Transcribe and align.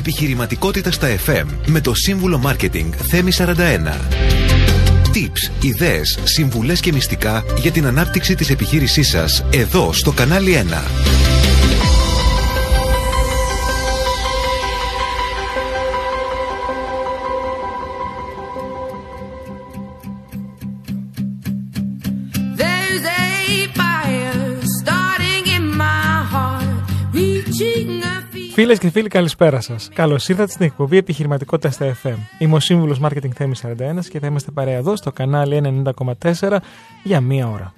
Επιχειρηματικότητα 0.00 0.90
στα 0.90 1.08
FM 1.26 1.46
με 1.66 1.80
το 1.80 1.94
σύμβουλο 1.94 2.42
Marketing 2.46 2.88
Θέμη 3.08 3.30
41. 3.36 3.46
Tips, 5.14 5.64
ιδέες, 5.64 6.18
συμβουλές 6.24 6.80
και 6.80 6.92
μυστικά 6.92 7.44
για 7.58 7.70
την 7.70 7.86
ανάπτυξη 7.86 8.34
της 8.34 8.50
επιχείρησής 8.50 9.08
σας 9.08 9.44
εδώ 9.50 9.92
στο 9.92 10.12
κανάλι 10.12 10.64
1. 10.70 11.39
Φίλες 28.60 28.78
και 28.78 28.90
φίλοι, 28.90 29.08
καλησπέρα 29.08 29.60
σας. 29.60 29.88
Καλώς 29.94 30.28
ήρθατε 30.28 30.50
στην 30.52 30.64
εκπομπή 30.66 30.96
Επιχειρηματικότητα 30.96 31.70
στα 31.70 31.96
FM. 32.02 32.16
Είμαι 32.38 32.54
ο 32.54 32.60
σύμβουλος 32.60 33.00
Marketing 33.02 33.30
Θέμης 33.34 33.64
41 33.64 34.08
και 34.08 34.18
θα 34.18 34.26
είμαστε 34.26 34.50
παρέα 34.50 34.76
εδώ 34.76 34.96
στο 34.96 35.12
κανάλι 35.12 35.82
90,4 35.84 36.56
για 37.02 37.20
μία 37.20 37.48
ώρα. 37.48 37.74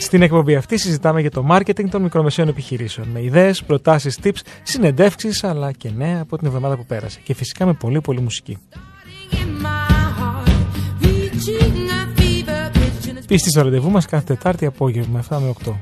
Στην 0.00 0.22
εκπομπή 0.22 0.54
αυτή 0.54 0.78
συζητάμε 0.78 1.20
για 1.20 1.30
το 1.30 1.46
marketing 1.50 1.88
των 1.90 2.02
μικρομεσαίων 2.02 2.48
επιχειρήσεων 2.48 3.08
με 3.08 3.22
ιδέες, 3.22 3.64
προτάσεις, 3.64 4.18
tips, 4.22 4.40
συνεντεύξεις 4.62 5.44
αλλά 5.44 5.72
και 5.72 5.90
νέα 5.96 6.20
από 6.20 6.38
την 6.38 6.46
εβδομάδα 6.46 6.76
που 6.76 6.86
πέρασε. 6.86 7.20
Και 7.24 7.34
φυσικά 7.34 7.66
με 7.66 7.72
πολύ 7.72 8.00
πολύ 8.00 8.20
μουσική. 8.20 8.58
Πίστη 13.34 13.50
στο 13.50 13.62
ραντεβού 13.62 13.90
μας 13.90 14.06
κάθε 14.06 14.24
Τετάρτη 14.24 14.66
απόγευμα 14.66 15.24
7 15.30 15.36
με 15.40 15.54
8. 15.64 15.72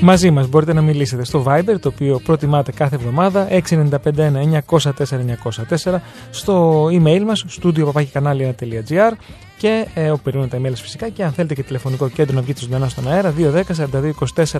Μαζί 0.00 0.30
μας 0.30 0.48
μπορείτε 0.48 0.72
να 0.72 0.80
μιλήσετε 0.80 1.24
στο 1.24 1.44
Viber, 1.46 1.76
το 1.80 1.88
οποίο 1.88 2.20
προτιμάτε 2.24 2.72
κάθε 2.72 2.94
εβδομάδα, 2.94 3.48
695-904-904, 3.50 6.00
στο 6.30 6.86
email 6.86 7.22
μας, 7.26 7.44
studio.gr 7.62 9.12
και 9.58 9.86
ε, 9.94 10.10
όπου 10.10 10.22
περιμένουν 10.22 10.50
τα 10.50 10.58
email 10.62 10.72
φυσικά 10.74 11.08
και 11.08 11.24
αν 11.24 11.32
θέλετε 11.32 11.54
και 11.54 11.62
τηλεφωνικό 11.62 12.08
κέντρο 12.08 12.34
να 12.34 12.42
βγείτε 12.42 12.60
ζωντανά 12.60 12.88
στον 12.88 13.08
αέρα, 13.08 13.34
210 13.38 13.62
42 13.92 14.10
24 14.34 14.44
441 14.44 14.56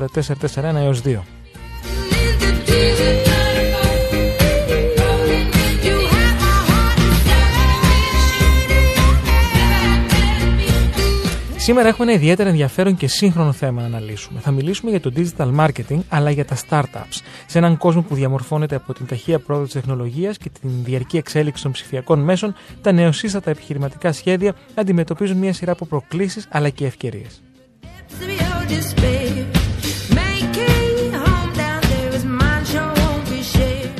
έως 0.75 1.02
2. 1.05 1.19
Σήμερα 11.67 11.89
έχουμε 11.89 12.06
ένα 12.12 12.20
ιδιαίτερα 12.20 12.48
ενδιαφέρον 12.48 12.97
και 12.97 13.09
σύγχρονο 13.09 13.53
θέμα 13.53 13.81
να 13.81 13.86
αναλύσουμε. 13.86 14.41
Θα 14.41 14.50
μιλήσουμε 14.50 14.91
για 14.91 15.00
το 15.00 15.12
digital 15.17 15.56
marketing, 15.56 15.98
αλλά 16.08 16.31
για 16.31 16.45
τα 16.45 16.56
startups. 16.69 17.20
Σε 17.47 17.58
έναν 17.58 17.77
κόσμο 17.77 18.03
που 18.03 18.14
διαμορφώνεται 18.14 18.75
από 18.75 18.92
την 18.92 19.06
ταχεία 19.06 19.39
πρόοδο 19.39 19.64
της 19.64 19.73
τεχνολογίας 19.73 20.39
και 20.39 20.50
την 20.61 20.70
διαρκή 20.84 21.17
εξέλιξη 21.17 21.62
των 21.62 21.73
ψηφιακών 21.73 22.19
μέσων, 22.19 22.55
τα 22.83 22.92
νεοσύστατα 22.92 23.50
επιχειρηματικά 23.50 24.12
σχέδια 24.12 24.55
αντιμετωπίζουν 24.75 25.36
μια 25.36 25.53
σειρά 25.53 25.73
από 25.73 25.86
προκλήσεις 25.86 26.47
αλλά 26.50 26.69
και 26.69 26.86
ευκαιρίες. 26.86 27.42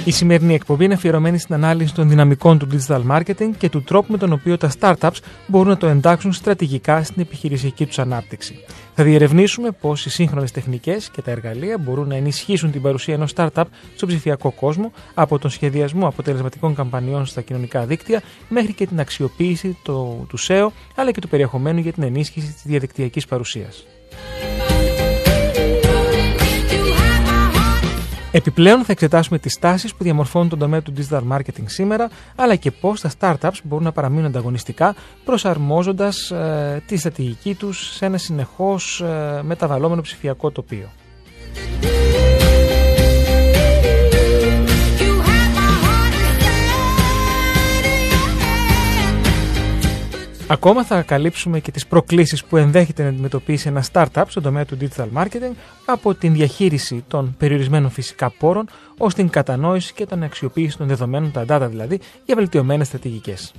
Η 0.07 0.11
σημερινή 0.11 0.55
εκπομπή 0.55 0.85
είναι 0.85 0.95
αφιερωμένη 0.95 1.39
στην 1.39 1.55
ανάλυση 1.55 1.95
των 1.95 2.09
δυναμικών 2.09 2.59
του 2.59 2.69
digital 2.73 3.03
marketing 3.11 3.51
και 3.59 3.69
του 3.69 3.83
τρόπου 3.83 4.13
με 4.13 4.19
τον 4.19 4.33
οποίο 4.33 4.57
τα 4.57 4.71
startups 4.79 5.19
μπορούν 5.47 5.69
να 5.69 5.77
το 5.77 5.87
εντάξουν 5.87 6.33
στρατηγικά 6.33 7.03
στην 7.03 7.23
επιχειρησιακή 7.23 7.87
τους 7.87 7.99
ανάπτυξη. 7.99 8.65
Θα 8.95 9.05
διερευνήσουμε 9.05 9.71
πώς 9.71 10.07
οι 10.07 10.11
σύγχρονες 10.11 10.51
τεχνικές 10.51 11.11
και 11.11 11.23
τα 11.23 11.31
εργαλεία 11.31 11.79
μπορούν 11.79 12.09
να 12.09 12.17
ενισχύσουν 12.17 12.71
την 12.71 12.83
παρουσία 12.83 13.15
ενός 13.15 13.33
startup 13.37 13.65
στον 13.97 14.09
ψηφιακό 14.09 14.51
κόσμο, 14.51 14.93
από 15.15 15.39
τον 15.39 15.51
σχεδιασμό 15.51 16.07
αποτελεσματικών 16.07 16.75
καμπανιών 16.75 17.27
στα 17.27 17.41
κοινωνικά 17.41 17.85
δίκτυα 17.87 18.23
μέχρι 18.49 18.73
και 18.73 18.87
την 18.87 19.01
αξιοποίηση 19.01 19.79
του 19.83 20.39
SEO 20.49 20.67
αλλά 20.95 21.11
και 21.11 21.21
του 21.21 21.29
περιεχομένου 21.29 21.81
για 21.81 21.93
την 21.93 22.03
ενίσχυση 22.03 22.53
της 22.53 22.63
διαδικτυακής 22.65 23.27
παρουσίας. 23.27 23.85
Επιπλέον 28.37 28.85
θα 28.85 28.93
εξετάσουμε 28.93 29.39
τις 29.39 29.59
τάσεις 29.59 29.95
που 29.95 30.05
διαμορφώνουν 30.05 30.49
τον 30.49 30.59
τομέα 30.59 30.83
του 30.83 30.93
digital 30.97 31.23
marketing 31.33 31.65
σήμερα, 31.65 32.09
αλλά 32.37 32.57
και 32.57 32.71
πώς 32.71 33.01
τα 33.01 33.11
startups 33.19 33.59
μπορούν 33.63 33.85
να 33.85 33.93
παραμείνουν 33.93 34.25
ανταγωνιστικά, 34.25 34.95
προσαρμόζοντας 35.25 36.31
ε, 36.31 36.83
τη 36.87 36.97
στρατηγική 36.97 37.55
τους 37.55 37.95
σε 37.95 38.05
ένα 38.05 38.19
συνεχώς 38.19 39.01
ε, 39.01 39.41
μεταβαλλόμενο 39.43 40.01
ψηφιακό 40.01 40.51
τοπίο. 40.51 40.89
Ακόμα 50.49 50.85
θα 50.85 51.03
καλύψουμε 51.03 51.61
και 51.61 51.71
τις 51.71 51.87
προκλήσεις 51.87 52.45
που 52.45 52.57
ενδέχεται 52.57 53.03
να 53.03 53.09
αντιμετωπίσει 53.09 53.69
ένα 53.69 53.85
startup 53.93 54.25
στον 54.29 54.43
τομέα 54.43 54.65
του 54.65 54.79
digital 54.81 55.07
marketing 55.15 55.55
από 55.85 56.15
την 56.15 56.33
διαχείριση 56.33 57.05
των 57.09 57.35
περιορισμένων 57.39 57.91
φυσικά 57.91 58.31
πόρων 58.31 58.69
ως 58.99 59.15
την 59.15 59.29
κατανόηση 59.29 59.93
και 59.93 60.07
την 60.07 60.23
αξιοποίηση 60.23 60.77
των 60.77 60.87
δεδομένων, 60.87 61.33
τα 61.33 61.45
data 61.49 61.67
δηλαδή, 61.71 62.01
για 62.25 62.35
βελτιωμένες 62.35 62.87
στρατηγικές. 62.87 63.53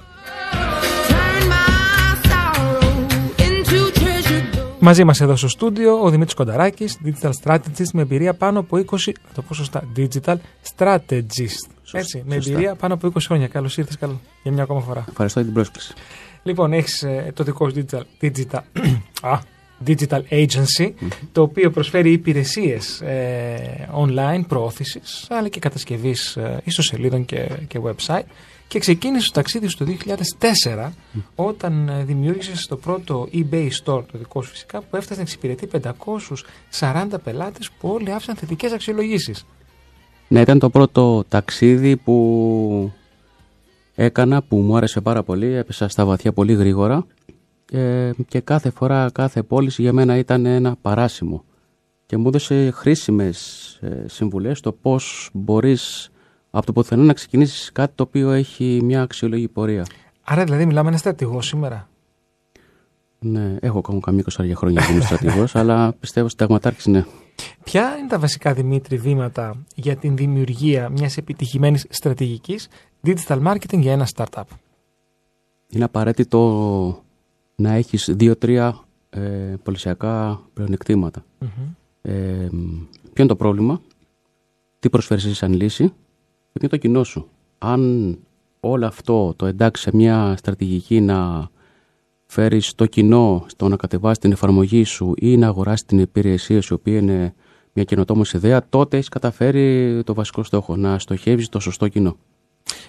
Μαζί 4.80 5.04
μας 5.04 5.22
εδώ 5.22 5.36
στο 5.36 5.48
στούντιο 5.48 6.04
ο 6.04 6.10
Δημήτρης 6.10 6.34
Κονταράκης, 6.34 6.98
Digital 7.06 7.32
Strategist 7.44 7.92
με 7.94 8.02
εμπειρία 8.02 8.34
πάνω 8.34 8.60
από 8.60 8.78
20, 8.78 9.12
το 9.34 9.42
πω 9.42 9.54
σωστά, 9.54 9.84
Digital 9.98 10.36
Strategist. 10.76 11.70
Έτσι, 11.92 12.24
με 12.26 12.36
εμπειρία 12.36 12.76
πάνω 12.76 12.94
από 12.94 13.08
20 13.08 13.12
χρόνια. 13.20 13.48
Καλώς 13.48 13.78
ήρθες 13.78 13.98
καλό, 13.98 14.22
για 14.44 14.52
μια 14.52 14.64
ακόμα 14.64 14.82
φορά. 14.82 15.06
Ευχαριστώ 15.10 15.40
για 15.40 15.52
την 15.52 15.58
πρόσκληση. 15.58 15.94
Λοιπόν, 16.44 16.74
έχεις 16.74 17.04
ε, 17.04 17.32
το 17.34 17.44
δικό 17.44 17.70
σου 17.70 17.86
digital, 17.86 18.02
digital, 18.22 18.62
digital 19.86 20.22
agency, 20.30 20.92
το 21.32 21.42
οποίο 21.42 21.72
προσφέρει 21.72 22.12
υπηρεσίες 22.12 23.02
ε, 23.02 23.90
online 23.96 24.42
προώθησης, 24.48 25.28
αλλά 25.30 25.48
και 25.48 25.60
κατασκευής 25.60 26.36
ε, 26.36 26.62
ιστοσελίδων 26.64 27.26
και, 27.26 27.50
και 27.68 27.80
website. 27.84 28.26
Και 28.68 28.80
ξεκίνησε 28.80 29.28
το 29.28 29.34
ταξίδι 29.34 29.68
σου 29.68 29.78
το 29.78 29.86
2004, 30.76 30.90
όταν 31.36 31.90
ε, 31.90 32.04
δημιούργησες 32.04 32.66
το 32.68 32.76
πρώτο 32.76 33.28
eBay 33.34 33.68
store, 33.68 34.04
το 34.12 34.18
δικό 34.18 34.42
σου 34.42 34.50
φυσικά, 34.50 34.82
που 34.82 34.96
έφτασε 34.96 35.16
να 35.16 35.22
εξυπηρετεί 35.22 35.70
540 36.80 37.06
πελάτες 37.24 37.70
που 37.80 37.90
όλοι 37.90 38.12
άφησαν 38.12 38.36
θετικές 38.36 38.72
αξιολογήσεις. 38.72 39.46
Ναι, 40.28 40.40
ήταν 40.40 40.60
το 40.60 40.70
πρώτο 40.70 41.24
ταξίδι 41.30 41.96
που 41.96 42.92
έκανα 44.00 44.42
που 44.42 44.58
μου 44.58 44.78
άρεσε 44.78 45.02
πάρα 45.02 45.24
πολύ, 45.24 45.48
έπεσα 45.48 45.88
στα 45.88 46.06
βαθιά 46.06 46.34
πολύ 46.34 46.54
γρήγορα 46.54 47.06
ε, 47.72 48.12
και 48.28 48.40
κάθε 48.40 48.70
φορά, 48.70 49.10
κάθε 49.14 49.44
πώληση 49.44 49.82
για 49.82 49.94
μένα 49.94 50.18
ήταν 50.18 50.46
ένα 50.46 50.76
παράσημο 50.82 51.44
και 52.06 52.18
μου 52.18 52.28
έδωσε 52.28 52.72
χρήσιμες 52.72 53.68
ε, 53.82 54.04
συμβουλές 54.08 54.58
στο 54.58 54.72
πώς 54.72 55.30
μπορείς 55.34 56.10
από 56.50 56.66
το 56.66 56.74
πουθενά 56.74 57.04
να 57.04 57.14
ξεκινήσεις 57.14 57.72
κάτι 57.72 57.92
το 57.96 58.04
οποίο 58.04 58.32
έχει 58.32 58.80
μια 58.84 59.02
αξιολογή 59.02 59.48
πορεία. 59.48 59.86
Άρα 60.24 60.44
δηλαδή 60.44 60.66
μιλάμε 60.66 60.88
ένα 60.88 60.98
στρατηγό 60.98 61.42
σήμερα; 61.42 61.90
Ναι, 63.20 63.56
έχω 63.60 63.78
ακόμα 63.78 64.00
καμία 64.00 64.20
εικοσάρια 64.20 64.56
χρόνια 64.56 64.82
που 64.86 64.92
είμαι 64.92 65.02
στρατηγός, 65.02 65.56
αλλά 65.60 65.94
πιστεύω 66.00 66.30
συνταγματάρχης 66.30 66.86
ναι. 66.86 67.06
Ποια 67.64 67.96
είναι 67.98 68.08
τα 68.08 68.20
βασικά, 68.20 68.54
Δημήτρη, 68.54 68.98
βήματα 68.98 69.66
για 69.76 69.96
την 69.96 70.16
δημιουργία 70.16 70.90
μιας 70.90 71.18
επιτυχημένης 71.18 71.86
στρατηγικής; 71.90 72.68
Digital 73.08 73.44
marketing 73.48 73.80
για 73.80 73.92
ένα 73.92 74.08
startup. 74.16 74.44
Είναι 75.70 75.84
απαραίτητο 75.84 77.04
να 77.56 77.74
έχεις 77.74 78.10
δύο-τρία 78.14 78.80
ε, 79.10 79.54
πολυσιακά 79.64 80.42
πλεονεκτήματα. 80.54 81.26
Ε, 82.02 82.12
ποιο 83.14 83.24
είναι 83.24 83.28
το 83.28 83.36
πρόβλημα, 83.36 83.82
τι 84.80 84.90
προσφέρεις 84.90 85.26
εσύ 85.26 85.34
σαν 85.34 85.54
λύση; 85.54 85.84
Και 85.84 86.60
ποιο 86.60 86.62
είναι 86.62 86.70
το 86.70 86.78
κοινό 86.78 87.04
σου. 87.04 87.28
Αν 87.58 88.18
όλο 88.60 88.86
αυτό 88.86 89.34
το 89.36 89.46
εντάξει 89.46 89.82
σε 89.82 89.92
μια 89.94 90.36
στρατηγική 90.38 91.02
να 91.02 91.50
φέρεις 92.26 92.76
το 92.76 92.86
κοινό 92.86 93.46
στο 93.48 93.68
να 93.68 93.76
κατεβάσεις 93.76 94.18
την 94.18 94.32
εφαρμογή 94.32 94.84
σου 94.84 95.14
ή 95.18 95.38
να 95.38 95.48
αγοράσεις 95.48 95.86
την 95.86 96.00
υπηρεσία 96.00 96.62
σου, 96.62 96.74
η 96.74 96.78
οποία 96.80 96.98
είναι 96.98 97.34
μια 97.74 97.84
καινοτόμως 97.84 98.34
ιδέα, 98.34 98.66
τότε 98.70 98.96
έχεις 98.98 99.10
καταφέρει 99.10 100.02
το 100.04 100.14
βασικό 100.14 100.44
στόχο, 100.44 100.76
να 100.76 101.00
στοχεύεις 101.00 101.50
το 101.50 101.60
σωστό 101.60 101.88
κοινό. 101.88 102.18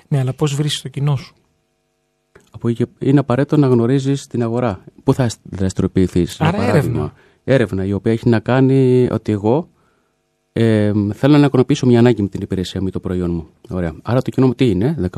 Ναι, 0.09 0.19
αλλά 0.19 0.33
πώς 0.33 0.55
βρίσκεις 0.55 0.83
το 0.83 0.89
κοινό 0.89 1.17
σου; 1.17 1.35
Είναι 2.99 3.19
απαραίτητο 3.19 3.57
να 3.57 3.67
γνωρίζεις 3.67 4.27
την 4.27 4.43
αγορά. 4.43 4.85
Πού 5.05 5.15
θα 5.15 5.31
δραστηριοποιηθείς, 5.43 6.41
Άρα 6.41 6.63
έρευνα. 6.63 7.13
Έρευνα, 7.45 7.85
η 7.85 7.93
οποία 7.93 8.13
έχει 8.13 8.29
να 8.29 8.41
κάνει 8.41 9.09
ότι 9.11 9.33
εγώ 9.33 9.69
ε, 10.53 10.93
θέλω 11.13 11.39
να 11.39 11.47
ικανοποιήσω 11.47 11.87
μια 11.87 11.99
ανάγκη 11.99 12.23
με 12.23 12.29
την 12.29 12.41
υπηρεσία 12.43 12.81
μου 12.81 12.87
ή 12.87 12.91
το 12.91 13.01
προϊόν 13.01 13.31
μου. 13.31 13.49
Ωραία. 13.69 13.95
Άρα 14.03 14.23
το 14.23 14.31
κοινό 14.31 14.47
μου 14.47 14.55
τι 14.55 14.71
είναι, 14.71 15.11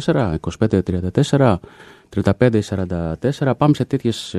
18-24, 0.00 0.34
25-34, 0.58 1.56
35-44, 2.14 3.52
πάμε 3.56 3.74
σε 3.74 3.84
τέτοιες 3.84 4.36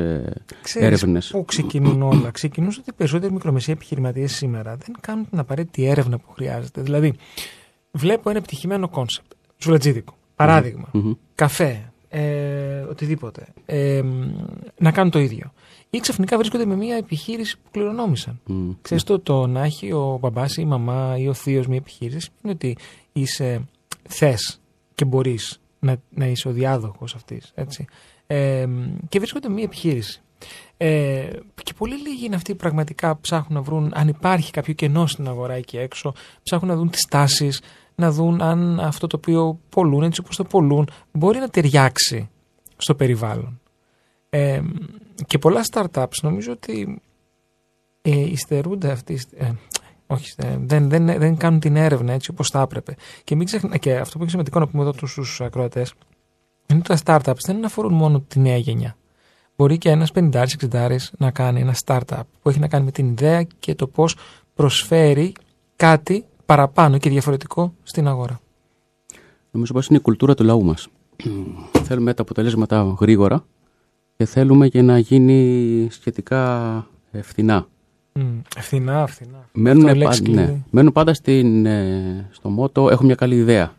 έρευνες. 0.74 1.30
Πού 1.30 1.46
ξεκινούν 1.46 2.02
όλα. 2.12 2.32
Ξεκινούν 2.32 2.70
ότι 2.70 2.90
οι 2.90 2.94
περισσότεροι 2.98 3.34
μικρομεσαίοι 3.34 3.74
επιχειρηματίες 3.74 4.36
σήμερα 4.36 4.76
δεν 4.76 4.96
κάνουν 5.02 5.30
την 5.30 5.40
απαραίτητη 5.40 5.86
έρευνα 5.86 6.18
που 6.18 6.32
χρειάζεται. 6.32 6.82
Δηλαδή, 6.82 7.14
βλέπω 7.92 8.30
ένα 8.30 8.38
επιτυχημένο 8.38 8.90
concept. 8.90 9.32
Σουβλατζίδικο. 9.62 10.18
Καφέ. 11.36 11.92
Ε, 12.10 12.86
οτιδήποτε. 12.90 13.48
Ε, 13.66 14.02
να 14.78 14.92
κάνουν 14.92 15.12
το 15.12 15.20
ίδιο. 15.20 15.54
Ή 15.90 16.00
ξαφνικά 16.00 16.38
βρίσκονται 16.38 16.66
με 16.66 16.76
μια 16.76 16.96
επιχείρηση 16.96 17.58
που 17.58 17.70
κληρονόμησαν. 17.72 18.40
Mm. 18.50 18.76
Ξέρεις 18.82 19.04
το, 19.04 19.20
το 19.20 19.48
να 19.48 19.64
έχει 19.64 19.92
ο 19.92 20.18
μπαμπάς 20.22 20.58
ή 20.58 20.62
η 20.62 20.66
μαμά 20.66 21.16
ή 21.18 21.28
ο 21.28 21.34
θείος 21.34 21.68
μια 21.68 21.78
επιχείρηση 21.78 22.30
είναι 22.44 22.54
ότι 22.54 22.78
είσαι 23.12 23.68
θες 24.08 24.62
και 24.96 25.06
μπορείς 25.06 25.62
να, 25.80 25.96
να 26.10 26.26
είσαι 26.26 26.48
ο 26.48 26.52
διάδοχος 26.52 27.16
αυτής. 27.16 27.52
Έτσι. 27.56 27.86
Ε, 28.28 28.68
και 29.10 29.20
βρίσκονται 29.20 29.50
μια 29.50 29.64
επιχείρηση. 29.64 30.22
Ε, 30.78 31.30
και 31.64 31.74
πολύ 31.78 31.96
λίγοι 31.96 32.26
είναι 32.26 32.36
αυτοί 32.36 32.52
που 32.52 32.58
πραγματικά 32.58 33.20
ψάχνουν 33.20 33.54
να 33.54 33.62
βρουν 33.62 33.92
αν 33.96 34.08
υπάρχει 34.08 34.52
κάποιο 34.52 34.74
κενό 34.74 35.08
στην 35.08 35.28
αγορά 35.28 35.54
εκεί 35.54 35.78
έξω, 35.78 36.14
ψάχνουν 36.44 36.70
να 36.72 36.78
δουν 36.78 36.90
τις 36.90 37.06
τάσεις, 37.06 37.62
να 38.02 38.12
δουν 38.12 38.42
αν 38.42 38.80
αυτό 38.80 39.08
το 39.08 39.18
οποίο 39.18 39.60
πολλούν, 39.70 40.04
έτσι 40.04 40.22
όπως 40.24 40.36
το 40.36 40.44
πολλούν, 40.44 40.90
μπορεί 41.12 41.40
να 41.40 41.50
ταιριάξει 41.50 42.30
στο 42.78 42.96
περιβάλλον. 42.96 43.60
Ε, 44.30 44.62
και 45.26 45.38
πολλά 45.38 45.62
startups 45.72 46.22
νομίζω 46.22 46.52
ότι 46.52 47.02
ε, 48.02 48.20
υστερούνται 48.20 48.92
αυτοί, 48.92 49.20
ε, 49.38 49.52
όχι, 50.08 50.34
ε, 50.38 50.58
δεν, 50.60 50.90
δεν, 50.90 51.06
δεν 51.06 51.38
κάνουν 51.38 51.60
την 51.60 51.76
έρευνα 51.76 52.14
έτσι 52.14 52.32
όπως 52.32 52.50
θα 52.50 52.62
έπρεπε. 52.62 52.96
Και, 53.24 53.36
μην 53.36 53.46
ξεχνα, 53.46 53.78
και 53.78 53.96
αυτό 53.96 54.12
που 54.12 54.22
είναι 54.22 54.30
σημαντικό 54.30 54.60
να 54.60 54.68
πούμε 54.68 54.84
εδώ 54.84 55.08
στους 55.08 55.42
ακροατές, 55.42 55.94
είναι 56.68 56.82
ότι 56.86 57.02
τα 57.02 57.22
startups 57.24 57.42
δεν 57.46 57.66
αφορούν 57.66 57.94
μόνο 57.94 58.20
τη 58.20 58.40
νέα 58.40 58.58
γενιά. 58.58 58.96
Μπορεί 59.56 59.78
και 59.78 59.90
ένας 59.90 60.12
50-60 60.14 60.98
να 61.18 61.32
κάνει 61.32 61.60
ένα 61.60 61.76
startup 61.86 62.22
που 62.42 62.50
έχει 62.50 62.60
να 62.60 62.68
κάνει 62.68 62.86
με 62.86 62.92
την 62.92 63.08
ιδέα 63.08 63.44
και 63.44 63.76
το 63.76 63.88
πώς 63.88 64.16
προσφέρει 64.56 65.34
κάτι 65.76 66.26
παραπάνω 66.52 66.98
και 66.98 67.10
διαφορετικό 67.10 67.74
στην 67.84 68.08
αγορά. 68.08 68.40
Νομίζω 69.52 69.74
πως 69.74 69.88
είναι 69.88 69.98
η 69.98 70.02
κουλτούρα 70.02 70.34
του 70.36 70.44
λαού 70.44 70.64
μας. 70.64 70.88
Θέλουμε 71.88 72.14
τα 72.14 72.22
αποτελέσματα 72.22 72.96
γρήγορα 73.00 73.46
και 74.18 74.26
θέλουμε 74.26 74.68
και 74.68 74.82
να 74.82 74.98
γίνει 74.98 75.88
σχετικά 75.92 76.88
φθηνά. 77.22 77.68
Mm, 78.20 78.22
ευθυνά, 78.58 79.02
ευθυνά. 79.02 79.50
Μένουν, 79.54 79.98
ναι, 80.30 80.64
μένουν 80.70 80.92
πάντα 80.92 81.14
στην, 81.14 81.66
ε, 81.66 82.30
στο 82.32 82.50
μότο 82.50 82.90
έχω 82.90 83.04
μια 83.04 83.16
καλή 83.16 83.36
ιδέα. 83.36 83.74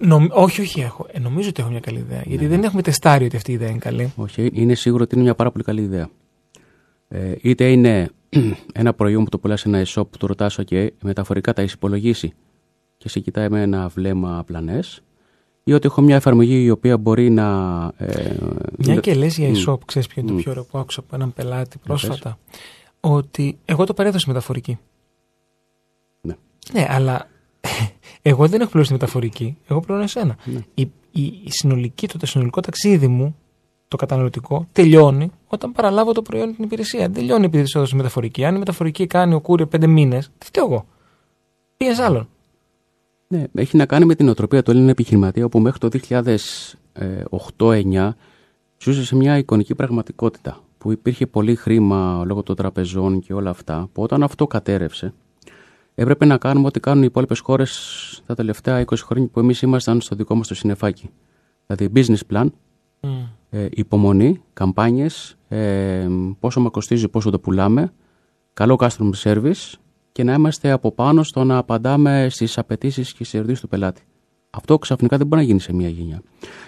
Νο, 0.00 0.26
όχι, 0.30 0.60
όχι, 0.60 0.80
έχω. 0.80 1.06
Ε, 1.12 1.18
νομίζω 1.18 1.48
ότι 1.48 1.60
έχω 1.62 1.70
μια 1.70 1.80
καλή 1.80 1.98
ιδέα. 1.98 2.22
Γιατί 2.24 2.44
ναι. 2.44 2.50
δεν 2.50 2.62
έχουμε 2.62 2.82
τεστάρει 2.82 3.24
ότι 3.24 3.36
αυτή 3.36 3.50
η 3.50 3.54
ιδέα 3.54 3.68
είναι 3.68 3.78
καλή. 3.78 4.12
Όχι, 4.16 4.50
είναι 4.52 4.74
σίγουρο 4.74 5.02
ότι 5.02 5.14
είναι 5.14 5.24
μια 5.24 5.34
πάρα 5.34 5.50
πολύ 5.50 5.64
καλή 5.64 5.80
ιδέα. 5.82 6.08
Ε, 7.08 7.34
είτε 7.40 7.70
είναι 7.70 8.10
ένα 8.72 8.94
προϊόν 8.94 9.24
που 9.24 9.30
το 9.30 9.38
πουλάς 9.38 9.60
σε 9.60 9.68
ένα 9.68 9.82
e-shop 9.86 10.08
που 10.10 10.18
το 10.18 10.26
ρωτάς, 10.26 10.58
OK, 10.60 10.88
μεταφορικά 11.02 11.52
τα 11.52 11.62
έχεις 11.62 11.74
υπολογίσει 11.74 12.32
και 12.96 13.08
σε 13.08 13.20
κοιτάει 13.20 13.48
με 13.48 13.62
ένα 13.62 13.88
βλέμμα 13.88 14.42
πλανές, 14.46 15.02
ή 15.64 15.72
ότι 15.72 15.86
έχω 15.86 16.00
μια 16.00 16.16
εφαρμογή 16.16 16.62
η 16.62 16.70
οποία 16.70 16.98
μπορεί 16.98 17.30
να. 17.30 17.46
Ε, 17.96 18.36
μια 18.78 18.96
και 18.96 19.14
λες 19.14 19.38
για 19.38 19.50
e-shop, 19.52 19.74
mm. 19.74 19.84
ξέρεις 19.84 20.08
ποιο 20.08 20.22
είναι 20.22 20.30
το 20.30 20.36
πιο 20.36 20.50
ωραίο 20.50 20.64
που 20.64 20.78
άκουσα 20.78 21.00
από 21.00 21.14
έναν 21.14 21.32
πελάτη 21.32 21.78
πρόσφατα. 21.78 22.38
Ότι 23.00 23.58
εγώ 23.64 23.84
το 23.84 23.94
παρέδωσα 23.94 24.24
μεταφορική. 24.28 24.78
Ναι. 26.20 26.34
Ναι, 26.72 26.86
αλλά 26.88 27.28
εγώ 28.22 28.48
δεν 28.48 28.60
έχω 28.60 28.70
πληρώσει 28.70 28.92
τη 28.92 28.98
μεταφορική. 28.98 29.56
Εγώ 29.66 29.80
πληρώνω 29.80 30.04
εσένα. 30.04 30.36
Ναι. 30.44 30.64
Η, 30.74 30.82
η, 31.10 31.22
η, 31.22 31.50
συνολική, 31.50 32.08
το, 32.08 32.18
το 32.18 32.26
συνολικό 32.26 32.60
ταξίδι 32.60 33.08
μου 33.08 33.36
το 33.96 34.06
καταναλωτικό 34.06 34.68
τελειώνει 34.72 35.30
όταν 35.46 35.72
παραλάβω 35.72 36.12
το 36.12 36.22
προϊόν 36.22 36.54
την 36.54 36.64
υπηρεσία. 36.64 37.00
Δεν 37.00 37.12
τελειώνει 37.12 37.44
επειδή 37.44 37.64
τη 37.64 37.72
έδωσε 37.74 37.96
μεταφορική. 37.96 38.44
Αν 38.44 38.54
η 38.54 38.58
μεταφορική 38.58 39.06
κάνει 39.06 39.34
ο 39.34 39.40
κούριο 39.40 39.66
πέντε 39.66 39.86
μήνες, 39.86 40.30
τι 40.38 40.46
φταίω 40.46 40.64
εγώ. 40.64 40.86
Πήγες 41.76 41.98
άλλον. 41.98 42.28
Ναι, 43.28 43.44
έχει 43.54 43.76
να 43.76 43.86
κάνει 43.86 44.04
με 44.04 44.14
την 44.14 44.28
οτροπία 44.28 44.62
του 44.62 44.70
Έλληνα 44.70 44.90
επιχειρηματία, 44.90 45.44
όπου 45.44 45.58
μέχρι 45.58 45.78
το 45.78 45.88
2008-2009 47.58 48.10
ζούσε 48.78 49.04
σε 49.04 49.16
μια 49.16 49.38
εικονική 49.38 49.74
πραγματικότητα 49.74 50.60
που 50.78 50.92
υπήρχε 50.92 51.26
πολύ 51.26 51.54
χρήμα 51.54 52.24
λόγω 52.26 52.42
των 52.42 52.56
τραπεζών 52.56 53.20
και 53.20 53.34
όλα 53.34 53.50
αυτά. 53.50 53.88
Που 53.92 54.02
όταν 54.02 54.22
αυτό 54.22 54.46
κατέρευσε, 54.46 55.14
έπρεπε 55.94 56.24
να 56.24 56.38
κάνουμε 56.38 56.66
ό,τι 56.66 56.80
κάνουν 56.80 57.02
οι 57.02 57.06
υπόλοιπες 57.08 57.38
χώρες 57.38 58.22
τα 58.26 58.34
τελευταία 58.34 58.84
20 58.84 58.94
χρόνια 58.96 59.28
που 59.32 59.40
εμείς 59.40 59.62
ήμασταν 59.62 60.00
στο 60.00 60.16
δικό 60.16 60.34
μας 60.34 60.48
το 60.48 60.54
συνεφάκι. 60.54 61.10
Δηλαδή, 61.66 61.92
business 61.94 62.34
plan, 62.34 62.46
ε, 63.50 63.66
υπομονή, 63.70 64.42
καμπάνιες, 64.52 65.36
ε, 65.48 66.06
πόσο 66.40 66.60
μα 66.60 66.68
κοστίζει, 66.68 67.08
πόσο 67.08 67.30
το 67.30 67.38
πουλάμε, 67.38 67.92
καλό 68.54 68.78
customer 68.80 69.12
service 69.22 69.72
και 70.12 70.24
να 70.24 70.32
είμαστε 70.32 70.70
από 70.70 70.92
πάνω 70.92 71.22
στο 71.22 71.44
να 71.44 71.56
απαντάμε 71.56 72.26
στις 72.30 72.58
απαιτήσεις 72.58 73.12
και 73.12 73.24
στις 73.24 73.34
ερωτήσεις 73.34 73.60
του 73.60 73.68
πελάτη. 73.68 74.02
Αυτό 74.50 74.78
ξαφνικά 74.78 75.16
δεν 75.16 75.26
μπορεί 75.26 75.40
να 75.40 75.46
γίνει 75.46 75.60
σε 75.60 75.72
μία 75.72 75.88
γενιά. 75.88 76.22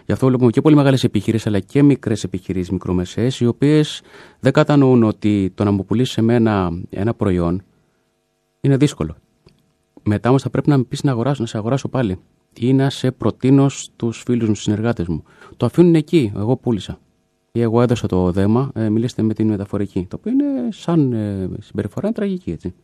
Γι' 0.06 0.12
αυτό 0.12 0.26
βλέπουμε 0.26 0.50
και 0.50 0.60
πολύ 0.60 0.74
μεγάλες 0.76 1.04
επιχειρήσεις, 1.04 1.46
αλλά 1.46 1.60
και 1.60 1.82
μικρές 1.82 2.24
επιχειρήσεις, 2.24 2.70
μικρομεσαίες, 2.70 3.40
οι 3.40 3.46
οποίες 3.46 4.02
δεν 4.40 4.52
κατανοούν 4.52 5.02
ότι 5.02 5.52
το 5.54 5.64
να 5.64 5.70
μου 5.70 5.84
πουλήσεις 5.84 6.12
σε 6.12 6.22
μένα 6.22 6.70
ένα 6.90 7.14
προϊόν 7.14 7.62
είναι 8.60 8.76
δύσκολο. 8.76 9.16
Μετά 10.02 10.28
όμως 10.28 10.42
θα 10.42 10.50
πρέπει 10.50 10.68
να 10.68 10.76
με 10.76 10.84
πεις 10.84 11.02
να, 11.02 11.10
αγοράσω, 11.10 11.42
να 11.42 11.48
σε 11.48 11.56
αγοράσω 11.56 11.88
πάλι 11.88 12.18
ή 12.58 12.72
να 12.72 12.90
σε 12.90 13.10
προτείνω 13.10 13.68
στους 13.68 14.22
φίλους 14.26 14.48
μου, 14.48 14.54
στους 14.54 14.64
συνεργάτες 14.64 15.06
μου. 15.06 15.22
Το 15.56 15.66
αφήνουν 15.66 15.94
εκεί. 15.94 16.32
Εγώ 16.36 16.56
πούλησα. 16.56 16.98
Ή 17.52 17.60
εγώ 17.60 17.82
έδωσα 17.82 18.06
το 18.06 18.32
δέμα, 18.32 18.70
ε, 18.74 18.88
μιλήστε 18.88 19.22
με 19.22 19.34
την 19.34 19.48
μεταφορική. 19.48 20.06
Το 20.10 20.16
οποίο 20.20 20.32
είναι 20.32 20.68
σαν 20.70 21.12
ε, 21.12 21.48
συμπεριφορά 21.60 22.06
είναι 22.06 22.16
τραγική 22.16 22.50
έτσι. 22.50 22.74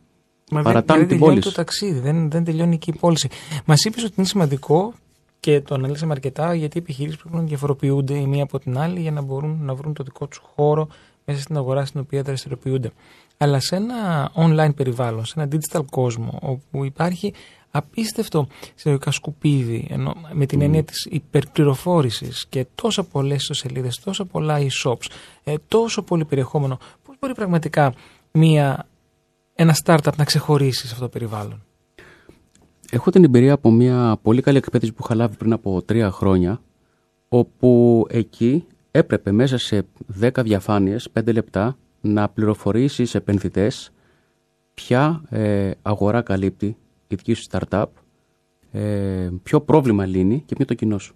Μα 0.51 0.61
Παρατάνε 0.61 0.99
δεν, 0.99 1.09
δεν 1.09 1.17
τελειώνει 1.19 1.39
το 1.41 1.51
ταξίδι, 1.51 1.99
δεν, 1.99 2.29
δεν 2.29 2.43
τελειώνει 2.43 2.73
εκεί 2.75 2.89
η 2.89 2.97
πώληση. 2.99 3.29
Μας 3.65 3.83
είπες 3.83 4.03
ότι 4.03 4.13
είναι 4.17 4.27
σημαντικό 4.27 4.93
και 5.39 5.61
το 5.61 5.75
αναλύσαμε 5.75 6.11
αρκετά 6.11 6.53
γιατί 6.53 6.77
οι 6.77 6.81
επιχειρήσει 6.81 7.17
πρέπει 7.17 7.35
να 7.35 7.41
διαφοροποιούνται 7.41 8.13
η 8.13 8.25
μία 8.25 8.43
από 8.43 8.59
την 8.59 8.77
άλλη 8.77 8.99
για 8.99 9.11
να 9.11 9.21
μπορούν 9.21 9.59
να 9.61 9.73
βρουν 9.73 9.93
το 9.93 10.03
δικό 10.03 10.27
τους 10.27 10.41
χώρο 10.55 10.87
μέσα 11.25 11.41
στην 11.41 11.57
αγορά 11.57 11.85
στην 11.85 11.99
οποία 11.99 12.21
δραστηριοποιούνται. 12.21 12.91
Αλλά 13.37 13.59
σε 13.59 13.75
ένα 13.75 14.31
online 14.35 14.75
περιβάλλον, 14.75 15.25
σε 15.25 15.33
ένα 15.37 15.47
digital 15.51 15.85
κόσμο, 15.89 16.39
όπου 16.41 16.85
υπάρχει 16.85 17.33
απίστευτο 17.75 18.47
συνολικά 18.75 19.11
σκουπίδι 19.11 19.87
ενώ, 19.89 20.13
με 20.33 20.45
την 20.45 20.59
mm. 20.59 20.63
έννοια 20.63 20.83
της 20.83 21.05
υπερπληροφόρησης 21.09 22.45
και 22.49 22.65
τόσα 22.75 23.03
πολλές 23.03 23.41
ιστοσελίδες, 23.41 23.99
τόσα 23.99 24.25
πολλά 24.25 24.57
e-shops, 24.59 25.05
ε, 25.43 25.55
τόσο 25.67 26.01
πολύ 26.03 26.25
περιεχόμενο, 26.25 26.77
πώς 27.03 27.15
μπορεί 27.19 27.33
πραγματικά 27.33 27.93
μια, 28.31 28.87
ένα 29.53 29.75
startup 29.83 30.15
να 30.17 30.23
ξεχωρίσει 30.23 30.87
σε 30.87 30.93
αυτό 30.93 31.03
το 31.05 31.09
περιβάλλον; 31.09 31.63
Έχω 32.91 33.09
την 33.09 33.23
εμπειρία 33.23 33.53
από 33.53 33.71
μια 33.71 34.19
πολύ 34.21 34.41
καλή 34.41 34.57
εκπαίδευση 34.57 34.93
που 34.93 35.01
είχα 35.05 35.15
λάβει 35.15 35.37
πριν 35.37 35.53
από 35.53 35.81
τρία 35.81 36.11
χρόνια, 36.11 36.61
όπου 37.27 38.05
εκεί 38.09 38.65
έπρεπε 38.91 39.31
μέσα 39.31 39.57
σε 39.57 39.85
10 40.21 40.29
διαφάνειες, 40.43 41.09
5 41.13 41.33
λεπτά, 41.33 41.77
να 42.01 42.29
πληροφορήσεις 42.29 43.15
επενδυτές 43.15 43.91
ποια 44.73 45.23
ε, 45.29 45.71
αγορά 45.81 46.21
καλύπτει, 46.21 46.77
η 47.13 47.15
δική 47.15 47.33
σου 47.33 47.45
startup, 47.51 47.85
ε, 48.71 49.29
ποιο 49.43 49.61
πρόβλημα 49.61 50.05
λύνει 50.05 50.37
και 50.37 50.55
ποιο 50.55 50.55
είναι 50.57 50.65
το 50.65 50.73
κοινό 50.73 50.97
σου. 50.97 51.15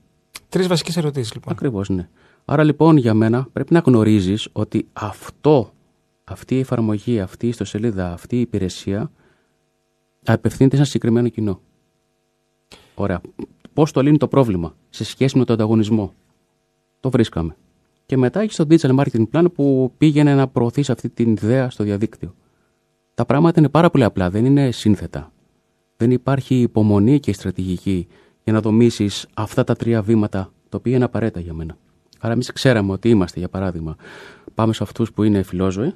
Τρεις 0.50 0.68
βασικές 0.68 0.98
ερωτήσεις 0.98 1.34
λοιπόν. 1.34 1.54
Ακριβώς, 1.54 1.90
ναι. 1.90 2.10
Άρα 2.46 2.64
λοιπόν 2.64 2.98
για 2.98 3.14
μένα 3.14 3.48
πρέπει 3.54 3.74
να 3.74 3.80
γνωρίζεις 3.80 4.50
ότι 4.52 4.88
αυτό, 4.94 5.74
αυτή 6.24 6.56
η 6.56 6.60
εφαρμογή, 6.60 7.20
αυτή 7.20 7.46
η 7.46 7.50
ιστοσελίδα, 7.50 8.14
αυτή 8.14 8.38
η 8.38 8.40
υπηρεσία 8.40 9.12
απευθύνεται 10.26 10.76
σε 10.76 10.82
ένα 10.82 10.86
συγκεκριμένο 10.86 11.28
κοινό. 11.28 11.62
Ωραία. 12.96 13.22
Πώς 13.74 13.92
το 13.92 14.02
λύνει 14.02 14.18
το 14.18 14.28
πρόβλημα 14.28 14.76
σε 14.90 15.04
σχέση 15.04 15.38
με 15.38 15.46
τον 15.46 15.56
ανταγωνισμό; 15.56 16.14
Το 17.00 17.10
βρίσκαμε. 17.10 17.56
Και 18.06 18.18
μετά 18.18 18.40
έχεις 18.40 18.56
το 18.56 18.66
digital 18.70 18.96
marketing 18.96 19.24
plan 19.32 19.46
που 19.54 19.94
πήγαινε 19.98 20.36
να 20.36 20.48
προωθήσει 20.48 20.92
αυτή 20.92 21.10
την 21.10 21.32
ιδέα 21.32 21.70
στο 21.70 21.84
διαδίκτυο. 21.84 22.36
Τα 23.14 23.26
πράγματα 23.26 23.60
είναι 23.60 23.70
πάρα 23.70 23.90
πολύ 23.90 24.04
απλά, 24.04 24.30
δεν 24.30 24.46
είναι 24.46 24.72
σύνθετα 24.72 25.32
δεν 25.98 26.12
υπάρχει 26.12 26.56
υπομονή 26.56 27.20
και 27.20 27.34
στρατηγική 27.34 28.08
για 28.44 28.54
να 28.54 28.62
δομήσεις 28.62 29.28
αυτά 29.34 29.64
τα 29.64 29.76
τρία 29.76 30.02
βήματα, 30.02 30.52
τα 30.70 30.78
οποία 30.78 30.96
είναι 30.96 31.04
απαραίτητα 31.04 31.40
για 31.40 31.54
μένα. 31.54 31.78
Άρα, 32.20 32.34
εμείς 32.34 32.52
ξέραμε 32.52 32.92
ότι 32.92 33.10
είμαστε, 33.10 33.40
για 33.40 33.50
παράδειγμα, 33.50 33.96
πάμε 34.54 34.74
σε 34.74 34.84
αυτούς 34.84 35.12
που 35.12 35.24
είναι 35.24 35.44
φιλόζωοι 35.44 35.94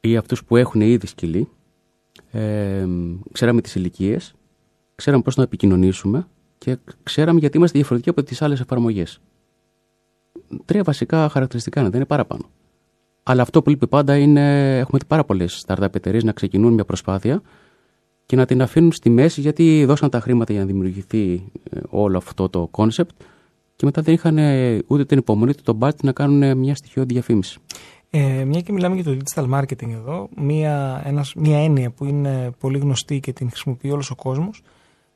ή 0.00 0.16
αυτούς 0.16 0.44
που 0.44 0.56
έχουν 0.56 0.80
ήδη 0.80 1.06
σκυλή. 1.06 1.48
Ε, 2.30 2.86
ξέραμε 3.32 3.60
τις 3.60 3.74
ηλικίες, 3.74 4.34
ξέραμε 4.94 5.22
πώς 5.22 5.36
να 5.36 5.42
επικοινωνήσουμε 5.42 6.26
και 6.58 6.78
ξέραμε 7.02 7.38
γιατί 7.38 7.56
είμαστε 7.56 7.78
διαφορετικοί 7.78 8.10
από 8.10 8.22
τις 8.22 8.42
άλλες 8.42 8.60
εφαρμογές. 8.60 9.20
Τρία 10.64 10.82
βασικά 10.82 11.28
χαρακτηριστικά 11.28 11.80
είναι, 11.80 11.88
δεν 11.88 11.98
είναι 11.98 12.08
παραπάνω. 12.08 12.44
Αλλά 13.22 13.42
αυτό 13.42 13.62
που 13.62 13.70
λείπει 13.70 13.86
πάντα 13.86 14.16
είναι, 14.16 14.78
έχουμε 14.78 15.00
πάρα 15.06 15.24
πολλές 15.24 15.64
startup 15.66 15.94
εταιρείες 15.94 16.24
να 16.24 16.32
ξεκινούν 16.32 16.72
μια 16.72 16.84
προσπάθεια 16.84 17.42
και 18.26 18.36
να 18.36 18.46
την 18.46 18.62
αφήνουν 18.62 18.92
στη 18.92 19.10
μέση 19.10 19.40
γιατί 19.40 19.84
δώσαν 19.84 20.10
τα 20.10 20.20
χρήματα 20.20 20.52
για 20.52 20.60
να 20.60 20.66
δημιουργηθεί 20.66 21.42
ε, 21.70 21.78
όλο 21.88 22.16
αυτό 22.16 22.48
το 22.48 22.66
concept 22.70 23.20
και 23.76 23.84
μετά 23.84 24.02
δεν 24.02 24.14
είχαν 24.14 24.38
ούτε 24.86 25.04
την 25.04 25.18
υπομονή 25.18 25.50
ούτε 25.50 25.62
τον 25.62 25.74
μπάτ 25.74 26.02
να 26.02 26.12
κάνουν 26.12 26.58
μια 26.58 26.74
στοιχειώδη 26.74 27.12
διαφήμιση. 27.12 27.58
Ε, 28.10 28.44
μια 28.44 28.60
και 28.60 28.72
μιλάμε 28.72 28.94
για 28.94 29.04
το 29.04 29.16
digital 29.24 29.48
marketing 29.50 29.90
εδώ, 29.90 30.28
μια, 30.36 31.02
ένας, 31.04 31.34
μια 31.34 31.64
έννοια 31.64 31.90
που 31.90 32.04
είναι 32.04 32.50
πολύ 32.58 32.78
γνωστή 32.78 33.20
και 33.20 33.32
την 33.32 33.48
χρησιμοποιεί 33.50 33.90
όλος 33.90 34.10
ο 34.10 34.14
κόσμος 34.14 34.62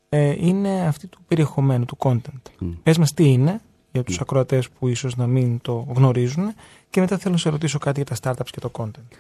ε, 0.08 0.34
είναι 0.38 0.86
αυτή 0.86 1.06
του 1.06 1.18
περιεχομένου, 1.28 1.84
του 1.84 1.96
content. 1.98 2.62
Mm. 2.62 2.72
Πες 2.82 2.98
μας 2.98 3.14
τι 3.14 3.24
είναι 3.24 3.60
για 3.92 4.02
τους 4.02 4.16
mm. 4.16 4.22
ακροατές 4.22 4.70
που 4.70 4.88
ίσως 4.88 5.16
να 5.16 5.26
μην 5.26 5.60
το 5.60 5.86
γνωρίζουν 5.94 6.52
και 6.90 7.00
μετά 7.00 7.18
θέλω 7.18 7.32
να 7.34 7.40
σε 7.40 7.48
ρωτήσω 7.48 7.78
κάτι 7.78 8.02
για 8.04 8.16
τα 8.16 8.34
startups 8.34 8.48
και 8.50 8.60
το 8.60 8.70
content. 8.72 9.16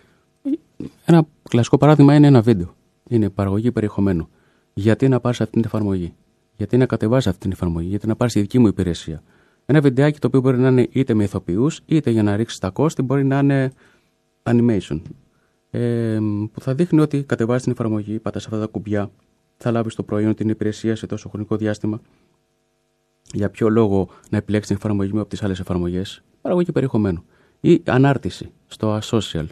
Ένα 1.04 1.26
κλασικό 1.48 1.78
παράδειγμα 1.78 2.14
είναι 2.14 2.26
ένα 2.26 2.40
βίντεο. 2.40 2.74
Είναι 3.10 3.30
παραγωγή 3.30 3.72
περιεχομένου. 3.72 4.28
Γιατί 4.72 5.08
να 5.08 5.20
πάρεις 5.20 5.40
αυτή 5.40 5.52
την 5.52 5.62
εφαρμογή; 5.64 6.14
Γιατί 6.56 6.76
να 6.76 6.86
κατεβάσει 6.86 7.28
αυτή 7.28 7.40
την 7.40 7.52
εφαρμογή; 7.52 7.88
Γιατί 7.88 8.06
να 8.06 8.16
πάρεις 8.16 8.32
τη 8.32 8.40
δική 8.40 8.58
μου 8.58 8.66
υπηρεσία; 8.66 9.22
Ένα 9.66 9.80
βιντεάκι 9.80 10.18
το 10.18 10.26
οποίο 10.26 10.40
μπορεί 10.40 10.58
να 10.58 10.68
είναι 10.68 10.88
είτε 10.90 11.14
με 11.14 11.24
ηθοποιούς, 11.24 11.80
είτε 11.86 12.10
για 12.10 12.22
να 12.22 12.36
ρίξεις 12.36 12.58
τα 12.58 12.70
κόστη, 12.70 13.02
μπορεί 13.02 13.24
να 13.24 13.38
είναι 13.38 13.72
animation. 14.42 15.00
Ε, 15.70 16.18
που 16.52 16.60
θα 16.60 16.74
δείχνει 16.74 17.00
ότι 17.00 17.22
κατεβάζεις 17.22 17.62
την 17.62 17.72
εφαρμογή, 17.72 18.18
πατάς 18.18 18.44
αυτά 18.44 18.58
τα 18.58 18.66
κουμπιά, 18.66 19.10
θα 19.56 19.70
λάβεις 19.70 19.94
το 19.94 20.02
προϊόν 20.02 20.34
την 20.34 20.48
υπηρεσία 20.48 20.96
σε 20.96 21.06
τόσο 21.06 21.28
χρονικό 21.28 21.56
διάστημα. 21.56 22.00
Για 23.32 23.50
ποιο 23.50 23.68
λόγο 23.68 24.08
να 24.30 24.36
επιλέξεις 24.36 24.68
την 24.68 24.80
εφαρμογή 24.82 25.12
μου 25.12 25.20
από 25.20 25.28
τις 25.28 25.42
άλλες 25.42 25.60
εφαρμογές; 25.60 26.22
Παραγωγή 26.40 26.72
περιεχομένου. 26.72 27.24
Ή 27.60 27.82
ανάρτηση 27.86 28.50
στο 28.66 28.98
social. 29.02 29.46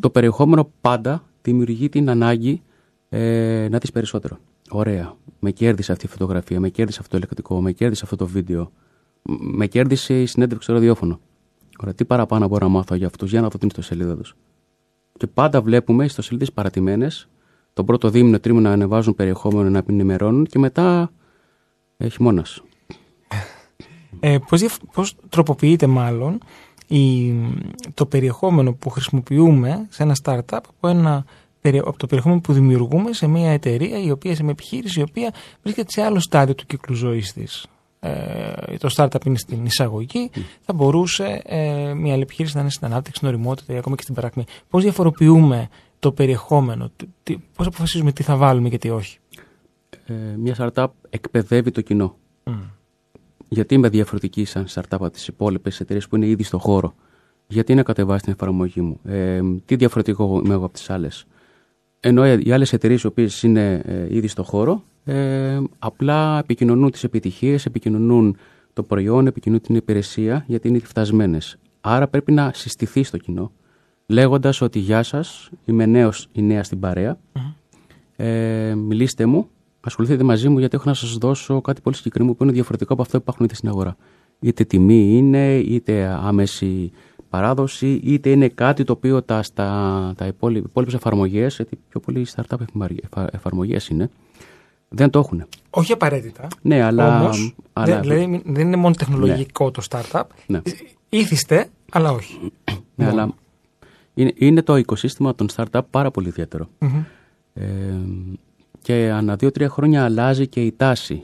Το 0.00 0.10
περιεχόμενο 0.10 0.72
πάντα 0.80 1.24
δημιουργεί 1.42 1.88
την 1.88 2.10
ανάγκη 2.10 2.62
ε, 3.08 3.68
να 3.70 3.78
δεις 3.78 3.90
περισσότερο. 3.90 4.38
Ωραία. 4.70 5.14
Με 5.38 5.50
κέρδισε 5.50 5.92
αυτή 5.92 6.06
η 6.06 6.08
φωτογραφία, 6.08 6.60
με 6.60 6.68
κέρδισε 6.68 6.98
αυτό 7.00 7.10
το 7.10 7.16
ελεκτικό, 7.16 7.60
με 7.60 7.72
κέρδισε 7.72 8.02
αυτό 8.04 8.16
το 8.16 8.26
βίντεο. 8.26 8.72
Με 9.40 9.66
κέρδισε 9.66 10.22
η 10.22 10.26
συνέντευξη 10.26 10.64
στο 10.64 10.72
ραδιόφωνο. 10.72 11.20
Ωραία, 11.80 11.94
τι 11.94 12.04
παραπάνω 12.04 12.48
μπορώ 12.48 12.66
να 12.66 12.72
μάθω 12.72 12.94
για 12.94 13.06
αυτούς, 13.06 13.30
για 13.30 13.40
να 13.40 13.48
δω 13.48 13.58
την 13.58 13.68
ιστοσελίδα 13.68 14.16
τους. 14.16 14.36
Και 15.16 15.26
πάντα 15.26 15.62
βλέπουμε 15.62 16.04
ιστοσελίδες 16.04 16.52
παρατημένες, 16.52 17.28
τον 17.72 17.84
πρώτο 17.84 18.10
δίμηνο, 18.10 18.38
τρίμηνο 18.38 18.68
να 18.68 18.74
ανεβάζουν 18.74 19.14
περιεχόμενο, 19.14 19.70
να 19.70 19.82
ενημερώνουν 19.88 20.46
και 20.46 20.58
μετά 20.58 21.12
έχει 21.96 22.22
μόνα. 22.22 22.44
Ε, 24.20 24.38
πώς, 24.48 24.78
πώς 24.92 25.16
τροποποιείται 25.28 25.86
μάλλον 25.86 26.38
η, 26.90 27.34
το 27.94 28.06
περιεχόμενο 28.06 28.72
που 28.72 28.90
χρησιμοποιούμε 28.90 29.86
σε 29.88 30.02
ένα 30.02 30.16
startup 30.22 30.40
από, 30.48 30.88
ένα, 30.88 31.24
από 31.62 31.98
το 31.98 32.06
περιεχόμενο 32.06 32.40
που 32.40 32.52
δημιουργούμε 32.52 33.12
σε 33.12 33.26
μια 33.26 33.50
εταιρεία 33.50 33.98
η 34.02 34.10
οποία, 34.10 34.34
σε 34.34 34.42
μια 34.42 34.52
επιχείρηση 34.52 35.00
η 35.00 35.02
οποία 35.02 35.34
βρίσκεται 35.62 35.90
σε 35.90 36.02
άλλο 36.02 36.20
στάδιο 36.20 36.54
του 36.54 36.66
κύκλου 36.66 36.94
ζωής 36.94 37.32
της. 37.32 37.66
Ε, 38.00 38.76
το 38.78 38.88
startup 38.96 39.26
είναι 39.26 39.38
στην 39.38 39.64
εισαγωγή, 39.64 40.30
θα 40.60 40.72
μπορούσε 40.72 41.42
ε, 41.44 41.94
μια 41.94 42.12
άλλη 42.12 42.22
επιχείρηση 42.22 42.54
να 42.54 42.60
είναι 42.60 42.70
στην 42.70 42.86
ανάπτυξη, 42.86 43.16
στην 43.16 43.28
οριμότητα 43.28 43.72
ή 43.72 43.76
ακόμα 43.76 43.96
και 43.96 44.02
στην 44.02 44.14
παρακμή. 44.14 44.44
Πώς 44.68 44.82
διαφοροποιούμε 44.82 45.68
το 45.98 46.12
περιεχόμενο, 46.12 46.90
πώς 47.56 47.66
αποφασίζουμε 47.66 48.12
τι 48.12 48.22
θα 48.22 48.36
βάλουμε 48.36 48.68
και 48.68 48.78
τι 48.78 48.90
όχι. 48.90 49.18
Ε, 50.06 50.14
μια 50.14 50.56
startup 50.58 50.86
εκπαιδεύει 51.10 51.70
το 51.70 51.80
κοινό. 51.80 52.16
Γιατί 53.52 53.74
είμαι 53.74 53.88
διαφορετική 53.88 54.44
σαν 54.44 54.66
startup 54.68 54.82
από 54.90 55.10
τις 55.10 55.26
υπόλοιπες 55.28 55.80
εταιρείες 55.80 56.08
που 56.08 56.16
είναι 56.16 56.26
ήδη 56.26 56.42
στο 56.42 56.58
χώρο; 56.58 56.94
Γιατί 57.46 57.74
να 57.74 57.82
κατεβάσει 57.82 58.24
την 58.24 58.32
εφαρμογή 58.32 58.80
μου; 58.80 59.00
Ε, 59.04 59.40
τι 59.64 59.76
διαφορετικό 59.76 60.40
είμαι 60.44 60.54
εγώ 60.54 60.64
από 60.64 60.74
τις 60.74 60.90
άλλες; 60.90 61.26
Ενώ 62.00 62.26
οι 62.26 62.52
άλλες 62.52 62.72
εταιρείες 62.72 63.02
οι 63.02 63.06
οποίες 63.06 63.42
είναι 63.42 63.82
ε, 63.84 64.14
ήδη 64.14 64.26
στο 64.26 64.42
χώρο 64.42 64.82
ε, 65.04 65.58
απλά 65.78 66.38
επικοινωνούν 66.38 66.90
τις 66.90 67.04
επιτυχίες, 67.04 67.66
επικοινωνούν 67.66 68.36
το 68.72 68.82
προϊόν, 68.82 69.26
επικοινωνούν 69.26 69.62
την 69.62 69.74
υπηρεσία 69.74 70.44
γιατί 70.46 70.68
είναι 70.68 70.78
φτασμένε. 70.78 71.38
Άρα 71.80 72.08
πρέπει 72.08 72.32
να 72.32 72.50
συστηθεί 72.54 73.02
στο 73.02 73.16
κοινό 73.16 73.52
λέγοντας 74.06 74.60
ότι 74.60 74.78
γεια 74.78 75.02
σας, 75.02 75.50
είμαι 75.64 75.86
νέος 75.86 76.28
ή 76.32 76.42
νέα 76.42 76.62
στην 76.62 76.80
παρέα. 76.80 77.18
Ε, 78.16 78.74
μιλήστε 78.74 79.26
μου, 79.26 79.48
ασχοληθείτε 79.80 80.22
μαζί 80.22 80.48
μου 80.48 80.58
γιατί 80.58 80.76
έχω 80.76 80.84
να 80.86 80.94
σας 80.94 81.16
δώσω 81.16 81.60
κάτι 81.60 81.80
πολύ 81.80 81.96
συγκεκριμένο 81.96 82.34
που 82.34 82.42
είναι 82.42 82.52
διαφορετικό 82.52 82.92
από 82.92 83.02
αυτό 83.02 83.16
που 83.16 83.22
υπάρχουν 83.22 83.44
ήδη 83.44 83.54
στην 83.54 83.68
αγορά. 83.68 83.96
Είτε 84.40 84.64
τιμή 84.64 85.16
είναι, 85.16 85.58
είτε 85.58 86.18
άμεση 86.22 86.92
παράδοση, 87.28 88.00
είτε 88.04 88.30
είναι 88.30 88.48
κάτι 88.48 88.84
το 88.84 88.92
οποίο 88.92 89.22
τα, 89.22 89.42
στα, 89.42 90.12
τα 90.16 90.26
υπόλοιπες 90.26 90.94
εφαρμογές, 90.94 91.56
γιατί 91.56 91.78
πιο 91.88 92.00
πολλοί 92.00 92.26
startup 92.36 92.56
εφαρμογές 93.32 93.88
είναι, 93.88 94.10
δεν 94.88 95.10
το 95.10 95.18
έχουν. 95.18 95.46
Όχι 95.70 95.92
απαραίτητα. 95.92 96.46
Ναι, 96.62 96.82
αλλά. 96.82 97.20
Όμως, 97.20 97.54
αλλά... 97.72 98.00
Δηλαδή 98.00 98.42
δεν 98.44 98.66
είναι 98.66 98.76
μόνο 98.76 98.94
τεχνολογικό 98.94 99.64
ναι. 99.64 99.70
το 99.70 99.82
startup. 99.90 100.22
Ναι. 100.46 100.60
Ήθιστε, 101.08 101.68
αλλά 101.90 102.12
όχι. 102.12 102.38
Ναι, 102.94 103.06
αλλά 103.06 103.34
είναι, 104.14 104.32
είναι 104.34 104.62
το 104.62 104.76
οικοσύστημα 104.76 105.34
των 105.34 105.48
startup 105.56 105.80
πάρα 105.90 106.10
πολύ 106.10 106.32
Ε, 107.54 107.64
και 108.82 109.10
ανά 109.10 109.36
δύο-τρία 109.36 109.68
χρόνια 109.68 110.04
αλλάζει 110.04 110.46
και 110.48 110.64
η 110.64 110.72
τάση. 110.72 111.22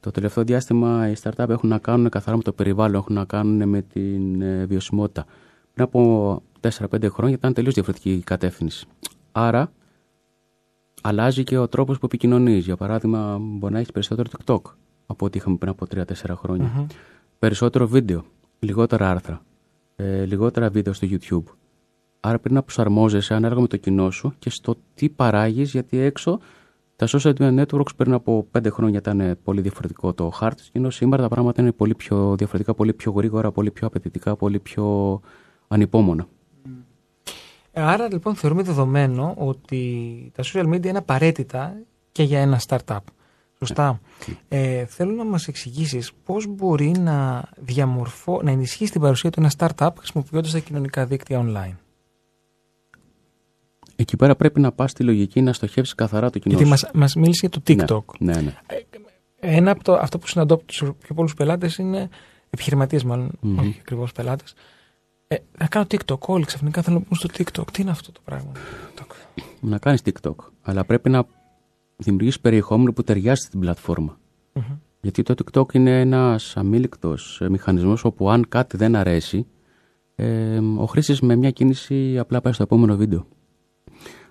Το 0.00 0.10
τελευταίο 0.10 0.44
διάστημα 0.44 1.08
οι 1.08 1.12
startup 1.22 1.48
έχουν 1.48 1.68
να 1.68 1.78
κάνουν 1.78 2.08
καθαρά 2.08 2.36
με 2.36 2.42
το 2.42 2.52
περιβάλλον, 2.52 3.00
έχουν 3.00 3.14
να 3.14 3.24
κάνουν 3.24 3.68
με 3.68 3.82
την 3.82 4.42
ε, 4.42 4.64
βιωσιμότητα. 4.64 5.24
Πριν 5.74 5.86
από 5.86 6.42
4-5 6.60 7.10
χρόνια 7.10 7.34
ήταν 7.34 7.52
τελείως 7.52 7.74
διαφορετική 7.74 8.12
η 8.12 8.22
κατεύθυνση. 8.22 8.86
Άρα 9.32 9.72
αλλάζει 11.02 11.44
και 11.44 11.58
ο 11.58 11.68
τρόπος 11.68 11.98
που 11.98 12.06
επικοινωνείς. 12.06 12.64
Για 12.64 12.76
παράδειγμα, 12.76 13.38
μπορεί 13.40 13.72
να 13.72 13.78
έχεις 13.78 13.92
περισσότερο 13.92 14.28
TikTok 14.36 14.60
από 15.06 15.26
ό,τι 15.26 15.38
είχαμε 15.38 15.56
πριν 15.56 15.70
από 15.70 15.86
3-4 15.94 16.34
χρονια 16.36 16.86
Περισσότερο 17.38 17.86
βίντεο, 17.86 18.24
λιγότερα 18.58 19.10
άρθρα, 19.10 19.42
ε, 19.96 20.24
λιγότερα 20.24 20.70
βίντεο 20.70 20.92
στο 20.92 21.08
YouTube. 21.10 21.52
Άρα 22.20 22.38
πρέπει 22.38 22.54
να 22.54 22.62
προσαρμόζεσαι 22.62 23.34
ανάλογα 23.34 23.60
με 23.60 23.66
το 23.66 23.76
κοινό 23.76 24.10
σου 24.10 24.34
και 24.38 24.50
στο 24.50 24.76
τι 24.94 25.08
παράγεις, 25.08 25.70
γιατί 25.70 25.98
έξω 25.98 26.40
τα 26.96 27.06
social 27.08 27.32
media 27.38 27.64
networks 27.64 27.96
πριν 27.96 28.12
από 28.12 28.46
πέντε 28.50 28.70
χρόνια 28.70 28.98
ήταν 28.98 29.38
πολύ 29.44 29.60
διαφορετικό 29.60 30.12
το 30.12 30.30
χάρτη, 30.30 30.62
ενώ 30.72 30.90
σήμερα 30.90 31.22
τα 31.22 31.28
πράγματα 31.28 31.62
είναι 31.62 31.72
πολύ 31.72 31.94
πιο 31.94 32.34
διαφορετικά, 32.36 32.74
πολύ 32.74 32.92
πιο 32.92 33.12
γρήγορα, 33.12 33.52
πολύ 33.52 33.70
πιο 33.70 33.86
απαιτητικά, 33.86 34.36
πολύ 34.36 34.58
πιο 34.58 35.20
ανυπόμονα. 35.68 36.26
Άρα 37.72 38.08
λοιπόν 38.12 38.34
θεωρούμε 38.34 38.62
δεδομένο 38.62 39.34
ότι 39.38 40.32
τα 40.34 40.42
social 40.42 40.74
media 40.74 40.86
είναι 40.86 40.98
απαραίτητα 40.98 41.76
και 42.12 42.22
για 42.22 42.40
ένα 42.40 42.60
startup. 42.66 42.98
Σωστά. 43.58 44.00
Ε, 44.48 44.84
θέλω 44.84 45.12
να 45.12 45.24
μας 45.24 45.48
εξηγήσεις 45.48 46.12
πώς 46.24 46.46
μπορεί 46.46 46.92
να, 46.98 47.48
διαμορφώ, 47.56 48.40
να 48.42 48.50
ενισχύσει 48.50 48.92
την 48.92 49.00
παρουσία 49.00 49.30
του 49.30 49.40
ένα 49.40 49.50
startup 49.58 49.90
χρησιμοποιώντας 49.98 50.52
τα 50.52 50.58
κοινωνικά 50.58 51.06
δίκτυα 51.06 51.44
online. 51.44 51.83
Εκεί 53.96 54.16
πέρα 54.16 54.36
πρέπει 54.36 54.60
να 54.60 54.72
πας 54.72 54.90
στη 54.90 55.02
λογική 55.02 55.42
να 55.42 55.52
στοχεύσεις 55.52 55.94
καθαρά 55.94 56.30
το 56.30 56.38
κοινό 56.38 56.54
Γιατί 56.56 56.70
μας, 56.70 56.90
μας 56.94 57.14
μίλησε 57.14 57.46
για 57.46 57.48
το 57.48 57.62
TikTok. 57.66 58.14
Ναι, 58.18 58.32
ναι, 58.32 58.40
ναι. 58.40 58.54
Ε, 58.66 59.56
ένα 59.56 59.70
από 59.70 59.84
το, 59.84 59.92
αυτό 59.94 60.18
που 60.18 60.26
συναντώ 60.26 60.54
από 60.54 60.64
τους 60.64 60.78
πιο 60.78 61.14
πολλούς 61.14 61.34
πελάτες 61.34 61.76
είναι 61.76 62.08
επιχειρηματίες 62.50 63.04
μάλλον, 63.04 63.30
mm-hmm. 63.42 63.58
όχι 63.58 63.76
ακριβώς 63.80 64.12
πελάτες, 64.12 64.54
ε, 65.26 65.36
να 65.58 65.66
κάνω 65.66 65.86
TikTok. 65.90 66.18
Όλοι 66.18 66.44
ξαφνικά 66.44 66.82
θέλουν 66.82 66.98
να 66.98 67.04
πούν 67.04 67.16
στο 67.16 67.28
TikTok. 67.38 67.70
Τι 67.72 67.82
είναι 67.82 67.90
αυτό 67.90 68.12
το 68.12 68.20
πράγμα; 68.24 68.52
Να 69.60 69.78
κάνεις 69.78 70.02
TikTok. 70.04 70.34
Αλλά 70.62 70.84
πρέπει 70.84 71.10
να 71.10 71.26
δημιουργήσεις 71.96 72.40
περιεχόμενο 72.40 72.92
που 72.92 73.02
ταιριάζει 73.02 73.40
στην 73.40 73.60
πλατφορμα 73.60 74.18
Γιατί 75.00 75.22
το 75.22 75.34
TikTok 75.44 75.74
είναι 75.74 76.00
ένας 76.00 76.56
αμήλικτος 76.56 77.42
μηχανισμός 77.50 78.04
όπου 78.04 78.30
αν 78.30 78.48
κάτι 78.48 78.76
δεν 78.76 78.96
αρέσει, 78.96 79.46
ε, 80.14 80.58
ο 80.76 80.86
χρήστη 80.86 81.24
με 81.24 81.36
μια 81.36 81.50
κίνηση 81.50 82.18
απλά 82.18 82.40
πάει 82.40 82.52
στο 82.52 82.62
επόμενο 82.62 82.96
βίντεο. 82.96 83.26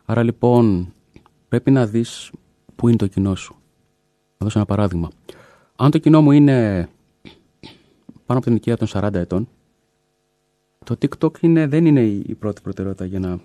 Άρα 0.05 0.24
λοιπόν 0.24 0.93
πρέπει 1.48 1.72
να 1.72 1.86
δεις 1.86 2.31
πού 2.75 2.88
είναι 2.88 2.98
το 2.98 3.07
κοινό 3.07 3.36
σου. 3.36 3.55
Θα 4.38 4.45
δώσω 4.45 4.57
ένα 4.57 4.67
παράδειγμα. 4.67 5.10
Αν 5.75 5.91
το 5.91 5.98
κοινό 5.98 6.22
μου 6.22 6.31
είναι 6.31 6.89
πάνω 8.25 8.39
από 8.39 8.41
την 8.41 8.51
ηλικία 8.51 8.77
των 8.77 8.88
40 8.91 9.13
ετών, 9.13 9.48
το 10.86 10.98
TikTok 11.01 11.39
είναι, 11.39 11.67
δεν 11.67 11.86
είναι 11.86 12.01
η 12.01 12.36
πρώτη 12.39 12.62
προτεραιότητα 12.62 13.05
για 13.05 13.19
να 13.19 13.39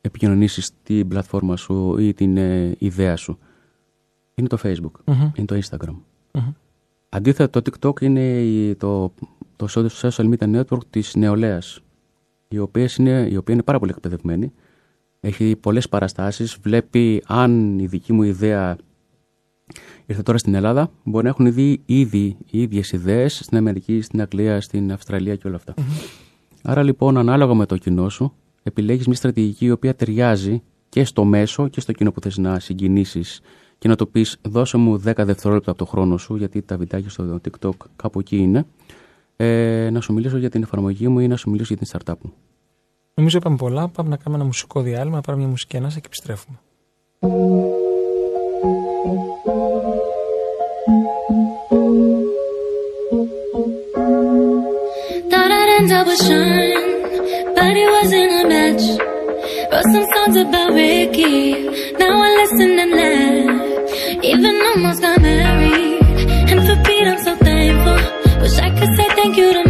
επικοινωνήσεις 0.00 0.70
την 0.82 1.08
πλατφόρμα 1.08 1.56
σου 1.56 1.98
ή 1.98 2.14
την 2.14 2.36
ε, 2.36 2.74
ιδέα 2.78 3.16
σου. 3.16 3.38
Είναι 4.34 4.48
το 4.48 4.58
Facebook, 4.62 5.12
είναι 5.34 5.46
το 5.46 5.58
Instagram. 5.62 5.94
mm 6.32 6.52
Αντίθετα, 7.08 7.60
το 7.60 7.70
TikTok 7.70 8.00
είναι 8.00 8.74
το, 8.74 9.12
το 9.56 9.66
social 10.00 10.34
media 10.34 10.60
network 10.60 10.86
της 10.90 11.14
νεολαίας, 11.14 11.80
η 12.48 12.58
οποία 12.58 12.88
είναι, 12.98 13.28
η 13.30 13.36
οποία 13.36 13.54
είναι 13.54 13.62
πάρα 13.62 13.78
πολύ 13.78 13.90
εκπαιδευμένη. 13.90 14.52
Έχει 15.20 15.56
πολλές 15.56 15.88
παραστάσεις, 15.88 16.58
βλέπει 16.62 17.22
αν 17.26 17.78
η 17.78 17.86
δική 17.86 18.12
μου 18.12 18.22
ιδέα 18.22 18.76
ήρθε 20.06 20.22
τώρα 20.22 20.38
στην 20.38 20.54
Ελλάδα, 20.54 20.90
μπορεί 21.04 21.24
να 21.24 21.30
έχουν 21.30 21.52
δει 21.52 21.82
ήδη 21.86 22.36
οι 22.50 22.62
ίδιες 22.62 22.92
ιδέες 22.92 23.40
στην 23.44 23.56
Αμερική, 23.56 24.00
στην 24.00 24.20
Αγγλία, 24.20 24.60
στην 24.60 24.92
Αυστραλία 24.92 25.36
και 25.36 25.48
όλα 25.48 25.60
Άρα 26.62 26.82
λοιπόν, 26.82 27.16
ανάλογα 27.16 27.54
με 27.54 27.66
το 27.66 27.76
κοινό 27.76 28.08
σου, 28.08 28.32
επιλέγεις 28.62 29.06
μια 29.06 29.16
στρατηγική 29.16 29.64
η 29.64 29.70
οποία 29.70 29.94
ταιριάζει 29.94 30.62
και 30.88 31.04
στο 31.04 31.24
μέσο 31.24 31.68
και 31.68 31.80
στο 31.80 31.92
κοινό 31.92 32.12
που 32.12 32.20
θες 32.20 32.36
να 32.36 32.58
συγκινήσεις 32.58 33.40
και 33.78 33.88
να 33.88 33.96
το 33.96 34.06
πεις 34.06 34.38
δώσε 34.42 34.76
μου 34.76 34.94
10 34.94 34.98
δευτερόλεπτα 35.16 35.70
από 35.70 35.78
το 35.78 35.84
χρόνο 35.84 36.16
σου 36.16 36.36
γιατί 36.36 36.62
τα 36.62 36.76
βιντεάκια 36.76 37.10
στο 37.10 37.40
TikTok 37.44 37.74
κάπου 37.96 38.20
εκεί 38.20 38.36
είναι 38.36 38.66
ε, 39.36 39.88
να 39.92 40.00
σου 40.00 40.12
μιλήσω 40.12 40.36
για 40.36 40.50
την 40.50 40.62
εφαρμογή 40.62 41.08
μου 41.08 41.20
ή 41.20 41.28
να 41.28 41.36
σου 41.36 41.50
μιλήσω 41.50 41.74
για 41.74 41.86
την 41.86 41.98
startup 41.98 42.18
μου. 42.22 42.32
Νομίζω 43.18 43.38
είπαμε 43.38 43.56
πολλά. 43.56 43.88
Πάμε 43.88 44.08
να 44.08 44.16
κάνουμε 44.16 44.36
ένα 44.36 44.44
μουσικό 44.44 44.80
διάλειμμα, 44.80 45.16
να 45.16 45.20
πάρουμε 45.20 45.42
μια 45.42 45.52
μουσική 45.52 45.76
ανάσα 45.76 45.98
και 46.00 46.06
επιστρέφουμε. 46.06 46.58
Thought 55.30 55.50
I'd 55.58 55.70
end 55.78 55.90
up 55.98 56.06
with 56.10 56.20
Sean, 56.26 56.70
but 57.56 57.74
it 57.82 57.88
wasn't 57.96 58.32
a 58.40 58.44
match. 58.52 58.84
Wrote 59.70 59.88
some 59.94 60.06
songs 60.14 60.36
about 60.44 60.70
Ricky, 60.80 61.36
now 62.00 62.14
I 62.26 62.30
listen 62.40 62.70
and 62.82 62.92
laugh. 63.00 63.48
Even 64.30 64.54
almost 64.68 65.00
got 65.04 65.18
married, 65.28 66.00
and 66.50 66.60
for 66.66 66.76
Pete 66.86 67.08
I'm 67.12 67.20
so 67.26 67.32
thankful. 67.48 68.00
Wish 68.42 68.58
I 68.66 68.70
could 68.76 68.92
say 68.96 69.08
thank 69.18 69.34
you 69.40 69.48
to 69.58 69.62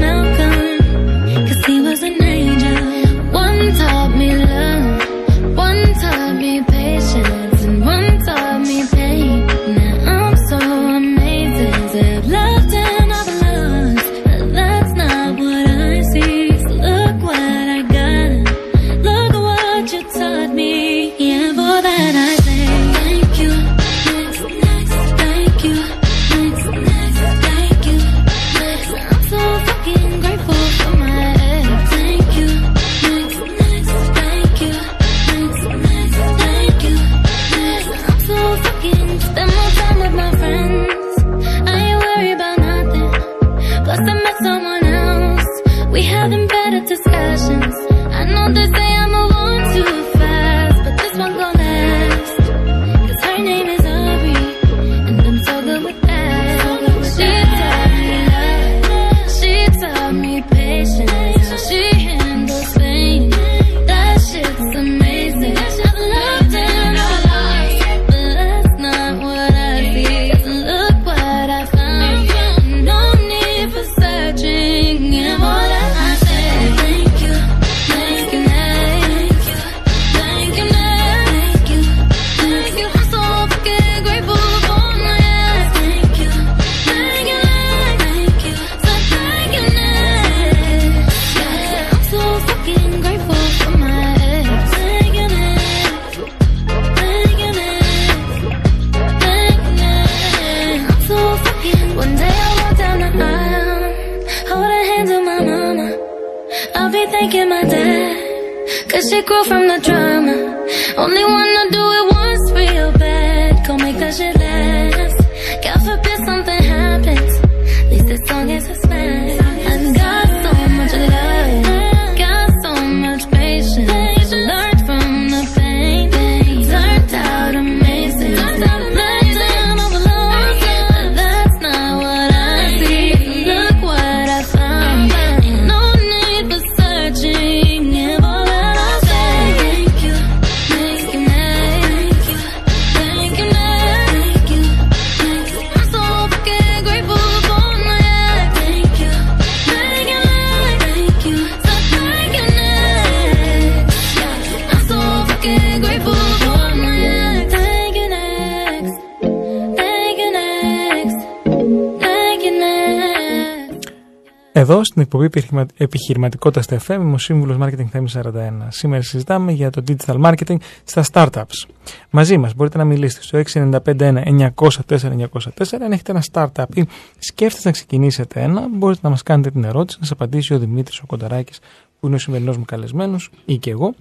εκπομπή 165.07 165.25
επιχειρημα- 165.25 165.67
επιχειρηματικότητας 165.77 166.65
στα 166.65 166.77
FM 166.87 167.01
είμαι 167.01 167.13
ο 167.15 167.19
σύμβουλος 167.19 167.57
Marketing 167.61 167.87
Θέμης 167.91 168.13
41. 168.13 168.69
Σήμερα 168.71 169.03
συζητάμε 169.03 169.53
για 169.53 169.71
το 169.71 169.83
digital 169.89 170.21
marketing 170.25 170.57
στα 170.85 171.05
startups. 171.13 171.67
Μαζί 172.11 172.39
μας 172.39 172.55
μπορείτε 172.55 172.79
να 172.79 172.85
μιλήσετε 172.85 173.23
στο 173.23 173.39
695-904-904. 173.39 175.83
Αν 175.85 175.93
έχετε 175.93 176.11
ένα 176.13 176.23
startup 176.33 176.65
ή 176.75 176.85
σκέφτεστε 177.19 177.69
να 177.69 177.75
ξεκινήσετε 177.75 178.41
ένα, 178.43 178.67
μπορείτε 178.71 179.01
να 179.03 179.11
μας 179.11 179.23
κάνετε 179.23 179.51
την 179.51 179.65
ερώτηση, 179.65 179.99
να 180.01 180.05
σας 180.07 180.15
απαντήσει 180.15 180.55
ο 180.55 180.59
Δημήτρης 180.59 180.99
ο 181.01 181.07
Κονταράκης, 181.07 181.59
που 182.01 182.07
είναι 182.07 182.17
ο 182.17 182.19
σημερινός 182.19 182.57
μου 182.57 182.65
καλεσμένος, 182.65 183.31
ή 183.45 183.57
και 183.57 183.71
εγώ. 183.71 183.95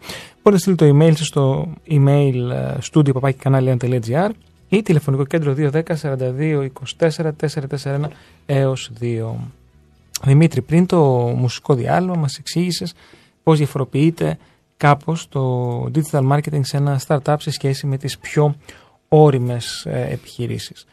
Μπορείτε 0.44 0.52
να 0.52 0.58
στείλετε 0.58 0.88
το 0.88 0.98
email 0.98 1.13
σας 1.18 1.28
στο 1.28 1.68
email 1.89 2.34
ε, 2.52 2.74
studio.canalian.gr 2.94 4.30
ή 4.70 4.82
τηλεφωνικό 4.82 5.26
κέντρο 5.26 5.56
210 5.58 5.82
42 6.02 6.68
24 7.00 7.32
441 7.84 8.00
έως 8.46 8.91
2. 9.02 9.06
Δημήτρη, 10.26 10.62
πριν 10.62 10.86
το 10.86 11.02
μουσικό 11.38 11.74
διάλειμμα 11.76 12.16
μας 12.16 12.38
εξήγησες 12.38 12.94
πώς 13.44 13.58
διαφοροποιείται 13.58 14.38
κάπως 14.78 15.30
το 15.30 15.84
digital 15.94 16.32
marketing 16.32 16.60
σε 16.62 16.78
ένα 16.78 17.00
startup 17.08 17.36
σε 17.40 17.52
σχέση 17.52 17.88
με 17.88 17.98
τις 17.98 18.18
πιο 18.18 18.56
όριμες 19.08 19.86
ε, 19.86 20.08
επιχειρήσεις. 20.12 20.86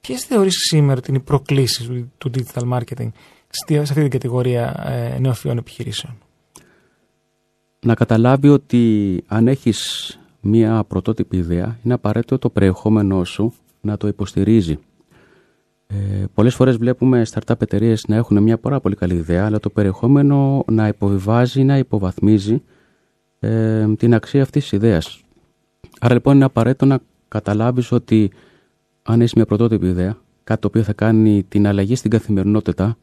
Ποιες 0.00 0.24
θεωρείς 0.24 0.54
σήμερα 0.56 0.98
ότι 0.98 1.10
είναι 1.10 1.18
οι 1.18 1.22
προκλήσεις 1.24 1.86
του- 1.86 2.12
του 2.18 2.30
digital 2.34 2.72
marketing 2.78 3.08
στη- 3.48 3.74
σε 3.74 3.80
αυτή 3.80 4.00
την 4.00 4.10
κατηγορία 4.10 4.84
ε, 4.86 5.18
νεοφυών 5.18 5.58
επιχειρήσεων; 5.58 6.18
να 7.80 7.94
καταλάβει 7.94 8.48
ότι 8.48 9.22
αν 9.26 9.48
έχεις 9.48 10.14
μία 10.40 10.84
πρωτότυπη 10.84 11.36
ιδέα, 11.36 11.78
είναι 11.84 11.94
απαραίτητο 11.94 12.38
το 12.38 12.50
περιεχόμενό 12.50 13.24
σου 13.24 13.52
να 13.80 13.96
το 13.96 14.06
υποστηρίζει. 14.08 14.78
Ε, 15.92 16.24
πολλές 16.34 16.54
φορές 16.54 16.76
βλέπουμε 16.76 17.22
startup 17.30 17.60
εταιρείες 17.62 18.04
να 18.08 18.16
έχουν 18.16 18.42
μια 18.42 18.58
πάρα 18.58 18.80
πολύ 18.80 18.94
καλή 18.94 19.14
ιδέα, 19.14 19.44
αλλά 19.44 19.60
το 19.60 19.70
περιεχόμενο 19.70 20.64
να 20.70 20.88
υποβιβάζει, 20.88 21.64
να 21.64 21.78
υποβαθμίζει 21.78 22.62
ε, 23.38 23.86
την 23.96 24.14
αξία 24.14 24.42
αυτής 24.42 24.62
της 24.62 24.72
ιδέας. 24.72 25.20
Άρα 26.00 26.14
λοιπόν 26.14 26.34
είναι 26.34 26.44
απαραίτητο 26.44 26.84
να 26.86 26.98
καταλάβεις 27.28 27.92
ότι 27.92 28.30
αν 29.02 29.20
έχεις 29.20 29.34
μια 29.34 29.46
πρωτότυπη 29.46 29.86
ιδέα, 29.86 30.16
κάτι 30.44 30.60
το 30.60 30.66
οποίο 30.66 30.82
θα 30.82 30.92
κάνει 30.92 31.42
την 31.48 31.66
αλλαγή 31.66 31.94
στην 31.94 32.10
καθημερινότητα 32.10 32.96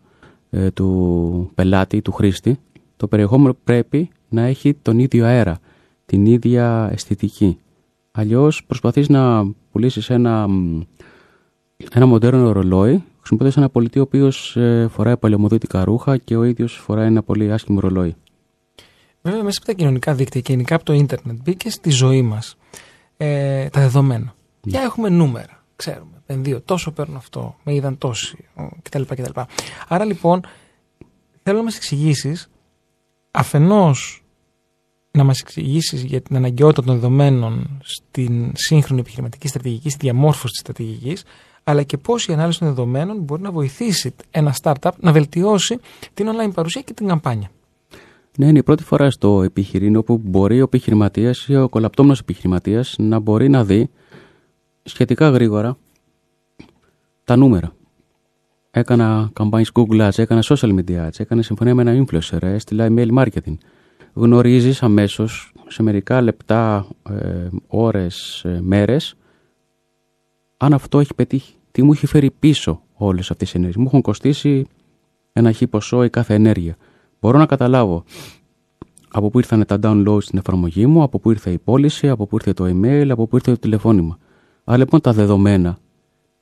ε, 0.49 0.71
του 0.71 1.51
πελάτη, 1.55 2.01
του 2.01 2.11
χρήστη, 2.11 2.59
το 2.97 3.07
περιεχόμενο 3.07 3.55
πρέπει 3.63 4.09
να 4.29 4.41
έχει 4.41 4.73
τον 4.73 4.99
ίδιο 4.99 5.25
αέρα, 5.25 5.59
την 6.05 6.25
ίδια 6.25 6.89
αισθητική. 6.91 7.57
Αλλιώς 8.11 8.63
προσπαθείς 8.65 9.09
να 9.09 9.51
πουλήσεις 9.71 10.09
ένα, 10.09 10.47
μ, 10.47 10.81
ένα 11.91 12.05
μοντέρνο 12.05 12.51
ρολόι 12.51 13.03
χρησιμοποιώντας 13.17 13.57
ένα 13.57 13.69
πολιτή 13.69 13.99
ο 13.99 14.01
οποίος 14.01 14.55
ε, 14.55 14.87
φοράει 14.91 15.17
παλαιομοδίτικα 15.17 15.83
ρούχα 15.83 16.17
και 16.17 16.35
ο 16.35 16.43
ίδιος 16.43 16.73
φοράει 16.73 17.05
ένα 17.05 17.23
πολύ 17.23 17.51
άσχημο 17.51 17.79
ρολόι. 17.79 18.15
Βέβαια, 19.21 19.43
μέσα 19.43 19.57
από 19.57 19.67
τα 19.67 19.73
κοινωνικά 19.73 20.13
δίκτυα 20.13 20.41
και 20.41 20.51
γενικά 20.51 20.75
από 20.75 20.83
το 20.83 20.93
ίντερνετ 20.93 21.37
μπήκε 21.43 21.69
στη 21.69 21.89
ζωή 21.89 22.21
μας 22.21 22.57
ε, 23.17 23.69
τα 23.69 23.81
δεδομένα. 23.81 24.35
Ναι. 24.65 24.71
Και 24.71 24.77
έχουμε 24.77 25.09
νούμερα. 25.09 25.63
ξέρουμε. 25.75 26.11
Επενδύω 26.21 26.61
τόσο, 26.61 26.91
παίρνω 26.91 27.17
αυτό, 27.17 27.55
με 27.63 27.73
είδαν 27.73 27.97
τόσοι 27.97 28.37
κτλ. 28.81 29.01
κτλ. 29.01 29.39
Άρα 29.87 30.05
λοιπόν 30.05 30.41
θέλω 31.43 31.57
να 31.57 31.63
μας 31.63 31.75
εξηγήσεις 31.75 32.49
αφενός 33.31 34.23
να 35.11 35.23
μας 35.23 35.39
εξηγήσεις 35.39 36.03
για 36.03 36.21
την 36.21 36.35
αναγκαιότητα 36.35 36.83
των 36.83 36.93
δεδομένων 36.93 37.79
στην 37.83 38.51
σύγχρονη 38.55 38.99
επιχειρηματική 39.01 39.47
στρατηγική, 39.47 39.89
στη 39.89 39.99
διαμόρφωση 40.01 40.51
της 40.51 40.59
στρατηγικής, 40.59 41.23
αλλά 41.69 41.83
και 41.83 41.97
πώς 41.97 42.27
η 42.27 42.33
ανάλυση 42.33 42.59
των 42.59 42.67
δεδομένων 42.67 43.17
μπορεί 43.17 43.41
να 43.41 43.51
βοηθήσει 43.51 44.15
ένα 44.31 44.55
startup 44.61 44.91
να 44.99 45.11
βελτιώσει 45.11 45.79
την 46.13 46.27
online 46.29 46.53
παρουσία 46.53 46.81
και 46.81 46.93
την 46.93 47.07
καμπάνια. 47.07 47.49
Ναι, 48.37 48.47
είναι 48.47 48.59
η 48.59 48.63
πρώτη 48.63 48.83
φορά 48.83 49.11
στο 49.11 49.43
επιχειρήν 49.43 49.95
όπου 49.95 50.21
μπορεί 50.23 50.59
ο 50.59 50.63
επιχειρηματίας 50.63 51.47
ή 51.47 51.55
ο 51.55 51.69
κολαπτόμενος 51.69 52.19
επιχειρηματίας 52.19 52.95
να 52.97 53.19
μπορεί 53.19 53.49
να 53.49 53.63
δει 53.63 53.89
σχετικά 54.83 55.29
γρήγορα 55.29 55.77
τα 57.23 57.35
νούμερα. 57.35 57.75
Έκανα 58.71 59.31
campaigns 59.39 59.71
Google 59.73 60.07
Ads, 60.07 60.17
έκανα 60.17 60.43
social 60.43 60.79
media 60.79 61.07
ads, 61.07 61.19
έκανα 61.19 61.41
συμφωνία 61.41 61.75
με 61.75 61.81
ένα 61.81 62.05
influencer, 62.05 62.41
έστειλα 62.41 62.87
email 62.89 63.09
marketing. 63.17 63.57
Γνωρίζεις 64.13 64.83
αμέσως 64.83 65.53
σε 65.67 65.83
μερικά 65.83 66.21
λεπτά, 66.21 66.87
ε, 67.09 67.47
ώρες, 67.67 68.43
ε, 68.45 68.59
μέρες 68.61 69.15
αν 70.57 70.73
αυτό 70.73 70.99
έχει 70.99 71.13
πετύχει. 71.13 71.56
Τι 71.77 71.83
μου 71.83 71.91
έχει 71.91 72.05
φέρει 72.05 72.31
πίσω 72.39 72.81
όλες 72.93 73.31
αυτές 73.31 73.51
τι 73.51 73.57
ενέργειες. 73.57 73.81
Μου 73.81 73.87
έχουν 73.87 74.01
κοστίσει 74.01 74.65
ένα 75.33 75.51
χι 75.51 75.67
ποσό 75.67 76.03
η 76.03 76.09
κάθε 76.09 76.33
ενέργεια. 76.33 76.75
Μπορώ 77.19 77.37
να 77.37 77.45
καταλάβω 77.45 78.03
από 79.11 79.29
πού 79.29 79.37
ήρθαν 79.37 79.65
τα 79.65 79.79
downloads 79.81 80.23
στην 80.23 80.37
εφαρμογή 80.37 80.85
μου, 80.85 81.01
από 81.01 81.19
πού 81.19 81.31
ήρθε 81.31 81.51
η 81.51 81.57
πώληση, 81.57 82.09
από 82.09 82.27
πού 82.27 82.35
ήρθε 82.35 82.53
το 82.53 82.65
email, 82.65 83.07
από 83.09 83.27
πού 83.27 83.35
ήρθε 83.35 83.51
το 83.51 83.57
τηλεφώνημα. 83.59 84.17
Αλλά 84.63 84.77
λοιπόν 84.77 85.01
τα 85.01 85.13
δεδομένα 85.13 85.77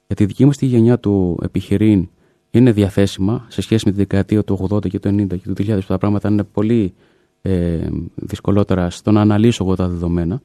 για 0.08 0.16
τη 0.16 0.26
δική 0.26 0.46
μας 0.46 0.58
τη 0.58 0.66
γενιά 0.66 1.00
του 1.00 1.40
επιχειρήν 1.42 2.10
είναι 2.52 2.72
διαθέσιμα 2.72 3.46
σε 3.48 3.62
σχέση 3.62 3.86
με 3.86 3.92
τη 3.92 3.98
δεκαετία 3.98 4.44
του 4.44 4.68
80 4.70 4.90
και 4.90 5.00
του 5.00 5.10
90 5.10 5.28
και 5.28 5.54
του 5.54 5.54
2000 5.58 5.78
που 5.80 5.86
τα 5.88 5.98
πράγματα 5.98 6.30
είναι 6.30 6.44
πολύ 6.44 6.94
ε, 7.42 7.88
δυσκολότερα 8.16 8.90
στο 8.90 9.12
να 9.12 9.22
αναλύσω 9.22 9.64
εγώ 9.64 9.76
τα 9.76 9.88
δεδομένα 9.88 10.42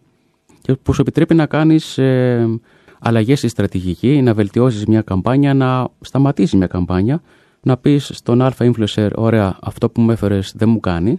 και 0.61 0.75
που 0.75 0.93
σου 0.93 1.01
επιτρέπει 1.01 1.35
να 1.35 1.47
κάνεις 1.47 1.99
ε, 1.99 2.61
αλλαγές 3.01 3.39
στη 3.39 3.49
στρατηγική, 3.49 4.23
να 4.23 4.35
βελτιώσεις 4.35 4.87
μια 4.87 5.03
καμπάνια, 5.03 5.55
να 5.55 5.89
σταματήσεις 6.01 6.55
μια 6.55 6.67
καμπάνια 6.67 7.23
να 7.63 7.77
πεις 7.77 8.11
στον 8.15 8.43
Α 8.43 8.53
influencer, 8.59 9.11
ωραία, 9.15 9.59
αυτό 9.63 9.91
που 9.91 10.01
μου 10.01 10.11
έφερες 10.11 10.53
δεν 10.57 10.69
μου 10.69 10.81
κάνει, 10.81 11.19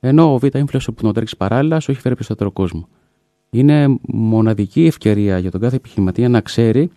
ενώ 0.00 0.34
ο 0.34 0.38
Β 0.38 0.44
influencer 0.44 0.84
που 0.84 1.02
τον 1.02 1.12
τρέξει 1.12 1.36
παράλληλα 1.36 1.80
σου 1.80 1.90
έχει 1.90 2.00
φέρει 2.00 2.14
περισσότερο 2.14 2.50
κόσμο. 2.50 2.88
Είναι 3.50 3.98
μοναδική 4.02 4.86
ευκαιρία 4.86 5.38
για 5.38 5.50
τον 5.50 5.60
κάθε 5.60 5.76
επιχειρηματία 5.76 6.28
να 6.28 6.40
ξέρει 6.40 6.90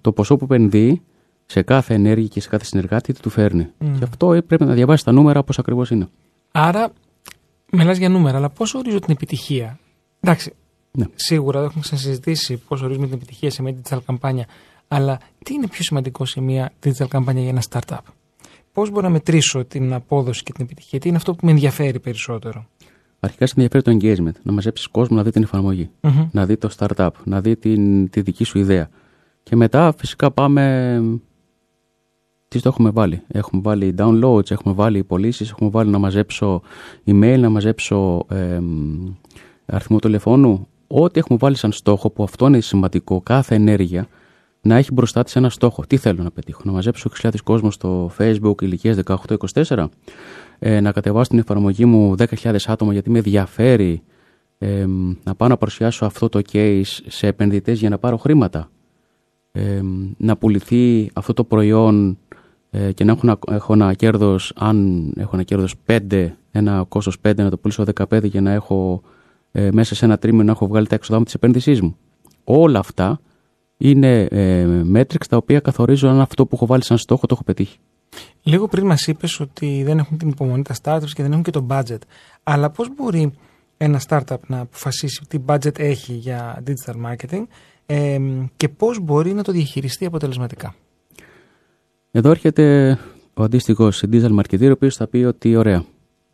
το 0.00 0.12
ποσό 0.12 0.36
που 0.36 0.44
επενδύει 0.44 1.02
σε 1.46 1.62
κάθε 1.62 1.94
ενέργεια 1.94 2.28
και 2.28 2.40
σε 2.40 2.48
κάθε 2.48 2.64
συνεργάτη 2.64 3.12
τι 3.12 3.20
του 3.20 3.30
φέρνει. 3.30 3.66
Mm. 3.78 3.86
Και 3.98 4.04
αυτό 4.04 4.26
πρέπει 4.46 4.64
να 4.64 4.72
διαβάσεις 4.72 5.04
τα 5.04 5.12
νούμερα 5.12 5.38
όπω 5.38 5.52
ακριβώς 5.56 5.90
είναι. 5.90 6.08
Άρα, 6.52 6.92
μιλάς 7.72 7.98
για 7.98 8.08
νούμερα, 8.08 8.36
αλλά 8.36 8.50
πώς 8.50 8.74
ορίζω 8.74 8.98
την 8.98 9.12
επιτυχία; 9.12 9.78
Εντάξει, 10.20 10.52
ναι. 10.98 11.06
σίγουρα 11.14 11.62
έχουμε 11.62 11.80
ξανασυζητήσει 11.80 12.56
πώς 12.56 12.82
ορίζουμε 12.82 13.06
την 13.06 13.14
επιτυχία 13.14 13.50
σε 13.50 13.62
μια 13.62 13.74
digital 13.82 13.98
καμπάνια, 14.06 14.46
αλλά 14.88 15.20
τι 15.44 15.54
είναι 15.54 15.66
πιο 15.66 15.82
σημαντικό 15.82 16.24
σε 16.24 16.40
μια 16.40 16.72
digital 16.84 17.08
καμπάνια 17.08 17.42
για 17.42 17.50
ένα 17.50 17.62
startup; 17.70 18.12
Πώς 18.72 18.90
μπορώ 18.90 19.02
να 19.02 19.12
μετρήσω 19.12 19.64
την 19.64 19.92
απόδοση 19.92 20.42
και 20.42 20.52
την 20.52 20.64
επιτυχία, 20.64 20.98
τι 20.98 21.08
είναι 21.08 21.16
αυτό 21.16 21.34
που 21.34 21.46
με 21.46 21.50
ενδιαφέρει 21.50 22.00
περισσότερο. 22.00 22.66
Αρχικά 23.20 23.46
σε 23.46 23.54
ενδιαφέρει 23.56 23.82
το 23.82 23.96
engagement, 24.00 24.40
να 24.42 24.52
μαζέψεις 24.52 24.86
κόσμο 24.86 25.16
να 25.16 25.22
δει 25.22 25.30
την 25.30 25.42
εφαρμογη 25.42 25.90
να 26.30 26.46
δει 26.46 26.56
το 26.56 26.68
startup, 26.76 27.08
να 27.24 27.40
δει 27.40 27.56
την, 27.56 28.10
τη 28.10 28.20
δική 28.20 28.44
σου 28.44 28.58
ιδέα. 28.58 28.88
Και 29.42 29.56
μετά 29.56 29.94
φυσικά 29.96 30.30
πάμε. 30.30 31.02
Τι 32.48 32.60
το 32.60 32.68
έχουμε 32.68 32.90
βάλει; 32.90 33.22
Έχουμε 33.28 33.62
βάλει 33.62 33.94
downloads, 33.98 34.50
έχουμε 34.50 34.74
βάλει 34.74 35.04
πωλήσεις, 35.04 35.50
έχουμε 35.50 35.70
βάλει 35.70 35.90
να 35.90 35.98
μαζέψω 35.98 36.62
email, 37.06 37.36
να 37.38 37.48
μαζέψω 37.48 38.26
ε, 38.30 38.60
αριθμό 39.66 39.98
τηλεφώνου. 39.98 40.68
Ό,τι 40.88 41.18
έχουμε 41.18 41.38
βάλει 41.40 41.56
σαν 41.56 41.72
στόχο, 41.72 42.10
που 42.10 42.22
αυτό 42.22 42.46
είναι 42.46 42.60
σημαντικό, 42.60 43.20
κάθε 43.20 43.54
ενέργεια 43.54 44.08
να 44.60 44.76
έχει 44.76 44.92
μπροστά 44.92 45.22
της 45.22 45.36
ένα 45.36 45.50
στόχο. 45.50 45.82
Τι 45.86 45.96
θέλω 45.96 46.22
να 46.22 46.30
πετύχω, 46.30 46.60
να 46.64 46.72
μαζέψω 46.72 47.10
6.000 47.22 47.30
κόσμος 47.44 47.74
στο 47.74 48.10
Facebook 48.18 48.62
ηλικία 48.62 48.96
18-24, 49.66 49.86
ε, 50.58 50.80
να 50.80 50.92
κατεβάσω 50.92 51.30
την 51.30 51.38
εφαρμογή 51.38 51.84
μου 51.84 52.14
10.000 52.18 52.56
άτομα 52.66 52.92
γιατί 52.92 53.10
με 53.10 53.18
ενδιαφέρει 53.18 54.02
ε, 54.58 54.86
να 55.24 55.34
πάω 55.34 55.48
να 55.48 55.56
παρουσιάσω 55.56 56.04
αυτό 56.04 56.28
το 56.28 56.40
case 56.52 56.82
σε 57.06 57.26
επενδυτές 57.26 57.78
για 57.78 57.88
να 57.88 57.98
πάρω 57.98 58.16
χρήματα. 58.16 58.70
Ε, 59.52 59.80
να 60.16 60.36
πουληθεί 60.36 61.10
αυτό 61.14 61.32
το 61.32 61.44
προϊόν 61.44 62.18
ε, 62.70 62.92
και 62.92 63.04
να 63.04 63.12
έχω, 63.12 63.20
ένα, 63.22 63.38
έχω 63.50 63.72
ένα 63.72 63.94
κέρδος, 63.94 64.52
αν 64.56 65.08
έχω 65.16 65.30
ένα 65.32 65.42
κέρδος 65.42 65.74
5, 65.86 66.28
ένα 66.50 66.84
κόστος 66.88 67.16
5, 67.28 67.34
να 67.36 67.50
το 67.50 67.56
πουλήσω 67.56 67.84
15 68.10 68.24
για 68.24 68.40
να 68.40 68.50
έχω 68.50 69.02
ε, 69.52 69.68
μέσα 69.72 69.94
σε 69.94 70.04
ένα 70.04 70.18
τρίμηνο 70.18 70.44
να 70.44 70.50
έχω 70.50 70.66
βγάλει 70.66 70.86
τα 70.86 70.94
έξοδα 70.94 71.18
μου 71.18 71.24
της 71.24 71.34
επένδυσής 71.34 71.80
μου. 71.80 71.96
Όλα 72.44 72.78
αυτά 72.78 73.20
είναι 73.76 74.22
ε, 74.22 74.66
metrics 74.94 75.26
τα 75.28 75.36
οποία 75.36 75.60
καθορίζουν 75.60 76.10
αν 76.10 76.20
αυτό 76.20 76.46
που 76.46 76.54
έχω 76.54 76.66
βάλει 76.66 76.84
σαν 76.84 76.98
στόχο 76.98 77.26
το 77.26 77.34
έχω 77.34 77.44
πετύχει. 77.44 77.78
Λίγο 78.42 78.68
πριν 78.68 78.86
μας 78.86 79.06
είπες 79.06 79.40
ότι 79.40 79.82
δεν 79.84 79.98
έχουν 79.98 80.18
την 80.18 80.28
υπομονή 80.28 80.62
τα 80.62 80.74
startups 80.82 81.10
και 81.14 81.22
δεν 81.22 81.32
έχουν 81.32 81.42
και 81.42 81.50
το 81.50 81.66
budget. 81.70 81.98
Αλλά 82.42 82.70
πώς 82.70 82.94
μπορεί 82.94 83.32
ένα 83.76 84.00
startup 84.08 84.36
να 84.46 84.60
αποφασίσει 84.60 85.22
τι 85.28 85.38
budget 85.46 85.78
έχει 85.78 86.12
για 86.12 86.62
digital 86.66 86.94
marketing 87.06 87.42
ε, 87.86 88.18
και 88.56 88.68
πώς 88.68 89.00
μπορεί 89.00 89.32
να 89.32 89.42
το 89.42 89.52
διαχειριστεί 89.52 90.04
αποτελεσματικά; 90.04 90.74
Εδώ 92.10 92.30
έρχεται 92.30 92.98
ο 93.34 93.42
αντίστοιχος 93.42 94.04
digital 94.10 94.38
marketer, 94.38 94.68
ο 94.68 94.70
οποίος 94.70 94.96
θα 94.96 95.06
πει 95.06 95.18
ότι 95.18 95.56
ωραία, 95.56 95.84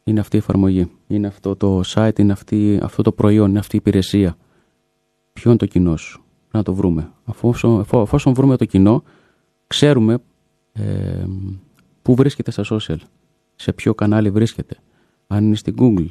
είναι 0.04 0.20
αυτή 0.20 0.36
η 0.36 0.38
εφαρμογή, 0.38 0.90
είναι 1.06 1.26
αυτό 1.26 1.56
το 1.56 1.80
site, 1.86 2.18
είναι 2.18 2.32
αυτή, 2.32 2.78
αυτό 2.82 3.02
το 3.02 3.12
προϊόν, 3.12 3.50
είναι 3.50 3.58
αυτή 3.58 3.76
η 3.76 3.78
υπηρεσία. 3.78 4.36
Ποιο 5.32 5.50
είναι 5.50 5.58
το 5.58 5.66
κοινό 5.66 5.96
σου; 5.96 6.22
Να 6.50 6.62
το 6.62 6.74
βρούμε. 6.74 7.12
Αφόσον, 7.24 8.34
βρούμε 8.34 8.56
το 8.56 8.64
κοινό, 8.64 9.02
ξέρουμε 9.66 10.18
ε, 10.72 11.24
πού 12.02 12.14
βρίσκεται 12.14 12.50
στα 12.50 12.64
social, 12.70 12.96
σε 13.54 13.72
ποιο 13.72 13.94
κανάλι 13.94 14.30
βρίσκεται, 14.30 14.76
αν 15.26 15.44
είναι 15.44 15.56
στην 15.56 15.74
Google, 15.78 16.06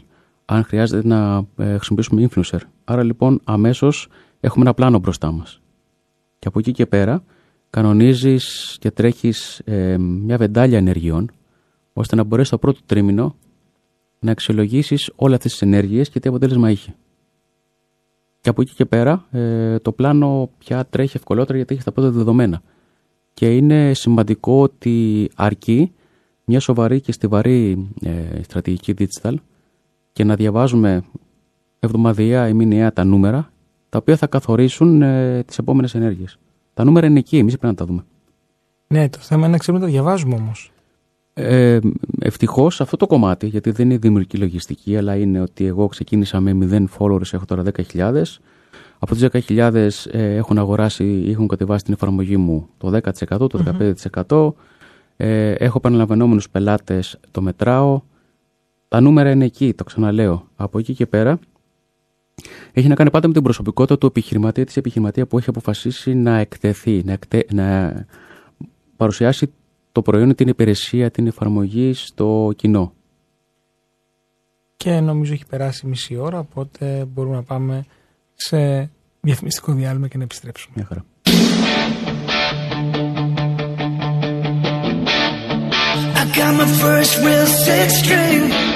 αν 0.46 0.64
χρειάζεται 0.64 1.08
να 1.08 1.46
ε, 1.58 1.78
χρησιμοποιήσουμε 1.78 2.30
influencer. 2.30 2.60
Άρα 2.84 3.04
λοιπόν 3.04 3.40
αμέσως 3.44 4.08
έχουμε 4.40 4.64
ένα 4.66 4.74
πλάνο 4.74 5.00
μπροστά 5.00 5.32
μας. 5.32 5.62
Και 6.40 6.48
από 6.48 6.60
εκεί 6.60 6.72
και 6.72 6.86
πέρα 6.86 7.24
κανονίζεις 7.70 8.78
και 8.80 8.92
τρέχεις 8.92 9.60
ε, 9.60 9.98
μια 9.98 10.38
βεντάλια 10.38 10.78
ενεργειών, 10.78 11.32
ώστε 11.94 12.16
να 12.16 12.24
μπορέσει 12.24 12.50
το 12.50 12.58
πρώτο 12.58 12.80
τρίμηνο 12.86 13.36
να 14.24 14.32
αξιολογήσεις 14.32 15.12
όλες 15.16 15.36
αυτές 15.36 15.52
τις 15.52 15.62
ενέργειες 15.62 16.10
και 16.10 16.20
τι 16.20 16.30
αποτέλεσμα 16.30 16.72
είχε. 16.72 16.96
Και 18.42 18.50
από 18.50 18.62
εκεί 18.62 18.74
και 18.74 18.86
πέρα 18.86 19.26
ε, 19.32 19.80
το 19.80 19.92
πλάνο 19.92 20.50
πια 20.58 20.86
τρέχει 20.86 21.18
ευκολότερα 21.18 21.58
γιατί 21.58 21.74
έχει 21.74 21.84
τα 21.84 21.92
πρώτα 21.92 22.10
δεδομένα. 22.10 22.62
Και 23.34 23.56
είναι 23.56 23.94
σημαντικό 23.94 24.62
ότι 24.62 25.30
αρκεί 25.36 25.92
μια 26.46 26.60
σοβαρή 26.60 27.02
και 27.02 27.12
στιβαρή 27.12 27.90
ε, 28.02 28.42
στρατηγική 28.44 28.94
digital 28.98 29.34
και 30.12 30.24
να 30.24 30.36
διαβάζουμε 30.36 31.04
εβδομαδιαία 31.80 32.48
ή 32.48 32.54
μηνιαία 32.54 32.94
τα 32.94 33.04
νούμερα 33.04 33.52
τα 33.90 33.98
οποία 33.98 34.18
θα 34.18 34.28
καθορίσουν 34.28 35.02
ε, 35.02 35.44
τις 35.44 35.58
επόμενες 35.58 35.96
ενέργειες. 35.96 36.38
Τα 36.74 36.84
νούμερα 36.84 37.08
είναι 37.08 37.20
εκεί, 37.20 37.38
εμείς 37.38 37.58
πρέπει 37.58 37.74
να 37.74 37.80
τα 37.80 37.86
δούμε. 37.86 38.06
Ναι, 38.88 39.10
το 39.10 39.18
θέμα 39.20 39.42
είναι 39.42 39.52
να 39.52 39.58
ξέρουμε 39.58 39.84
να 39.84 39.90
τα 39.90 39.94
διαβάζουμε 39.94 40.36
όμως. 40.36 40.73
Ε, 41.34 41.80
Ευτυχώς 42.20 42.82
αυτό 42.82 42.98
το 42.98 43.08
κομμάτι, 43.08 43.48
γιατί 43.48 43.72
δεν 43.72 43.90
είναι 43.90 43.98
δημιουργική 43.98 44.38
λογιστική, 44.38 44.98
αλλά 44.98 45.16
είναι 45.16 45.42
ότι 45.42 45.66
εγώ 45.66 45.88
ξεκίνησα 45.88 46.40
με 46.40 46.68
0 46.72 46.86
followers, 46.98 47.34
έχω 47.34 47.46
τώρα 47.46 47.64
10.000. 47.94 48.24
Από 49.00 49.16
τι 49.16 49.28
10.000 49.48 49.74
ε, 50.12 50.36
έχουν 50.36 50.58
αγοράσει 50.58 51.04
ή 51.04 51.32
έχουν 51.32 51.48
κατεβάσει 51.48 51.84
την 51.84 51.94
εφαρμογή 51.94 52.38
μου 52.38 52.70
το 52.78 53.00
10%, 53.38 53.50
το 53.50 53.64
15%. 54.28 54.54
Ε, 55.18 55.52
έχω 55.52 55.78
επαναλαμβανόμενους 55.78 56.50
πελάτες, 56.50 57.20
το 57.32 57.42
μετράω. 57.42 58.02
Τα 58.88 59.00
νούμερα 59.00 59.32
είναι 59.32 59.46
εκεί, 59.46 59.74
το 59.74 59.84
ξαναλέω. 59.84 60.48
Από 60.56 60.80
εκεί 60.80 60.94
και 60.94 61.06
πέρα 61.06 61.40
έχει 62.72 62.88
να 62.88 62.96
κάνει 62.96 63.10
πάντα 63.10 63.28
με 63.28 63.34
την 63.34 63.44
προσωπικότητα 63.44 63.98
του 63.98 64.06
επιχειρηματία, 64.06 64.66
της 64.66 64.78
επιχειρηματίας 64.78 65.28
που 65.28 65.38
έχει 65.38 65.50
αποφασίσει 65.50 66.14
να 66.14 66.38
εκτεθεί, 66.38 67.02
να, 67.06 67.12
εκτε... 67.12 67.46
να 67.54 67.94
παρουσιάσει 68.98 69.54
το 69.94 70.02
προϊόν, 70.02 70.36
την 70.36 70.48
υπηρεσία, 70.48 71.12
την 71.12 71.28
εφαρμογή 71.28 71.94
στο 71.94 72.54
κοινό. 72.56 72.94
Και 74.78 75.00
νομίζω 75.00 75.34
έχει 75.34 75.46
περάσει 75.46 75.88
μισή 75.88 76.16
ώρα, 76.16 76.40
οπότε 76.40 77.06
μπορούμε 77.14 77.36
να 77.36 77.44
πάμε 77.44 77.86
σε 78.34 78.90
διαφημιστικό 79.22 79.74
διάλειμμα 79.74 80.08
και 80.08 80.18
να 80.18 80.24
επιστρέψουμε. 80.24 80.74
Μια 80.76 80.86
χαρά. 80.86 81.06
I 86.22 86.26
got 86.38 86.54
my 86.60 86.68
first 86.82 87.14
real 87.26 87.48
six 87.66 87.88
string 88.02 88.73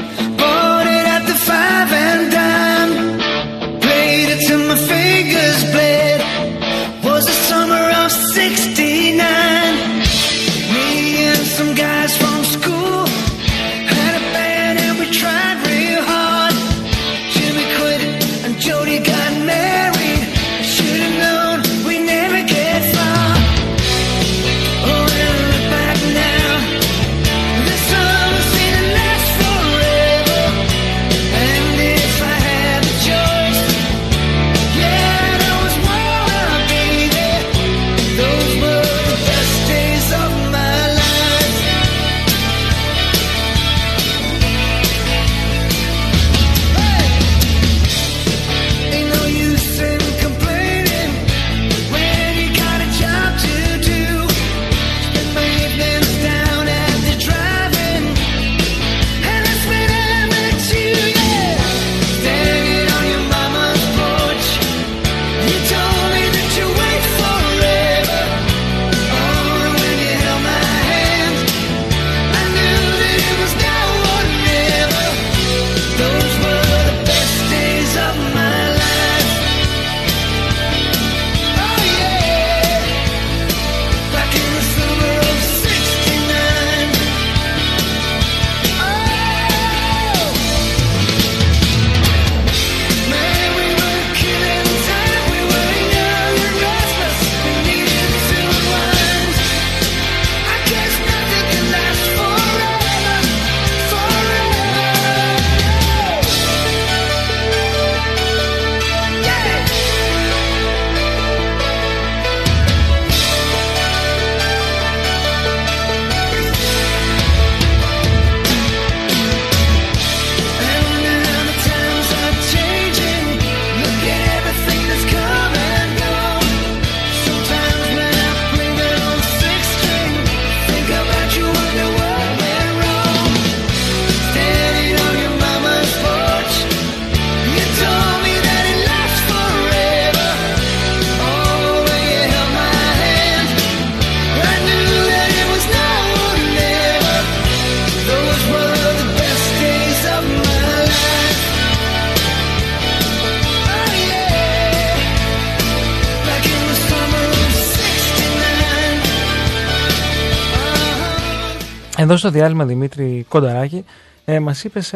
Εδώ 162.17 162.29
στο 162.29 162.37
διάλειμμα 162.37 162.65
Δημήτρη 162.65 163.25
Κονταράκη 163.29 163.85
ε, 164.25 164.39
μας 164.39 164.63
είπες 164.63 164.93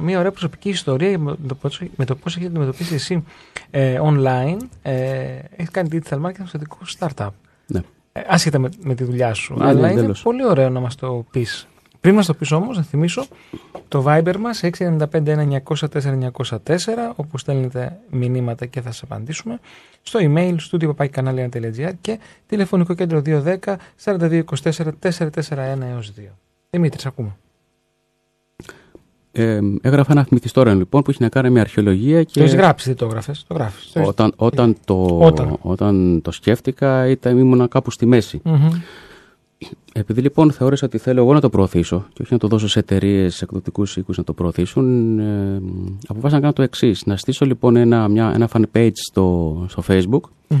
μια 0.00 0.18
ωραία 0.18 0.30
προσωπική 0.30 0.68
ιστορία 0.68 1.18
με 1.18 1.36
το, 1.46 1.54
πώς, 1.54 1.82
με 1.96 2.04
το 2.04 2.14
πώς 2.14 2.36
έχει 2.36 2.46
αντιμετωπίσει 2.46 2.94
εσύ 2.94 3.24
ε, 3.70 4.00
online. 4.02 4.56
Ε, 4.82 4.92
έχεις 5.56 5.70
κάνει 5.70 5.88
digital 5.92 6.20
marketing 6.20 6.44
στο 6.44 6.58
δικό 6.58 6.78
σου 6.84 6.96
startup. 6.98 7.28
Ναι. 7.66 7.80
Ε, 8.12 8.20
άσχετα 8.26 8.58
με, 8.58 8.68
με 8.82 8.94
τη 8.94 9.04
δουλειά 9.04 9.34
σου. 9.34 9.54
Ναι, 9.54 9.64
αλλά 9.64 9.80
ναι, 9.80 9.90
είναι 9.90 10.00
τέλος. 10.00 10.22
πολύ 10.22 10.46
ωραίο 10.46 10.70
να 10.70 10.80
μας 10.80 10.94
το 10.94 11.24
πεις. 11.30 11.66
Πριν 12.00 12.14
μας 12.14 12.26
το 12.26 12.34
πεις 12.34 12.50
όμως, 12.52 12.76
να 12.76 12.82
θυμίσω 12.82 13.26
το 13.88 14.04
Viber 14.06 14.36
μας 14.36 14.60
695-1904-904 14.62 17.12
όπου 17.16 17.38
στέλνετε 17.38 17.98
μηνύματα 18.10 18.66
και 18.66 18.80
θα 18.80 18.90
σας 18.90 19.02
απαντήσουμε. 19.02 19.58
Στο 20.02 20.18
email 20.22 20.56
studio.papakanalina.gr 20.70 21.92
και 22.00 22.18
τηλεφωνικό 22.46 22.94
κέντρο 22.94 23.22
210 23.26 23.56
4224 24.04 24.42
441 25.00 25.80
έως 25.90 26.12
2. 26.16 26.20
Δημήτρη, 26.70 27.02
ακούμε. 27.06 27.36
Ε, 29.32 29.58
έγραφα 29.82 30.12
ένα 30.12 30.26
μυθιστόρημα 30.30 30.74
λοιπόν 30.76 31.02
που 31.02 31.10
έχει 31.10 31.22
να 31.22 31.28
κάνει 31.28 31.50
με 31.50 31.60
αρχαιολογία 31.60 32.22
και 32.22 32.38
Το 32.38 32.44
έχει 32.44 32.56
γράψει, 32.56 32.88
δεν 32.88 32.96
το 32.96 33.04
έγραφες. 33.06 33.44
Το 33.48 33.54
γράφεις. 33.54 33.92
Το 33.92 33.98
έχεις- 33.98 34.10
όταν, 34.10 34.32
όταν, 34.36 34.76
το, 34.84 35.18
Όταν. 35.20 35.56
όταν 35.60 36.20
το 36.22 36.30
σκέφτηκα 36.30 37.06
ήταν, 37.08 37.38
ήμουνα 37.38 37.66
κάπου 37.66 37.90
στη 37.90 38.06
μέση. 38.06 38.40
Μμμ. 38.44 38.68
Επειδή 39.92 40.20
λοιπόν 40.20 40.52
θεώρησα 40.52 40.86
ότι 40.86 40.98
θέλω 40.98 41.20
εγώ 41.20 41.32
να 41.32 41.40
το 41.40 41.50
προωθήσω 41.50 42.06
και 42.12 42.22
όχι 42.22 42.32
να 42.32 42.38
το 42.38 42.48
δώσω 42.48 42.68
σε 42.68 42.78
εταιρείες, 42.78 43.34
σε 43.34 43.44
εκδοτικούς 43.44 43.96
οίκους 43.96 44.16
να 44.16 44.24
το 44.24 44.32
προωθήσουν, 44.32 45.18
ε, 45.18 45.60
αποφάσισα 46.06 46.34
να 46.34 46.40
κάνω 46.40 46.52
το 46.52 46.62
εξής. 46.62 47.06
Να 47.06 47.16
στήσω 47.16 47.46
λοιπόν 47.46 47.76
ένα, 47.76 48.08
μια, 48.08 48.32
ένα 48.34 48.48
fan 48.52 48.62
page 48.74 48.90
στο, 48.94 49.56
στο 49.68 49.82
Facebook 49.88 50.20
Μμμ. 50.48 50.58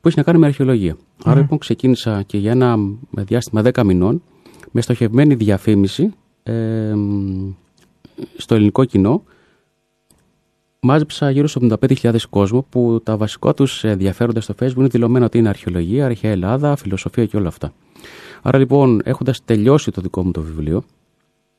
που 0.00 0.08
έχει 0.08 0.16
να 0.16 0.22
κάνει 0.22 0.38
με 0.38 0.46
αρχαιολογία. 0.46 0.96
Άρα 1.24 1.40
λοιπόν 1.40 1.58
ξεκίνησα 1.58 2.22
και 2.22 2.38
για 2.38 2.50
ένα 2.50 2.76
διάστημα 3.10 3.62
10 3.64 3.84
μηνών 3.84 4.22
με 4.70 4.80
στοχευμένη 4.80 5.34
διαφήμιση 5.34 6.12
ε, 6.42 6.94
στο 8.36 8.54
ελληνικό 8.54 8.84
κοινό. 8.84 9.22
Μάζεψα 10.80 11.30
γύρω 11.30 11.46
στους 11.46 11.68
75.000 11.80 12.16
κόσμο 12.30 12.66
που 12.70 13.00
τα 13.04 13.16
βασικά 13.16 13.54
τους 13.54 13.84
ενδιαφέροντα 13.84 14.40
στο 14.40 14.54
Facebook 14.60 14.76
είναι 14.76 14.86
δηλωμένα 14.86 15.24
ότι 15.24 15.38
είναι 15.38 15.48
αρχαιολογία, 15.48 16.04
αρχαία 16.04 16.30
Ελλάδα, 16.30 16.76
φιλοσοφία 16.76 17.26
και 17.26 17.36
όλα 17.36 17.48
αυτά. 17.48 17.72
Άρα 18.42 18.58
λοιπόν, 18.58 19.00
έχοντας 19.04 19.44
τελειώσει 19.44 19.90
το 19.90 20.00
δικό 20.00 20.24
μου 20.24 20.30
το 20.30 20.40
βιβλίο, 20.42 20.82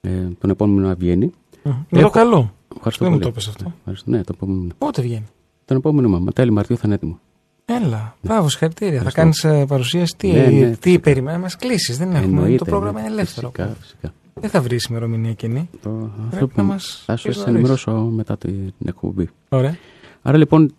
ε, 0.02 0.10
τον 0.39 0.50
επόμενο 0.50 0.88
να 0.88 0.93
βγαίνει. 0.95 1.32
Μμμ. 1.63 1.71
Είναι 1.73 1.84
το 1.89 2.00
Έχω- 2.00 2.10
καλό. 2.10 2.54
Ευχαριστώ 2.76 3.04
Δεν 3.06 3.13
μου 3.13 3.19
πολύ. 3.19 3.21
το 3.21 3.28
είπες 3.30 3.47
αυτό. 3.47 3.73
Ευχαριστώ. 3.80 4.10
Ναι, 4.12 4.23
το 4.23 4.32
επόμενο, 4.36 4.67
Πότε 4.78 5.02
βγαίνει; 5.02 5.26
τον 5.65 5.78
επόμενο 5.78 6.10
μάμα. 6.10 6.32
Τέλη 6.32 6.52
Μαρτίου 6.52 6.76
θα 6.78 6.82
είναι 6.86 6.93
έτοιμο. 6.95 7.19
Έλα, 7.65 8.15
μπράβο, 8.21 8.50
συγχαρητήρια. 8.50 9.02
Θα 9.02 9.08
Ευχαριστώ. 9.08 9.47
κάνεις 9.47 9.67
παρουσίαση. 9.69 10.13
Τι, 10.17 10.28
Ναι, 10.32 10.45
ναι, 10.45 10.69
τι 10.69 10.76
φυσικά. 10.82 11.00
περιμένουμε, 11.00 11.41
μας 11.43 11.56
κλείσεις. 11.56 11.97
Δεν 11.97 12.08
έχουμε. 12.12 12.26
Εννοείται, 12.26 12.58
το 12.58 12.65
πρόγραμμα 12.65 12.93
ναι. 13.00 13.00
είναι 13.06 13.10
ελεύθερο. 13.15 13.52
Φυσικά, 13.56 13.76
φυσικά. 13.82 14.13
Δεν 14.41 14.50
θα 14.50 14.62
βρεις 14.62 14.84
ημερομηνία 14.86 15.34
κενή. 15.34 15.69
Το, 15.82 15.89
Πρέπει 15.89 16.34
αυτό 16.34 16.47
που 16.47 16.54
να 16.56 16.63
μας 16.63 17.04
θα 17.06 17.15
σου 17.15 17.28
πεις 17.28 17.38
νωρίς. 17.38 17.54
ενημερώσω 17.54 17.91
μετά 17.91 18.38
την 18.38 18.71
εκπομπή. 18.86 19.30
Ωραία. 19.50 19.78
Άρα 20.21 20.38
λοιπόν 20.38 20.73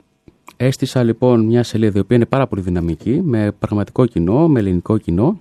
έστησα 0.56 1.02
λοιπόν 1.02 1.44
μια 1.44 1.62
σελίδα 1.62 1.98
η 1.98 2.00
οποία 2.00 2.16
είναι 2.16 2.26
πάρα 2.26 2.46
πολύ 2.46 2.62
δυναμική 2.62 3.20
με 3.24 3.52
πραγματικό 3.58 4.06
κοινό, 4.06 4.48
με 4.48 4.58
ελληνικό 4.58 4.98
κοινό 4.98 5.38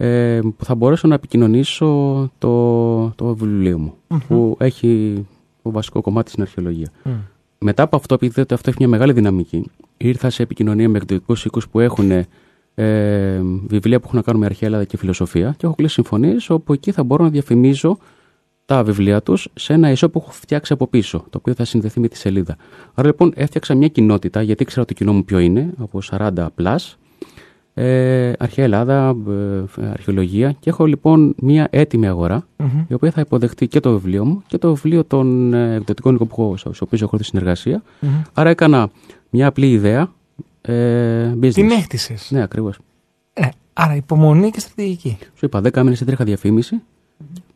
ε, 0.00 0.40
που 0.56 0.64
θα 0.64 0.74
μπορέσω 0.74 1.08
να 1.08 1.14
επικοινωνήσω 1.14 2.30
το, 2.38 3.10
το 3.10 3.34
βιβλίο 3.34 3.78
μου 3.78 3.94
που 4.28 4.56
έχει 4.60 5.26
το 5.62 5.70
βασικό 5.70 6.00
κομμάτι 6.00 6.30
στην 6.30 6.42
αρχαιολογία. 6.42 6.90
Μμ. 7.04 7.10
Μετά 7.58 7.82
από 7.82 7.96
αυτό, 7.96 8.14
επειδή 8.14 8.40
αυτό 8.40 8.70
έχει 8.70 8.76
μια 8.78 8.88
μεγάλη 8.88 9.12
δυναμική, 9.12 9.70
ήρθα 9.96 10.30
σε 10.30 10.42
επικοινωνία 10.42 10.88
με 10.88 10.98
εκδοτικού 10.98 11.34
οίκους 11.44 11.68
που 11.68 11.80
έχουν 11.80 12.10
ε, 12.74 13.40
βιβλία 13.66 14.00
που 14.00 14.04
έχουν 14.06 14.16
να 14.16 14.22
κάνουν 14.22 14.40
με 14.40 14.46
αρχαία 14.46 14.68
Ελλάδα 14.68 14.84
και 14.84 14.96
φιλοσοφία 14.96 15.54
και 15.56 15.66
έχω 15.66 15.74
κλείσει 15.74 15.94
συμφωνίες 15.94 16.50
όπου 16.50 16.72
εκεί 16.72 16.92
θα 16.92 17.02
μπορώ 17.04 17.24
να 17.24 17.30
διαφημίζω 17.30 17.98
τα 18.64 18.84
βιβλία 18.84 19.22
τους 19.22 19.48
σε 19.54 19.72
ένα 19.72 19.90
ισό 19.90 20.08
που 20.08 20.18
έχω 20.22 20.30
φτιάξει 20.30 20.72
από 20.72 20.86
πίσω, 20.86 21.18
το 21.30 21.38
οποίο 21.38 21.54
θα 21.54 21.64
συνδεθεί 21.64 22.00
με 22.00 22.08
τη 22.08 22.16
σελίδα. 22.16 22.56
Άρα 22.94 23.06
λοιπόν 23.06 23.32
έφτιαξα 23.36 23.74
μια 23.74 23.88
κοινότητα, 23.88 24.42
γιατί 24.42 24.62
ήξερα 24.62 24.84
το 24.84 24.94
κοινό 24.94 25.12
μου 25.12 25.24
ποιο 25.24 25.38
είναι, 25.38 25.70
από 25.78 26.00
40 26.10 26.46
plus, 26.56 26.76
ε, 27.80 28.32
αρχαία 28.38 28.64
Ελλάδα, 28.64 29.16
ε, 29.80 29.86
αρχαιολογία 29.86 30.52
και 30.52 30.70
έχω 30.70 30.86
λοιπόν 30.86 31.34
μια 31.38 31.68
έτοιμη 31.70 32.08
αγορά 32.08 32.46
Μμμ. 32.56 32.84
η 32.88 32.94
οποία 32.94 33.10
θα 33.10 33.20
υποδεχτεί 33.20 33.66
και 33.66 33.80
το 33.80 33.92
βιβλίο 33.92 34.24
μου 34.24 34.42
και 34.46 34.58
το 34.58 34.74
βιβλίο 34.74 35.04
των 35.04 35.54
ε, 35.54 35.74
εκδοτικών 35.74 36.14
οίκων 36.14 36.26
που 36.26 36.42
έχω, 36.42 36.56
στους 36.56 36.80
οποίους 36.80 37.02
έχω 37.02 37.10
έρθει 37.14 37.28
συνεργασία. 37.28 37.82
Μμμ. 38.00 38.10
Άρα 38.32 38.50
έκανα 38.50 38.90
μια 39.30 39.46
απλή 39.46 39.70
ιδέα 39.70 40.12
ε, 40.60 41.32
business. 41.40 41.52
Την 41.54 41.70
έκτισε. 41.70 42.14
Ναι, 42.28 42.42
ακριβώς. 42.42 42.78
Ε, 43.32 43.48
άρα 43.72 43.96
υπομονή 43.96 44.50
και 44.50 44.60
στρατηγική. 44.60 45.18
Σου 45.34 45.44
είπα 45.44 45.60
10 45.64 45.76
μήνες 45.82 46.00
έτρεχα 46.00 46.24
διαφήμιση, 46.24 46.82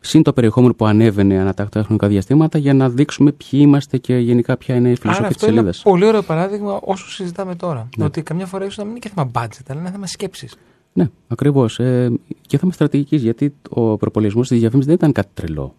συν 0.04 0.22
το 0.22 0.32
περιεχόμενο 0.32 0.74
που 0.74 0.86
ανέβαινε 0.86 1.38
ανατακτά 1.38 1.82
χρονικά 1.82 2.08
διαστήματα 2.08 2.58
για 2.58 2.74
να 2.74 2.88
δείξουμε 2.90 3.32
ποιοι 3.32 3.60
είμαστε 3.62 3.98
και 3.98 4.16
γενικά 4.16 4.56
ποια 4.56 4.74
είναι 4.74 4.88
η 4.88 4.90
Άρα 4.90 5.00
φιλοσοφία 5.00 5.26
της 5.28 5.36
αυτό 5.36 5.46
είναι 5.50 5.60
ένα 5.60 5.72
σελίδας. 5.72 5.92
πολύ 5.92 6.04
ωραίο 6.04 6.22
παράδειγμα 6.22 6.80
όσο 6.84 7.10
συζητάμε 7.10 7.54
τώρα. 7.54 7.88
Ναι. 7.96 8.04
Ότι 8.04 8.22
καμιά 8.22 8.46
φορά 8.46 8.64
ίσως 8.64 8.76
να 8.76 8.82
μην 8.84 8.90
είναι 8.92 9.00
και 9.00 9.08
θέμα 9.14 9.30
budget, 9.34 9.60
αλλά 9.68 9.80
είναι 9.80 9.90
θέμα 9.90 10.06
σκέψης. 10.06 10.54
Ναι, 10.92 11.08
ακριβώς. 11.28 11.78
Ε, 11.78 12.12
και 12.46 12.58
θέμα 12.58 12.72
στρατηγικής, 12.72 13.22
γιατί 13.22 13.54
ο 13.68 13.96
προπολισμός 13.96 14.48
της 14.48 14.58
διαφήμισης 14.58 14.86
δεν 14.86 14.94
ήταν 14.96 15.12
κάτι 15.12 15.28
τρελό. 15.34 15.74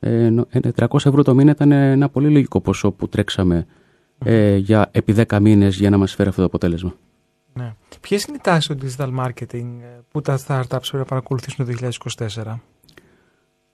Ε, 0.00 0.28
νο- 0.30 0.46
ε, 0.50 0.60
300 0.60 1.08
ευρώ 1.08 1.22
το 1.22 1.34
μήνα 1.34 1.50
ήταν 1.50 1.72
ένα 1.72 2.08
πολύ 2.08 2.30
λογικό 2.30 2.60
ποσό 2.60 2.90
που 2.90 3.08
τρέξαμε 3.08 3.66
ε, 4.24 4.56
για 4.56 4.88
επί 4.92 5.12
10 5.28 5.38
μήνες 5.40 5.76
για 5.78 5.90
να 5.90 5.96
μας 5.98 6.14
φέρει 6.14 6.28
αυτό 6.28 6.40
το 6.40 6.46
αποτέλεσμα. 6.46 6.94
Ναι. 7.52 7.74
Ποιες 8.00 8.24
είναι 8.24 8.36
οι 8.36 8.40
τάσεις 8.42 8.66
του 8.66 8.76
digital 8.82 9.08
marketing 9.24 9.66
ε, 9.82 10.00
που 10.10 10.20
τα 10.20 10.38
startups 10.46 10.66
πρέπει 10.68 10.96
να 10.96 11.04
παρακολουθήσουν 11.04 11.66
το 11.66 11.72
2024. 12.18 12.58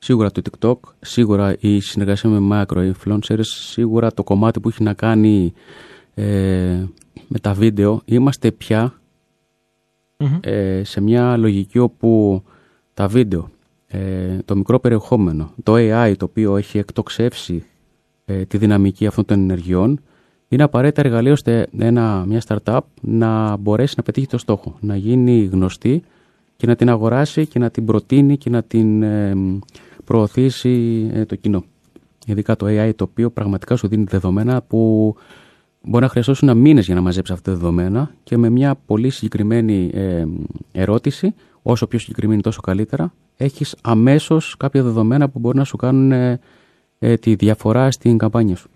Σίγουρα 0.02 0.30
το 0.30 0.42
TikTok, 0.50 0.78
σίγουρα 1.00 1.56
η 1.58 1.80
συνεργασία 1.80 2.30
με 2.30 2.66
micro 2.68 2.92
influencers, 2.92 3.40
σίγουρα 3.42 4.12
το 4.12 4.22
κομμάτι 4.22 4.60
που 4.60 4.68
έχει 4.68 4.82
να 4.82 4.94
κάνει 4.94 5.52
ε, 6.14 6.24
με 7.28 7.38
τα 7.40 7.52
βίντεο. 7.52 8.00
Είμαστε 8.04 8.50
πια 8.50 9.00
Μμμ. 10.16 10.38
ε, 10.40 10.82
σε 10.84 11.00
μια 11.00 11.36
λογική 11.36 11.78
όπου 11.78 12.42
τα 12.94 13.08
βίντεο, 13.08 13.50
ε, 13.86 14.38
το 14.44 14.56
μικρό 14.56 14.80
περιεχόμενο, 14.80 15.52
το 15.62 15.74
AI 15.76 16.14
το 16.18 16.24
οποίο 16.24 16.56
έχει 16.56 16.78
εκτοξεύσει 16.78 17.64
ε, 18.24 18.44
τη 18.44 18.58
δυναμική 18.58 19.06
αυτών 19.06 19.24
των 19.24 19.40
ενεργειών 19.40 20.00
είναι 20.48 20.62
απαραίτητα 20.62 21.00
εργαλείο 21.00 21.32
ώστε 21.32 21.66
ένα, 21.78 22.24
μια 22.26 22.42
startup 22.46 22.80
να 23.00 23.56
μπορέσει 23.56 23.94
να 23.96 24.02
πετύχει 24.02 24.26
το 24.26 24.38
στόχο, 24.38 24.76
να 24.80 24.96
γίνει 24.96 25.44
γνωστή 25.44 26.02
και 26.56 26.66
να 26.66 26.76
την 26.76 26.88
αγοράσει 26.88 27.46
και 27.46 27.58
να 27.58 27.70
την 27.70 27.84
προτείνει 27.84 28.36
και 28.36 28.50
να 28.50 28.62
την 28.62 29.02
ε, 29.02 29.34
προωθήσει 30.10 31.06
ε, 31.12 31.24
το 31.24 31.36
κοινό. 31.36 31.64
Ειδικά 32.26 32.56
το 32.56 32.66
AI 32.68 32.92
το 32.96 33.04
οποίο 33.04 33.30
πραγματικά 33.30 33.76
σου 33.76 33.88
δίνει 33.88 34.04
δεδομένα 34.04 34.62
που 34.62 35.14
μπορεί 35.82 36.04
να 36.04 36.10
χρειαστούν 36.10 36.56
μήνες 36.56 36.86
για 36.86 36.94
να 36.94 37.00
μαζέψεις 37.00 37.34
αυτά 37.34 37.50
τα 37.50 37.56
δεδομένα 37.56 38.10
και 38.22 38.36
με 38.36 38.48
μια 38.50 38.74
πολύ 38.86 39.10
συγκεκριμένη 39.10 39.90
ε, 39.92 40.24
ερώτηση, 40.72 41.34
όσο 41.62 41.86
πιο 41.86 41.98
συγκεκριμένη 41.98 42.42
τόσο 42.42 42.60
καλύτερα, 42.60 43.12
έχεις 43.36 43.76
αμέσως 43.80 44.56
κάποια 44.56 44.82
δεδομένα 44.82 45.28
που 45.28 45.38
μπορεί 45.38 45.58
να 45.58 45.64
σου 45.64 45.76
κάνουν 45.76 46.12
ε, 46.12 46.40
ε, 46.98 47.16
τη 47.16 47.34
διαφορά 47.34 47.90
στην 47.90 48.18
καμπάνια 48.18 48.56
σου. 48.56 48.68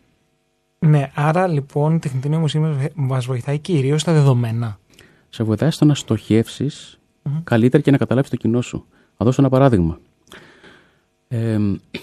Ναι, 0.78 1.10
άρα 1.14 1.46
λοιπόν 1.46 1.94
η 1.94 1.98
τεχνητή 1.98 2.28
νοημοσύνη 2.28 2.88
μας 2.94 3.26
βοηθάει 3.26 3.58
κυρίως 3.58 4.00
στα 4.00 4.12
δεδομένα. 4.12 4.78
Σε 5.28 5.44
βοηθάει 5.44 5.70
στο 5.70 5.84
να 5.84 5.94
στοχεύσεις 5.94 6.98
Μμμ. 7.22 7.42
καλύτερα 7.44 7.82
και 7.82 7.90
να 7.90 7.96
καταλάβεις 7.96 8.30
το 8.30 8.36
κοινό 8.36 8.60
σου. 8.60 8.84
Θα 9.16 9.24
δώσω 9.24 9.40
ένα 9.40 9.50
παράδειγμα. 9.50 9.98
Ε, 11.34 11.58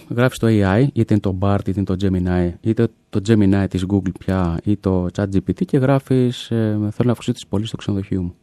γράφεις 0.10 0.38
το 0.38 0.48
AI, 0.50 0.88
είτε 0.94 1.14
είναι 1.14 1.22
το 1.22 1.38
BART, 1.42 1.68
είτε 1.68 1.74
είναι 1.76 1.84
το 1.84 1.96
Gemini, 2.02 2.52
είτε 2.62 2.88
το 3.10 3.22
Gemini 3.28 3.66
της 3.70 3.86
Google 3.88 4.12
πια 4.20 4.60
ή 4.64 4.78
το 4.78 5.08
ChatGPT 5.16 5.66
και 5.66 5.78
γράφεις 5.78 6.52
ε, 6.52 6.78
θέλω 6.80 7.06
να 7.06 7.12
αυξήσω 7.12 7.32
τις 7.32 7.48
πωλήσεις 7.48 7.70
στο 7.70 7.78
ξενοδοχείο 7.78 8.22
μου. 8.22 8.36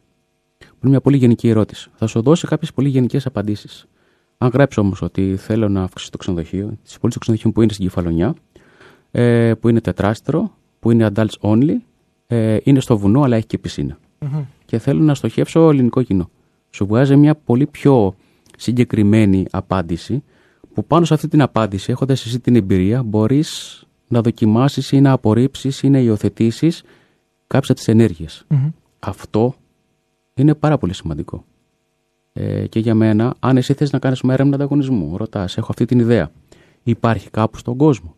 Είναι 0.61 0.90
μια 0.90 1.01
πολύ 1.01 1.16
γενική 1.16 1.48
ερώτηση. 1.48 1.90
Θα 1.94 2.07
σου 2.07 2.22
δώσει 2.22 2.46
κάποιες 2.46 2.72
πολύ 2.72 2.88
γενικές 2.88 3.27
απαντήσεις. 3.27 3.87
Αν 4.38 4.51
γράψεις 4.53 4.79
όμως 4.79 5.03
ότι 5.03 5.37
θέλω 5.37 5.68
να 5.68 5.83
αυξήσω 5.83 6.11
το 6.11 6.18
ξενοδοχείο, 6.18 6.66
τις 6.83 6.98
πωλήσεις 6.98 7.12
του 7.12 7.18
ξενοδοχείου 7.18 7.53
που 7.53 7.62
είναι 7.62 7.72
στην 7.72 7.85
Κεφαλονιά, 7.85 8.35
ε, 9.11 9.55
που 9.61 9.68
είναι 9.68 9.81
τετράστερο, 9.81 10.51
που 10.81 10.90
είναι 10.90 11.11
adults 11.14 11.38
only, 11.40 11.77
ε, 12.27 12.57
είναι 12.62 12.81
στο 12.81 12.98
βουνό 12.98 13.22
αλλά 13.22 13.37
έχει 13.37 13.46
και 13.46 13.59
πισίνα 13.59 13.98
Μμμ. 14.18 14.44
και 14.64 14.79
θέλω 14.79 15.03
να 15.03 15.14
στοχεύσω 15.14 15.68
ελληνικό 15.68 16.03
κοινό. 16.03 16.31
Σου 16.70 16.87
βγάζει 16.87 17.16
μια 17.16 17.35
πολύ 17.35 17.66
πιο 17.66 18.14
συγκεκριμένη 18.57 19.46
απάντηση 19.51 20.22
που 20.79 20.85
πάνω 20.85 21.05
σε 21.05 21.14
αυτή 21.14 21.29
την 21.29 21.43
απάντηση, 21.43 21.91
έχοντας 21.91 22.27
εσύ 22.27 22.41
την 22.41 22.57
εμπειρία, 22.57 23.03
μπορείς 23.03 23.83
να 24.09 24.21
δοκιμάσεις 24.21 24.93
ή 24.93 25.01
να 25.01 25.12
απορρίψεις 25.12 25.83
ή 25.83 25.88
να 25.91 25.99
υιοθετήσεις 25.99 26.83
κάποιες 27.47 27.71
από 27.71 27.79
τις 27.79 27.88
ενέργειες. 27.88 28.45
Μμμ. 28.49 28.71
Αυτό 28.99 29.55
είναι 30.35 30.55
πάρα 30.55 30.79
πολύ 30.79 30.95
σημαντικό. 30.95 31.45
Ε, 32.33 32.67
και 32.67 32.79
για 32.79 32.95
μένα, 32.95 33.35
αν 33.38 33.57
εσύ 33.57 33.75
θες 33.75 33.93
να 33.93 33.99
κάνεις 33.99 34.23
μια 34.23 34.35
έρευνα 34.35 34.55
ανταγωνισμού, 34.55 35.17
ρωτάς, 35.17 35.57
έχω 35.57 35.67
αυτή 35.71 35.85
την 35.85 35.99
ιδέα, 35.99 36.31
υπάρχει 36.83 37.31
κάπου 37.31 37.59
στον 37.59 37.77
κόσμο. 37.77 38.14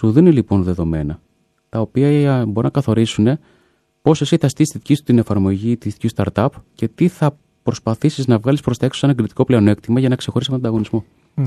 Σου 0.00 0.12
δίνει 0.12 0.32
λοιπόν 0.32 0.62
δεδομένα, 0.62 1.20
τα 1.68 1.80
οποία 1.80 2.08
ε, 2.08 2.44
μπορεί 2.44 2.66
να 2.66 2.72
καθορίσουν 2.72 3.38
πώς 4.02 4.20
εσύ 4.20 4.36
θα 4.36 4.48
στήσεις 4.48 4.72
τη 4.72 4.78
δική 4.78 4.94
σου 4.94 5.02
την 5.02 5.18
εφαρμογή, 5.18 5.76
τη 5.76 5.88
δική 5.88 6.08
σου 6.08 6.14
startup 6.16 6.48
και 6.74 6.88
τι 6.88 7.08
θα 7.08 7.36
προσπαθήσεις 7.62 8.26
να 8.26 8.38
βγάλεις 8.38 8.60
προς 8.60 8.78
τα 8.78 8.86
έξω 8.86 9.06
ένα 9.06 9.14
κριτικό 9.14 9.44
πλεονέκτημα 9.44 10.00
για 10.00 10.08
να 10.08 10.16
ξεχωρίσεις 10.16 10.52
από 10.52 10.60
τον 10.60 10.68
ανταγωνισμό. 10.70 11.04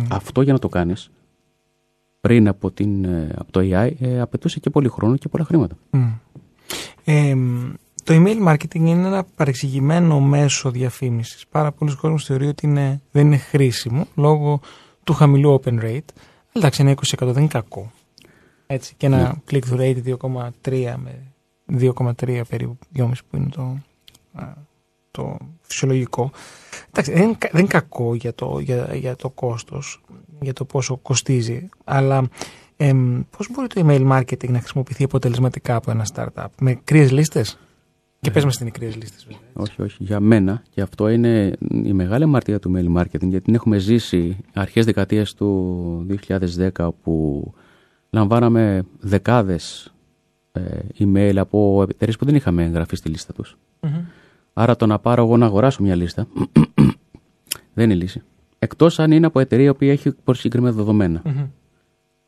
Αυτό 0.09 0.41
για 0.41 0.53
να 0.53 0.59
το 0.59 0.69
κάνεις 0.69 1.09
πριν 2.21 2.47
από, 2.47 2.71
την, 2.71 3.05
ε, 3.05 3.35
από 3.37 3.51
το 3.51 3.59
AI 3.63 3.91
ε, 3.99 4.19
απαιτούσε 4.19 4.59
και 4.59 4.69
πολύ 4.69 4.89
χρόνο 4.89 5.15
και 5.15 5.27
πολλά 5.27 5.43
χρήματα. 5.43 5.77
Ε, 7.03 7.35
το 8.03 8.13
email 8.13 8.47
marketing 8.47 8.75
είναι 8.75 9.07
ένα 9.07 9.23
παρεξηγημένο 9.35 10.19
μέσο 10.19 10.71
διαφήμισης. 10.71 11.47
Πάρα 11.47 11.71
πολλοί 11.71 11.95
κόσμοι 11.95 12.19
θεωρεί 12.19 12.47
ότι 12.47 12.65
είναι, 12.65 13.01
δεν 13.11 13.25
είναι 13.25 13.37
χρήσιμο 13.37 14.07
λόγω 14.15 14.59
του 15.03 15.13
χαμηλού 15.13 15.61
open 15.63 15.73
rate. 15.73 16.09
Αλλά 16.51 16.53
εντάξει, 16.53 16.81
ένα 16.81 16.91
20% 16.91 17.17
δεν 17.19 17.37
είναι 17.37 17.47
κακό. 17.47 17.91
Έτσι, 18.67 18.93
και 18.97 19.05
ένα 19.05 19.17
ναι. 19.17 19.31
click-through 19.51 19.79
rate 19.79 20.17
2,3 20.61 20.95
με 20.97 21.33
2,3 21.79 22.41
περίπου, 22.49 22.77
2,5 22.95 23.11
που 23.29 23.37
είναι 23.37 23.49
το, 23.49 23.77
το 25.17 25.37
φυσιολογικό. 25.61 26.31
Εντάξει, 26.87 27.11
δεν, 27.11 27.37
δεν 27.51 27.59
είναι 27.59 27.67
κακό 27.67 28.15
για 28.15 28.33
το, 28.33 28.59
για, 28.59 28.95
για 28.95 29.15
το 29.15 29.29
κόστος, 29.29 30.01
για 30.41 30.53
το 30.53 30.65
πόσο 30.65 30.97
κοστίζει, 30.97 31.69
αλλά 31.83 32.29
ε, 32.77 32.93
πώς 33.37 33.49
μπορεί 33.51 33.67
το 33.67 33.81
email 33.85 34.11
marketing 34.11 34.49
να 34.49 34.59
χρησιμοποιηθεί 34.59 35.03
αποτελεσματικά 35.03 35.75
από 35.75 35.91
ένα 35.91 36.05
startup, 36.13 36.47
με 36.59 36.79
κρύες 36.83 37.11
λίστες; 37.11 37.59
Και 38.19 38.31
πες 38.31 38.45
μας 38.45 38.57
την 38.57 38.71
κρύες 38.71 38.95
λίστες. 38.95 39.27
Όχι, 39.53 39.81
όχι. 39.81 40.03
Για 40.03 40.19
μένα, 40.19 40.63
και 40.69 40.81
αυτό 40.81 41.09
είναι 41.09 41.57
η 41.83 41.93
μεγάλη 41.93 42.23
αμαρτία 42.23 42.59
του 42.59 42.71
email 42.75 43.01
marketing, 43.01 43.27
γιατί 43.27 43.41
την 43.41 43.55
έχουμε 43.55 43.77
ζήσει 43.77 44.37
αρχές 44.53 44.85
δεκαετίας 44.85 45.33
του 45.33 46.05
2010, 46.57 46.69
όπου 46.77 47.53
λαμβάναμε 48.09 48.83
δεκάδες 48.99 49.93
ε, 50.51 50.61
email 50.99 51.35
από 51.37 51.85
εταιρείες 51.89 52.17
που 52.17 52.25
δεν 52.25 52.35
είχαμε 52.35 52.63
εγγραφεί 52.63 52.95
στη 52.95 53.09
λίστα 53.09 53.33
τους. 53.33 53.57
Άρα 54.59 54.75
το 54.75 54.85
να 54.85 54.99
πάρω 54.99 55.23
εγώ 55.23 55.37
να 55.37 55.45
αγοράσω 55.45 55.83
μια 55.83 55.95
λίστα 55.95 56.27
δεν 57.73 57.89
είναι 57.89 57.93
λύση. 57.93 58.21
Εκτός 58.59 58.99
αν 58.99 59.11
είναι 59.11 59.25
από 59.25 59.39
εταιρεία 59.39 59.73
που 59.75 59.83
έχει 59.83 60.11
πολύ 60.23 60.37
συγκεκριμένα 60.37 60.75
δεδομένα. 60.75 61.21
Mm-hmm. 61.25 61.47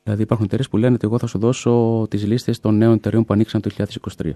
Δηλαδή 0.04 0.22
υπάρχουν 0.22 0.46
εταιρείες 0.46 0.70
που 0.70 0.78
λένε 0.78 0.94
ότι 0.94 1.08
εγώ 1.08 1.18
θα 1.18 1.28
σου 1.28 1.39
δώσω 1.39 2.06
τις 2.10 2.26
λίστες 2.26 2.60
των 2.60 2.78
νέων 2.78 2.94
εταιρείων 2.94 3.26
που 3.26 3.34
ανοίξαν 3.34 3.62
το 3.62 3.70
2023, 4.18 4.32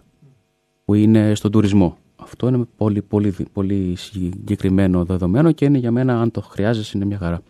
που 0.85 0.93
είναι 0.93 1.35
στον 1.35 1.51
τουρισμό. 1.51 1.97
Αυτό 2.15 2.47
είναι 2.47 2.65
πολύ, 2.77 3.01
πολύ, 3.01 3.35
πολύ 3.53 3.95
συγκεκριμένο 3.95 5.05
δεδομένο 5.05 5.51
και 5.51 5.65
είναι 5.65 5.77
για 5.77 5.91
μένα, 5.91 6.21
αν 6.21 6.31
το 6.31 6.41
χρειάζεσαι, 6.41 6.91
είναι 6.95 7.05
μια 7.05 7.17
χαρά. 7.17 7.41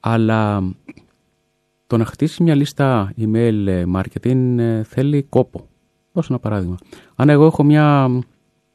Αλλά 0.00 0.62
το 1.86 1.96
να 1.96 2.04
χτίσει 2.04 2.42
μια 2.42 2.54
λίστα 2.54 3.14
email 3.18 3.84
marketing 3.94 4.58
ε, 4.58 4.82
θέλει 4.82 5.22
κόπο. 5.22 5.66
Δώσω 6.12 6.28
ένα 6.30 6.40
παράδειγμα. 6.40 6.76
Αν 7.14 7.28
εγώ 7.28 7.46
έχω 7.46 7.62
μια 7.62 8.08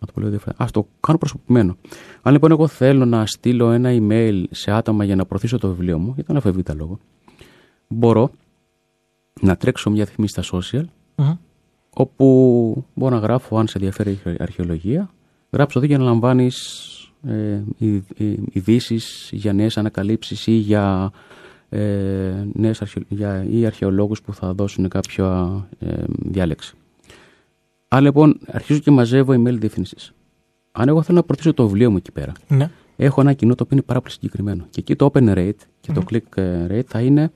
να 0.06 0.14
το 0.14 0.22
πω 0.22 0.28
λίγο 0.28 0.54
Α 0.58 0.66
το 0.72 0.88
κάνω 1.00 1.18
προσωπημένο. 1.18 1.78
Αν 2.22 2.34
λοιπόν 2.34 2.52
εγώ 2.52 2.68
θέλω 2.68 3.06
να 3.06 3.26
στείλω 3.26 3.72
ένα 3.72 3.90
email 3.92 4.44
σε 4.50 4.72
άτομα 4.72 5.04
για 5.04 5.16
να 5.16 5.26
προωθήσω 5.26 5.58
το 5.58 5.68
βιβλίο 5.68 6.00
μου, 6.00 6.12
για 6.16 6.24
τον 6.24 6.38
αφεβήτα 6.38 6.74
λόγο, 6.74 7.00
μπορώ 7.88 8.32
να 9.42 9.56
τρέξω 9.58 9.90
μια 9.90 10.06
θυμή 10.06 10.28
στα 10.28 10.44
social, 10.52 10.84
όπου 11.90 12.86
μπορώ 12.94 13.16
να 13.16 13.22
γράφω 13.22 13.58
αν 13.58 13.68
σε 13.68 13.78
ενδιαφέρει 13.78 14.12
η 14.12 14.36
αρχαιολογία, 14.40 15.10
γράψω 15.52 15.80
εδώ 15.80 15.88
για 15.88 15.98
να 15.98 16.04
λαμβάνεις 16.04 16.90
ε, 17.28 17.64
ειδήσεις 18.52 19.30
για 19.34 19.54
νέες 19.54 19.78
ανακαλύψεις 19.78 20.48
ή 20.48 20.52
για, 20.52 21.12
ε, 21.70 22.48
νέες 22.54 22.82
για 23.08 23.46
ή 23.50 23.66
αρχαιολόγους 23.66 24.22
που 24.22 24.34
θα 24.34 24.54
δώσουν 24.54 24.88
κάποια 24.88 25.50
ε, 25.80 26.04
διάλεξη. 26.08 26.76
Αν 27.96 28.04
λοιπόν 28.04 28.40
αρχίζω 28.48 28.80
και 28.80 28.92
μαζεύω 28.92 29.34
email 29.34 29.58
διεύθυνση. 29.60 29.96
Αν 30.72 30.88
εγώ 30.88 31.02
θέλω 31.02 31.18
να 31.18 31.24
προωθήσω 31.24 31.54
το 31.54 31.68
βιβλίο 31.68 31.92
μου 31.92 31.98
εκεί 31.98 32.12
πέρα, 32.12 32.32
ναι. 32.48 32.70
έχω 32.96 33.22
ένα 33.22 33.34
κοινό 33.34 33.56
το 33.56 33.64
οποίο 33.64 33.78
είναι 33.78 33.86
πάρα 33.86 34.00
πολύ 34.00 34.12
συγκεκριμένο. 34.12 34.66
Και 34.70 34.80
εκεί 34.80 34.96
το 34.96 35.12
open 35.14 35.34
rate 35.34 35.52
και 35.80 35.92
το 35.92 36.04
click 36.10 36.38
ε, 36.38 36.66
rate 36.70 36.86
θα 36.88 37.02
είναι 37.02 37.32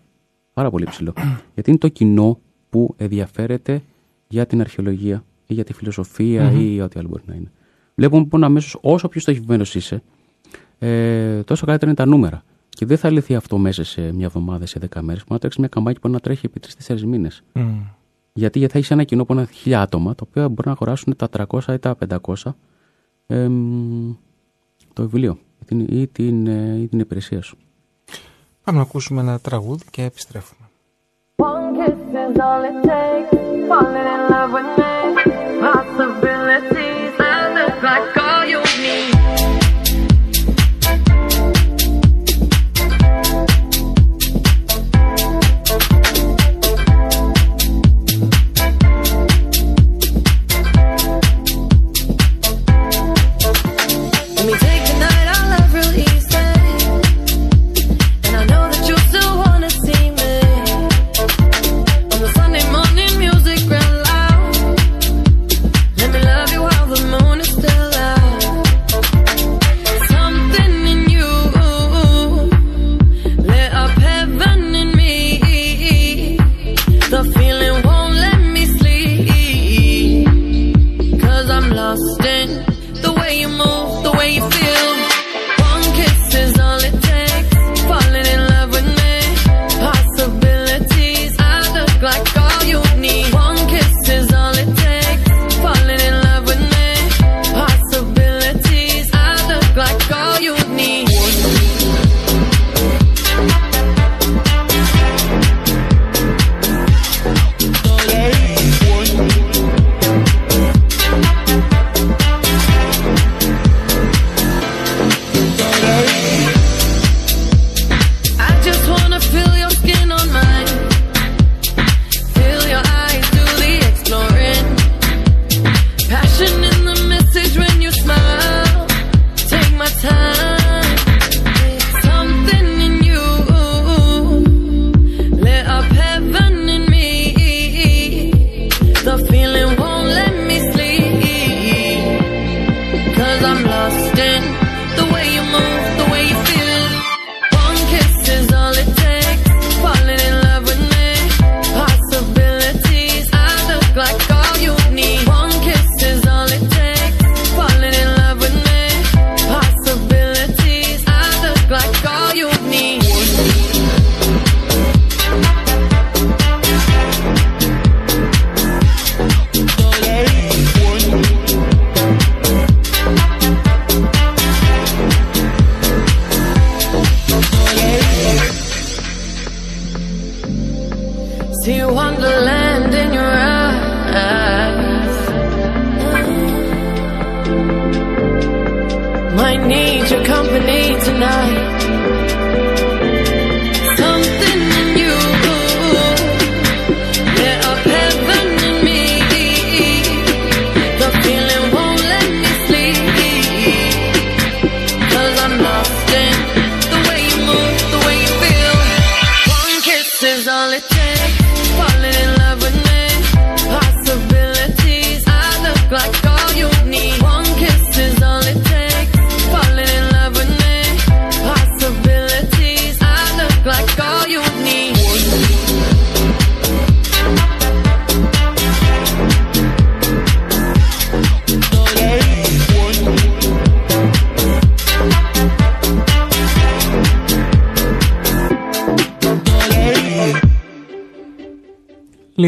πάρα 0.53 0.69
πολύ 0.69 0.85
ψηλό. 0.85 1.13
Γιατί 1.53 1.69
είναι 1.69 1.79
το 1.79 1.87
κοινό 1.87 2.39
που 2.69 2.93
ενδιαφέρεται 2.97 3.81
για 4.27 4.45
την 4.45 4.59
αρχαιολογία 4.59 5.23
ή 5.47 5.53
για 5.53 5.63
τη 5.63 5.73
φιλοσοφία 5.73 6.51
ή 6.51 6.81
ό,τι 6.81 6.99
άλλο 6.99 7.07
μπορεί 7.07 7.23
να 7.25 7.35
είναι. 7.35 7.51
Βλέπουμε 7.95 8.21
λοιπόν 8.21 8.43
αμέσως 8.43 8.77
όσο 8.81 9.07
πιο 9.07 9.21
στοχευμένος 9.21 9.75
είσαι, 9.75 10.03
ε, 10.79 11.43
τόσο 11.43 11.65
καλύτερα 11.65 11.91
είναι 11.91 11.99
τα 11.99 12.05
νούμερα. 12.05 12.43
Και 12.69 12.85
δεν 12.85 12.97
θα 12.97 13.09
λυθεί 13.09 13.35
αυτό 13.35 13.57
μέσα 13.57 13.83
σε 13.83 14.13
μια 14.13 14.25
εβδομάδα, 14.25 14.65
σε 14.65 14.79
δέκα 14.79 15.01
μέρες. 15.01 15.21
Μπορεί 15.21 15.33
να 15.33 15.39
τρέξεις 15.39 15.59
μια 15.59 15.69
καμπάνια 15.69 15.99
που 15.99 16.07
μπορεί 16.07 16.21
να 16.21 16.29
τρέχει 16.29 16.45
επί 16.45 16.59
τρει-τέσσερι 16.59 17.05
μήνες. 17.05 17.43
Γιατί, 17.53 17.98
γιατί 18.39 18.59
γιατί 18.59 18.73
θα 18.73 18.79
έχεις 18.79 18.91
ένα 18.91 19.03
κοινό 19.03 19.21
από 19.21 19.33
ένα 19.33 19.45
χιλιά 19.45 19.81
άτομα, 19.81 20.15
τα 20.15 20.23
οποία 20.29 20.49
μπορεί 20.49 20.67
να 20.67 20.71
αγοράσουν 20.71 21.15
τα 21.15 21.29
300 21.31 21.73
ή 21.73 21.79
τα 21.79 21.95
500 22.09 22.53
το 24.93 25.01
βιβλίο 25.01 25.37
ή 25.89 26.07
την, 26.07 26.45
ή 26.45 26.91
ε, 26.91 26.99
υπηρεσία 26.99 27.41
σου. 27.41 27.57
Πάμε 28.63 28.77
να 28.77 28.83
ακούσουμε 28.83 29.21
ένα 29.21 29.39
τραγούδι 29.39 29.83
και 29.91 30.03
επιστρέφουμε. 30.03 30.69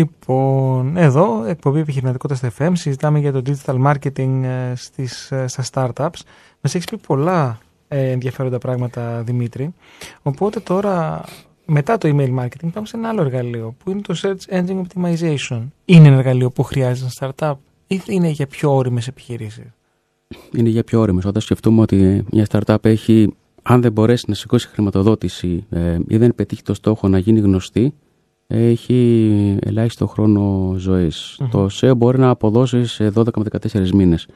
Λοιπόν, 0.02 0.98
εδώ, 0.98 1.44
εκπομπή 1.44 1.80
επιχειρηματικότητας 1.80 2.52
στα 2.54 2.68
FM, 2.68 2.72
συζητάμε 2.74 3.20
για 3.20 3.32
το 3.32 3.42
digital 3.46 3.86
marketing 3.86 4.44
ε, 4.44 4.76
στις, 4.76 5.32
ε, 5.32 5.48
στα 5.48 5.64
startups. 5.72 6.20
Μας 6.62 6.76
έχεις 6.76 6.86
πει 6.86 6.98
πολλά 6.98 7.60
ε, 7.88 8.10
ενδιαφέροντα 8.10 8.58
πράγματα, 8.58 9.22
Δημήτρη. 9.26 9.74
Οπότε 10.22 10.60
τώρα, 10.60 11.24
μετά 11.66 11.98
το 11.98 12.10
email 12.16 12.40
marketing, 12.40 12.70
πάμε 12.74 12.88
σε 12.88 12.98
ένα 12.98 13.10
άλλο 13.10 13.22
εργαλείο, 13.22 13.76
που 13.84 13.92
είναι 13.92 14.02
το 14.02 14.16
search 14.22 14.54
engine 14.54 14.82
optimization. 14.82 15.62
Είναι 15.86 16.08
ένα 16.08 16.18
εργαλείο 16.18 16.50
που 16.50 16.64
χρειάζεται 16.64 17.12
ένα 17.20 17.34
startup 17.38 17.54
ή 17.88 18.02
είναι 18.06 18.30
για 18.30 18.48
πιο 18.48 18.76
όριμες 18.76 19.08
επιχειρήσεις; 19.08 19.66
είναι 20.52 20.70
για 20.70 20.84
πιο 20.84 21.00
όριμες. 21.00 21.26
Όταν 21.26 21.42
σκεφτούμε 21.42 21.82
ότι 21.82 22.26
μια 22.32 22.48
startup 22.52 22.86
έχει, 22.86 23.34
αν 23.62 23.82
δεν 23.82 23.92
μπορέσει 23.92 24.26
να 24.28 24.34
σηκώσει 24.34 24.68
χρηματοδότηση 24.68 25.66
ε, 25.70 25.98
ή 26.08 26.18
δεν 26.18 26.36
πετύχει 26.36 26.62
το 26.62 26.74
στόχο 26.74 27.08
να 27.08 27.18
γίνει 27.18 27.40
γνωστή, 27.40 27.94
έχει 28.54 29.58
ελάχιστο 29.62 30.08
χρόνο 30.08 30.74
ζωής. 30.78 31.40
Το 31.52 31.68
SEO 31.72 31.94
μπορεί 31.98 32.20
να 32.20 32.30
αποδώσει 32.30 32.86
σε 32.86 33.12
12 33.16 33.24
με 33.38 33.44
14 33.72 33.90
μήνες 33.92 34.28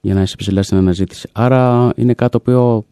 για 0.00 0.14
να 0.14 0.22
είσαι 0.22 0.36
ψηλά 0.36 0.62
στην 0.62 0.76
αναζήτηση. 0.76 1.28
Άρα 1.32 1.92
είναι 1.96 2.14
κάτι 2.14 2.30
το 2.30 2.38
οποίο 2.38 2.84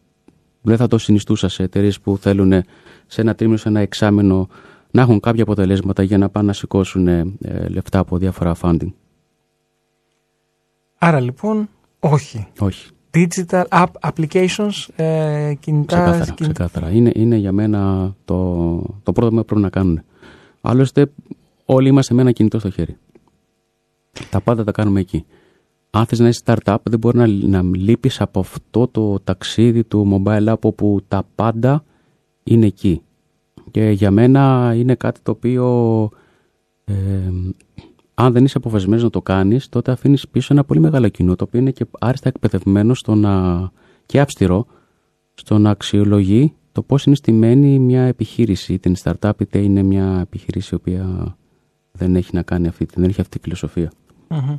δεν 0.61 0.77
θα 0.77 0.87
το 0.87 0.97
συνιστούσα 0.97 1.47
σε 1.49 1.63
εταιρείες 1.63 1.99
που 1.99 2.17
θέλουν 2.17 2.63
σε 3.07 3.21
ένα 3.21 3.35
τρίμηνο, 3.35 3.57
σε 3.57 3.67
ένα 3.69 3.79
εξάμηνο 3.79 4.47
να 4.91 5.01
έχουν 5.01 5.19
κάποια 5.19 5.43
αποτελέσματα 5.43 6.03
για 6.03 6.17
να 6.17 6.29
πάνε 6.29 6.47
να 6.47 6.53
σηκώσουν 6.53 7.07
ε, 7.07 7.25
λεφτά 7.67 7.99
από 7.99 8.17
διάφορα 8.17 8.55
funding. 8.61 8.91
Άρα 10.97 11.19
λοιπόν, 11.19 11.69
όχι. 11.99 12.47
Όχι. 12.59 12.89
Digital 13.13 13.63
app 13.69 13.85
applications, 14.01 14.87
ε, 14.95 15.53
κινητά... 15.59 15.95
Ξεκάθαρα, 15.95 16.25
κιν- 16.25 16.35
ξεκάθαρα. 16.53 16.89
Είναι, 16.91 17.11
είναι 17.15 17.35
για 17.35 17.51
μένα 17.51 18.13
το, 18.25 18.81
το 19.03 19.11
πρώτο 19.11 19.35
που 19.35 19.45
πρέπει 19.45 19.61
να 19.61 19.69
κάνουν. 19.69 20.01
Άλλωστε, 20.67 21.11
όλοι 21.65 21.87
είμαστε 21.87 22.13
με 22.13 22.21
ένα 22.21 22.31
κινητό 22.31 22.59
στο 22.59 22.69
χέρι. 22.69 22.97
Τα 24.29 24.41
πάντα 24.41 24.63
τα 24.63 24.71
κάνουμε 24.71 24.99
εκεί. 24.99 25.25
Αν 25.89 26.05
θες 26.05 26.19
να 26.19 26.27
είσαι 26.27 26.41
startup, 26.45 26.77
δεν 26.83 26.99
μπορεί 26.99 27.17
να, 27.17 27.27
να 27.27 27.61
λείπεις 27.75 28.21
από 28.21 28.39
αυτό 28.39 28.87
το 28.87 29.19
ταξίδι 29.19 29.83
του 29.83 30.23
mobile 30.25 30.47
app 30.47 30.59
όπου 30.59 30.99
τα 31.07 31.23
πάντα 31.35 31.83
είναι 32.43 32.65
εκεί. 32.65 33.01
Και 33.71 33.89
για 33.89 34.11
μένα 34.11 34.73
είναι 34.75 34.95
κάτι 34.95 35.19
το 35.23 35.31
οποίο 35.31 36.09
ε, 36.85 36.93
αν 38.13 38.33
δεν 38.33 38.43
είσαι 38.43 38.57
αποφασισμένος 38.57 39.03
να 39.03 39.09
το 39.09 39.21
κάνεις, 39.21 39.69
τότε 39.69 39.91
αφήνεις 39.91 40.27
πίσω 40.27 40.53
ένα 40.53 40.63
πολύ 40.63 40.79
μεγάλο 40.79 41.09
κοινό, 41.09 41.35
το 41.35 41.43
οποίο 41.43 41.59
είναι 41.59 41.71
και 41.71 41.85
άριστα 41.99 42.29
εκπαιδευμένο 42.29 42.93
στο 42.93 43.15
να, 43.15 43.71
και 44.05 44.19
αυστηρό 44.19 44.65
στο 45.33 45.57
να 45.57 45.69
αξιολογεί 45.69 46.53
το 46.75 46.81
πώς 46.81 47.05
είναι 47.05 47.15
στημένη 47.15 47.79
μια 47.79 48.01
επιχείρηση, 48.03 48.73
είτε 48.73 48.89
είναι 48.89 48.97
startup 49.03 49.31
είτε 49.41 49.57
είναι 49.59 49.83
μια 49.83 50.19
επιχείρηση 50.21 50.69
η 50.71 50.75
οποία 50.75 51.35
δεν 51.91 52.15
έχει 52.15 52.29
να 52.33 52.41
κάνει 52.41 52.67
αυτή, 52.67 52.87
δεν 52.95 53.09
έχει 53.09 53.21
αυτή 53.21 53.37
τη 53.37 53.43
φιλοσοφία. 53.43 53.91
Μμμ. 54.27 54.57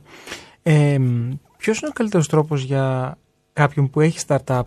Ε, 0.62 0.98
Ποιος 1.56 1.78
είναι 1.78 1.88
ο 1.88 1.92
καλύτερος 1.92 2.28
τρόπος 2.28 2.62
για 2.62 3.16
κάποιον 3.52 3.90
που 3.90 4.00
έχει 4.00 4.18
startup 4.26 4.62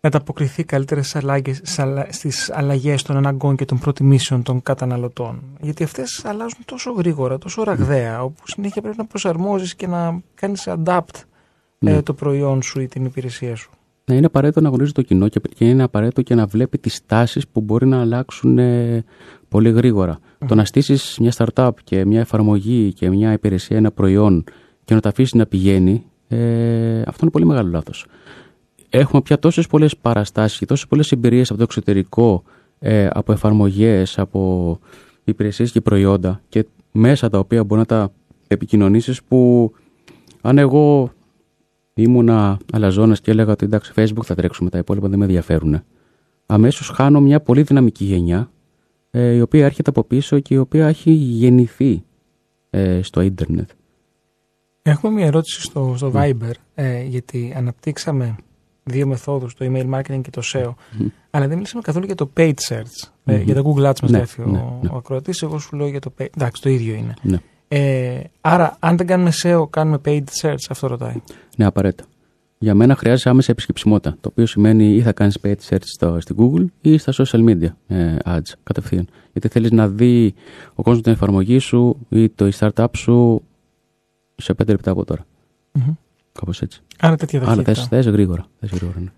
να 0.00 0.08
ανταποκριθεί 0.08 0.64
καλύτερα 0.64 1.02
στις 1.02 1.16
αλλαγές, 1.16 1.56
στις 1.56 1.78
αλλα- 1.78 2.06
στις 2.12 2.50
αλλαγές 2.50 3.02
των 3.02 3.16
αναγκών 3.16 3.56
και 3.56 3.64
των 3.64 3.78
προτιμήσεων 3.78 4.42
των 4.42 4.62
καταναλωτών; 4.62 5.42
Γιατί 5.60 5.84
αυτές 5.84 6.24
αλλάζουν 6.24 6.58
τόσο 6.64 6.90
γρήγορα, 6.92 7.38
τόσο 7.38 7.62
ραγδαία, 7.62 8.22
όπου 8.22 8.42
συνέχεια 8.48 8.82
πρέπει 8.82 8.96
να 8.96 9.04
προσαρμόζεις 9.06 9.74
και 9.74 9.86
να 9.86 10.20
κάνεις 10.34 10.64
adapt 10.68 11.14
ε, 11.78 11.90
Ναι. 11.90 12.02
το 12.02 12.14
προϊόν 12.14 12.62
σου 12.62 12.80
ή 12.80 12.86
την 12.86 13.04
υπηρεσία 13.04 13.56
σου. 13.56 13.70
Ναι, 14.12 14.18
είναι 14.18 14.26
απαραίτητο 14.26 14.60
να 14.60 14.68
γνωρίζει 14.68 14.92
το 14.92 15.02
κοινό 15.02 15.28
και 15.28 15.40
και 15.54 15.68
είναι 15.68 15.82
απαραίτητο 15.82 16.22
και 16.22 16.34
να 16.34 16.46
βλέπει 16.46 16.78
τις 16.78 17.06
τάσεις 17.06 17.48
που 17.48 17.60
μπορεί 17.60 17.86
να 17.86 18.00
αλλάξουν 18.00 18.58
ε, 18.58 19.04
πολύ 19.48 19.70
γρήγορα. 19.70 20.18
Το 20.46 20.54
να 20.54 20.64
στήσεις 20.64 21.18
μια 21.20 21.32
startup 21.36 21.70
και 21.84 22.04
μια 22.04 22.20
εφαρμογή 22.20 22.92
και 22.92 23.10
μια 23.10 23.32
υπηρεσία, 23.32 23.76
ένα 23.76 23.90
προϊόν 23.90 24.44
και 24.84 24.94
να 24.94 25.00
το 25.00 25.08
αφήσεις 25.08 25.34
να 25.34 25.46
πηγαίνει, 25.46 26.04
ε, 26.28 27.00
αυτό 27.00 27.18
είναι 27.20 27.30
πολύ 27.30 27.44
μεγάλο 27.44 27.70
λάθος. 27.70 28.06
Έχουμε 28.90 29.22
πια 29.22 29.38
τόσες 29.38 29.66
πολλές 29.66 29.96
παραστάσεις 29.96 30.58
και 30.58 30.66
τόσες 30.66 30.86
πολλές 30.86 31.12
εμπειρίες 31.12 31.48
από 31.48 31.58
το 31.58 31.62
εξωτερικό, 31.62 32.42
ε, 32.78 33.08
από 33.12 33.32
εφαρμογές, 33.32 34.18
από 34.18 34.78
υπηρεσίες 35.24 35.72
και 35.72 35.80
προϊόντα 35.80 36.40
και 36.48 36.66
μέσα 36.92 37.28
τα 37.28 37.38
οποία 37.38 37.64
μπορεί 37.64 37.80
να 37.80 37.86
τα 37.86 38.12
επικοινωνήσεις 38.48 39.22
που 39.22 39.72
αν 40.40 40.58
εγώ 40.58 41.12
ήμουνα 41.94 42.58
αλαζόνας 42.72 43.20
και 43.20 43.30
έλεγα 43.30 43.52
ότι 43.52 43.64
εντάξει, 43.64 43.92
Facebook 43.96 44.24
θα 44.24 44.34
τρέξουμε, 44.34 44.70
τα 44.70 44.78
υπόλοιπα 44.78 45.08
δεν 45.08 45.18
με 45.18 45.24
ενδιαφέρουν. 45.24 45.82
Αμέσως 46.46 46.88
χάνω 46.88 47.20
μια 47.20 47.40
πολύ 47.40 47.62
δυναμική 47.62 48.04
γενιά, 48.04 48.50
ε, 49.10 49.34
η 49.34 49.40
οποία 49.40 49.64
έρχεται 49.64 49.90
από 49.90 50.04
πίσω 50.04 50.38
και 50.38 50.54
η 50.54 50.56
οποία 50.56 50.86
έχει 50.86 51.10
γεννηθεί 51.10 52.04
ε, 52.70 53.02
στο 53.02 53.20
ίντερνετ. 53.20 53.70
Έχουμε 54.82 55.12
μια 55.12 55.26
ερώτηση 55.26 55.60
στο, 55.60 55.94
στο 55.96 56.12
Viber, 56.14 56.52
ε, 56.74 57.02
γιατί 57.02 57.52
αναπτύξαμε 57.56 58.36
δύο 58.82 59.06
μεθόδους, 59.06 59.54
το 59.54 59.64
email 59.68 59.94
marketing 59.94 60.20
και 60.22 60.30
το 60.30 60.42
SEO, 60.44 60.74
αλλά 61.30 61.46
δεν 61.46 61.56
μιλήσαμε 61.56 61.82
καθόλου 61.82 62.06
για 62.06 62.14
το 62.14 62.30
paid 62.36 62.54
search. 62.68 63.10
Ε, 63.24 63.36
Μμμ. 63.36 63.42
για 63.42 63.54
το 63.54 63.74
Google 63.74 63.90
Ads 63.90 64.00
μας 64.02 64.10
Ναι, 64.10 64.16
γράφει 64.16 64.40
ο, 64.40 64.46
ναι, 64.46 64.58
ναι. 64.58 64.88
ο 64.92 64.96
ακροατής, 64.96 65.42
εγώ 65.42 65.58
σου 65.58 65.76
λέω 65.76 65.86
για 65.86 66.00
το 66.00 66.12
paid. 66.18 66.26
Εντάξει, 66.36 66.62
το 66.62 66.68
ίδιο 66.68 66.94
είναι. 66.94 67.14
Ναι, 67.22 67.38
Ε, 67.74 68.20
άρα, 68.40 68.76
αν 68.78 68.96
δεν 68.96 69.06
κάνουμε 69.06 69.32
SEO, 69.42 69.70
κάνουμε 69.70 69.98
paid 70.04 70.22
search, 70.42 70.64
αυτό 70.68 70.86
ρωτάει. 70.86 71.14
ναι, 71.56 71.64
απαραίτητα. 71.64 72.04
Για 72.58 72.74
μένα 72.74 72.94
χρειάζεται 72.96 73.30
άμεση 73.30 73.50
επισκεψιμότητα, 73.50 74.16
το 74.20 74.28
οποίο 74.28 74.46
σημαίνει 74.46 74.94
ή 74.94 75.02
θα 75.02 75.12
κάνεις 75.12 75.38
paid 75.42 75.54
search 75.68 75.82
στο, 75.82 76.20
στην 76.20 76.36
Google 76.38 76.64
ή 76.80 76.98
στα 76.98 77.12
social 77.16 77.48
media 77.48 77.68
ε, 77.86 78.16
ads 78.24 78.52
κατευθείαν. 78.62 79.08
Γιατί 79.32 79.48
θέλεις 79.48 79.70
να 79.70 79.88
δει 79.88 80.34
ο 80.74 80.82
κόσμος 80.82 81.02
την 81.02 81.12
εφαρμογή 81.12 81.58
σου 81.58 81.96
ή 82.08 82.28
το 82.28 82.46
η 82.46 82.52
startup 82.58 82.86
σου 82.96 83.42
σε 84.36 84.52
5 84.62 84.66
λεπτά 84.66 84.90
από 84.90 85.04
τώρα. 85.04 85.26
Μμμ. 85.72 85.92
Κάπως 86.32 86.62
έτσι. 86.62 86.80
Άρα 87.00 87.16
τέτοια 87.16 87.38
Αλλά 87.38 87.48
ταχύτητα. 87.62 87.74
θες, 87.74 87.86
θες 88.04 88.12
γρήγορα. 88.12 88.46
Θες 88.60 88.70
γρήγορα 88.70 88.98
ναι. 89.00 89.10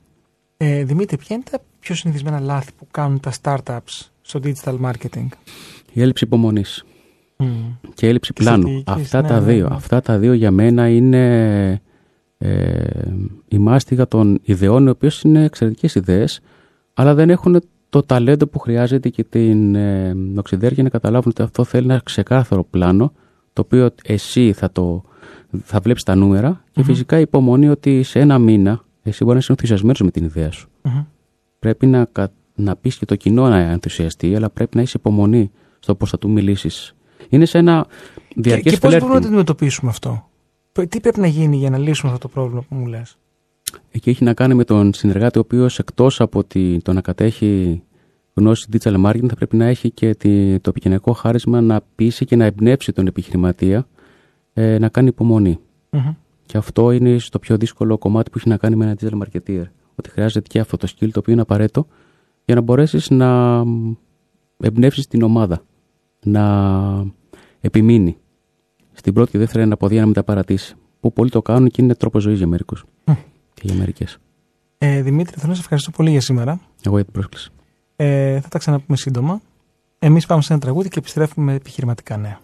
Ε, 0.57 0.84
Δημήτρη, 0.84 1.16
ποια 1.16 1.36
είναι 1.36 1.44
τα 1.50 1.59
πιο 1.80 1.94
συνηθισμένα 1.94 2.40
λάθη 2.40 2.70
που 2.78 2.86
κάνουν 2.90 3.20
τα 3.20 3.32
startups 3.42 4.09
στο 4.22 4.40
digital 4.44 4.76
marketing; 4.80 5.26
Η 5.92 6.00
έλλειψη 6.02 6.24
υπομονής. 6.24 6.84
Μμ. 7.37 7.47
και 7.95 8.09
έλλειψη 8.09 8.32
Και 8.32 8.43
πλάνου. 8.43 8.61
στρατηγικής, 8.62 9.05
Αυτά 9.05 9.22
ναι, 9.22 9.28
τα 9.28 9.41
ναι, 9.41 9.53
δύο. 9.53 9.68
ναι. 9.68 9.74
Αυτά 9.74 10.01
τα 10.01 10.18
δύο 10.18 10.32
για 10.32 10.51
μένα 10.51 10.89
είναι 10.89 11.80
ε, 12.39 12.85
η 13.49 13.59
μάστιγα 13.59 14.09
των 14.09 14.39
ιδεών, 14.43 14.87
οι 14.87 14.91
οποίες 14.91 15.20
είναι 15.22 15.45
εξαιρετικές 15.45 15.95
ιδέες, 15.95 16.41
αλλά 16.95 17.14
δεν 17.14 17.30
έχουν 17.30 17.61
το 17.89 18.03
ταλέντο 18.03 18.47
που 18.47 18.59
χρειάζεται 18.59 19.09
και 19.09 19.24
την 19.24 19.74
ε, 19.74 20.16
οξυδέρκεια 20.37 20.82
να 20.82 20.89
καταλάβουν 20.89 21.30
ότι 21.30 21.43
αυτό 21.43 21.64
θέλει 21.64 21.85
ένα 21.85 22.01
ξεκάθαρο 22.05 22.64
πλάνο, 22.64 23.12
το 23.53 23.62
οποίο 23.64 23.91
εσύ 24.05 24.53
θα, 24.53 24.70
το, 24.72 25.03
θα 25.62 25.80
βλέπεις 25.80 26.03
τα 26.03 26.14
νούμερα 26.14 26.64
και 26.70 26.80
Μμμ. 26.80 26.87
φυσικά 26.87 27.18
η 27.18 27.20
υπομονή 27.20 27.68
ότι 27.68 28.03
σε 28.03 28.20
ένα 28.20 28.39
μήνα 28.39 28.85
εσύ 29.03 29.24
μπορείς 29.24 29.32
να 29.32 29.39
είσαι 29.39 29.51
ενθουσιασμένος 29.53 30.01
με 30.01 30.11
την 30.11 30.24
ιδέα 30.24 30.51
σου. 30.51 30.68
Μμμ. 30.82 31.05
Πρέπει 31.59 31.87
να, 31.87 32.05
κα- 32.12 32.32
να 32.55 32.76
πεις 32.76 32.97
και 32.99 33.05
το 33.05 33.16
κοινό 33.16 33.49
να 33.49 33.59
ενθουσιαστεί, 33.59 34.37
αλλά 34.37 34.51
πρέπει 34.51 34.76
να 34.76 34.82
είσαι 34.82 34.95
υπομονή 34.99 35.51
στο 35.78 35.95
πώς 35.95 36.11
θα 36.11 36.18
του 36.18 36.30
μιλήσεις. 36.30 36.93
Είναι 37.28 37.44
σε 37.44 37.58
ένα 37.58 37.86
Και, 38.28 38.34
διαρκές 38.40 38.72
και 38.72 38.78
πώς 38.78 38.90
μπορούμε 38.90 38.98
να 38.98 38.98
φλερτινγκ. 38.98 39.20
το 39.22 39.26
αντιμετωπίσουμε 39.26 39.90
αυτό; 39.90 40.28
Π- 40.72 40.88
Τι 40.88 41.00
πρέπει 41.00 41.20
να 41.20 41.26
γίνει 41.26 41.56
για 41.56 41.70
να 41.70 41.78
λύσουμε 41.78 42.12
αυτό 42.12 42.28
το 42.28 42.34
πρόβλημα 42.34 42.60
που 42.68 42.74
μου 42.74 42.86
λες; 42.86 43.16
Εκεί 43.90 44.10
έχει 44.10 44.24
να 44.24 44.34
κάνει 44.34 44.54
με 44.54 44.64
τον 44.64 44.92
συνεργάτη 44.94 45.38
ο 45.38 45.40
οποίος 45.40 45.78
εκτός 45.78 46.20
από 46.20 46.44
τη, 46.44 46.78
το 46.82 46.92
να 46.92 47.00
κατέχει 47.00 47.82
γνώση 48.34 48.66
digital 48.72 49.04
marketing 49.04 49.28
θα 49.28 49.34
πρέπει 49.34 49.56
να 49.56 49.64
έχει 49.64 49.90
και 49.90 50.14
τη, 50.14 50.58
το 50.60 50.70
επικοινωνικό 50.70 51.12
χάρισμα 51.12 51.60
να 51.60 51.80
πείσει 51.94 52.24
και 52.24 52.36
να 52.36 52.44
εμπνεύσει 52.44 52.92
τον 52.92 53.06
επιχειρηματία 53.06 53.86
ε, 54.52 54.78
να 54.78 54.88
κάνει 54.88 55.08
υπομονή. 55.08 55.58
Μμμ. 55.90 56.14
Και 56.46 56.56
αυτό 56.56 56.90
είναι 56.90 57.18
στο 57.18 57.38
πιο 57.38 57.56
δύσκολο 57.56 57.98
κομμάτι 57.98 58.30
που 58.30 58.38
έχει 58.38 58.48
να 58.48 58.56
κάνει 58.56 58.76
με 58.76 58.84
ένα 58.84 58.96
digital 59.00 59.18
marketer. 59.22 59.62
Ότι 59.94 60.10
χρειάζεται 60.10 60.48
και 60.48 60.58
αυτό 60.58 60.76
το 60.76 60.88
skill 60.90 61.08
το 61.12 61.18
οποίο 61.18 61.32
είναι 61.32 61.42
απαραίτητο 61.42 61.86
για 62.44 62.54
να 62.54 62.60
μπορέσεις 62.60 63.10
να 63.10 63.62
εμπνεύσεις 64.58 65.06
την 65.06 65.22
ομάδα. 65.22 65.62
Να 66.24 67.04
επιμείνει. 67.60 68.16
Στην 68.92 69.12
πρώτη 69.12 69.30
και 69.30 69.38
δεύτερη 69.38 69.62
αναποδία 69.62 69.98
να 70.00 70.04
μην 70.04 70.14
τα 70.14 70.24
παρατήσει. 70.24 70.74
Που 71.00 71.12
πολλοί 71.12 71.30
το 71.30 71.42
κάνουν 71.42 71.68
και 71.68 71.82
είναι 71.82 71.94
τρόπο 71.94 72.18
ζωής 72.20 72.38
για 72.38 72.46
μερικούς. 72.46 72.84
Και 73.54 73.62
για 73.62 73.74
μερικές. 73.74 74.18
Ε, 74.78 75.02
Δημήτρη, 75.02 75.34
θέλω 75.36 75.48
να 75.48 75.54
σε 75.54 75.60
ευχαριστώ 75.60 75.90
πολύ 75.90 76.10
για 76.10 76.20
σήμερα. 76.20 76.60
Εγώ 76.82 76.94
για 76.94 77.04
την 77.04 77.12
πρόσκληση. 77.12 77.50
Ε, 77.96 78.40
θα 78.40 78.48
τα 78.48 78.58
ξαναπούμε 78.58 78.96
σύντομα. 78.96 79.40
Εμείς 79.98 80.26
πάμε 80.26 80.42
σε 80.42 80.52
ένα 80.52 80.62
τραγούδι 80.62 80.88
και 80.88 80.98
επιστρέφουμε 80.98 81.46
με 81.46 81.54
επιχειρηματικά 81.54 82.16
νέα. 82.16 82.40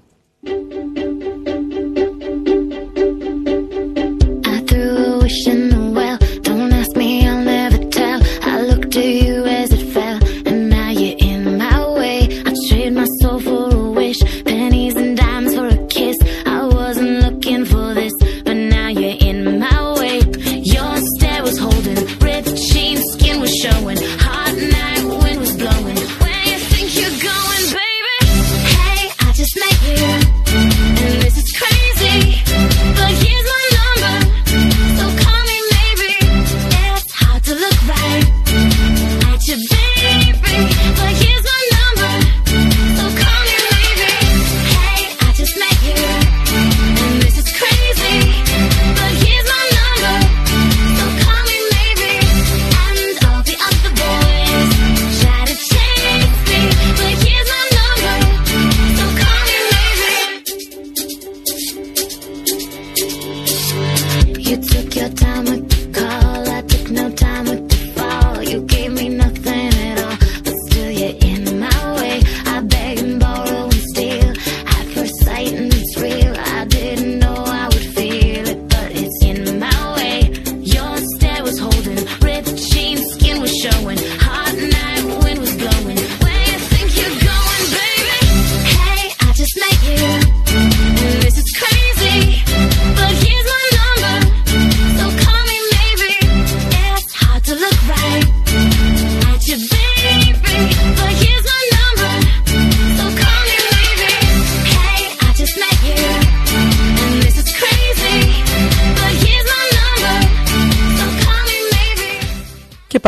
I 4.44 4.60
threw 4.68 5.22
a 5.22 5.69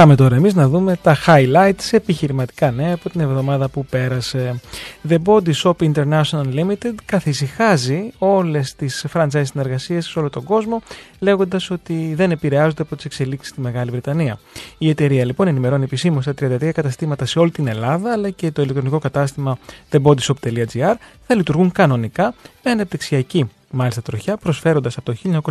πάμε 0.03 0.15
τώρα 0.17 0.37
εμείς 0.37 0.55
να 0.55 0.69
δούμε 0.69 0.97
τα 1.03 1.17
highlights 1.27 1.89
επιχειρηματικά 1.91 2.71
νέα 2.71 2.95
από 2.95 3.11
την 3.11 3.21
εβδομάδα 3.21 3.69
που 3.69 3.85
πέρασε. 3.85 4.61
The 5.09 5.19
Body 5.25 5.53
Shop 5.63 5.73
International 5.93 6.45
Limited 6.55 6.95
καθησυχάζει 7.05 8.13
όλες 8.19 8.75
τις 8.75 9.07
franchise 9.13 9.43
συνεργασίες 9.45 10.07
σε 10.07 10.19
όλο 10.19 10.31
τον 10.31 10.45
κόσμο 10.45 10.83
λέγοντας 11.19 11.71
ότι 11.71 12.13
δεν 12.15 12.31
επηρεάζονται 12.31 12.83
από 12.83 12.97
τις 12.97 13.05
εξελίξεις 13.05 13.53
στη 13.53 13.61
Μεγάλη 13.61 13.91
Βρετανία. 13.91 14.39
Η 14.79 14.89
εταιρεία 14.89 15.25
λοιπόν 15.25 15.49
ενημερώνει 15.49 15.85
επισήμως 15.85 16.25
τα 16.25 16.35
33 16.41 16.71
καταστήματα 16.73 17.27
σε 17.27 17.39
όλη 17.39 17.51
την 17.51 17.67
Ελλάδα 17.67 18.13
αλλά 18.13 18.31
και 18.31 18.51
το 18.51 18.63
ηλεκτρονικό 18.63 18.99
κατάστημα 18.99 19.59
thebodyshop.gr 19.91 20.95
θα 21.27 21.35
λειτουργούν 21.35 21.73
κανονικά 21.73 22.35
με 22.63 22.71
ανεπτυξιακή 22.71 23.51
μάλιστα 23.73 24.03
τροχιά 24.03 24.37
προσφέροντας 24.37 24.97
από 24.97 25.13
το 25.13 25.43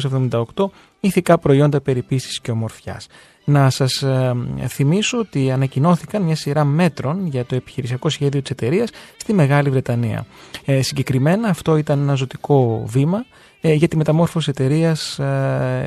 1978 0.56 0.66
ηθικά 1.00 1.38
προϊόντα 1.38 1.82
περιποίησης 1.82 2.40
και 2.40 2.52
ομορφιάς. 2.52 3.08
Να 3.46 3.70
σας 3.70 4.02
ε, 4.02 4.36
θυμίσω 4.68 5.18
ότι 5.18 5.52
ανακοινώθηκαν 5.52 6.22
μια 6.22 6.36
σειρά 6.36 6.64
μέτρων 6.64 7.28
για 7.28 7.46
το 7.46 7.56
επιχειρησιακό 7.56 8.10
σχέδιο 8.10 8.42
της 8.42 8.52
εταιρείας 8.52 8.90
στη 9.18 9.34
Μεγάλη 9.34 9.70
Βρετανία. 9.70 10.26
Ε, 10.66 10.82
συγκεκριμένα 10.82 11.48
αυτό 11.48 11.78
ήταν 11.78 12.00
ένα 12.00 12.14
ζωτικό 12.14 12.84
βήμα 12.88 13.18
ε, 13.18 13.24
για 13.62 13.88
τη 13.88 13.98
μεταμόρφωση 13.98 14.50
εταιρείας 14.50 15.20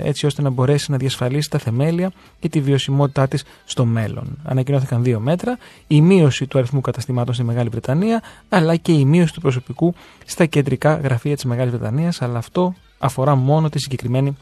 έτσι 0.03 0.27
ώστε 0.27 0.43
να 0.43 0.51
μπορέσει 0.51 0.91
να 0.91 0.97
διασφαλίσει 0.97 1.51
τα 1.51 1.59
θεμέλια 1.59 2.13
και 2.41 2.49
τη 2.49 2.61
βιωσιμότητά 2.61 3.29
της 3.29 3.45
στο 3.65 3.85
μέλλον. 3.85 4.39
Ανακοινώθηκαν 4.45 5.03
δύο 5.03 5.21
μέτρα, 5.21 5.59
η 5.87 6.01
μείωση 6.01 6.47
του 6.47 6.59
αριθμού 6.59 6.81
καταστημάτων 6.81 7.35
στη 7.35 7.45
Μεγάλη 7.45 7.69
Βρετανία 7.69 8.23
αλλά 8.49 8.77
και 8.77 8.93
η 8.93 9.05
μείωση 9.05 9.33
του 9.33 9.41
προσωπικού 9.41 9.95
στα 10.25 10.47
κεντρικά 10.47 10.95
γραφεία 10.95 11.35
της 11.35 11.45
Μεγάλης 11.45 11.73
Βρετανίας 11.73 12.23
αλλά 12.23 12.39
αυτό 12.39 12.75
αφορά 12.99 13.35
μόνο 13.35 13.69
τη 13.69 13.79
συγκεκριμένη 13.79 14.37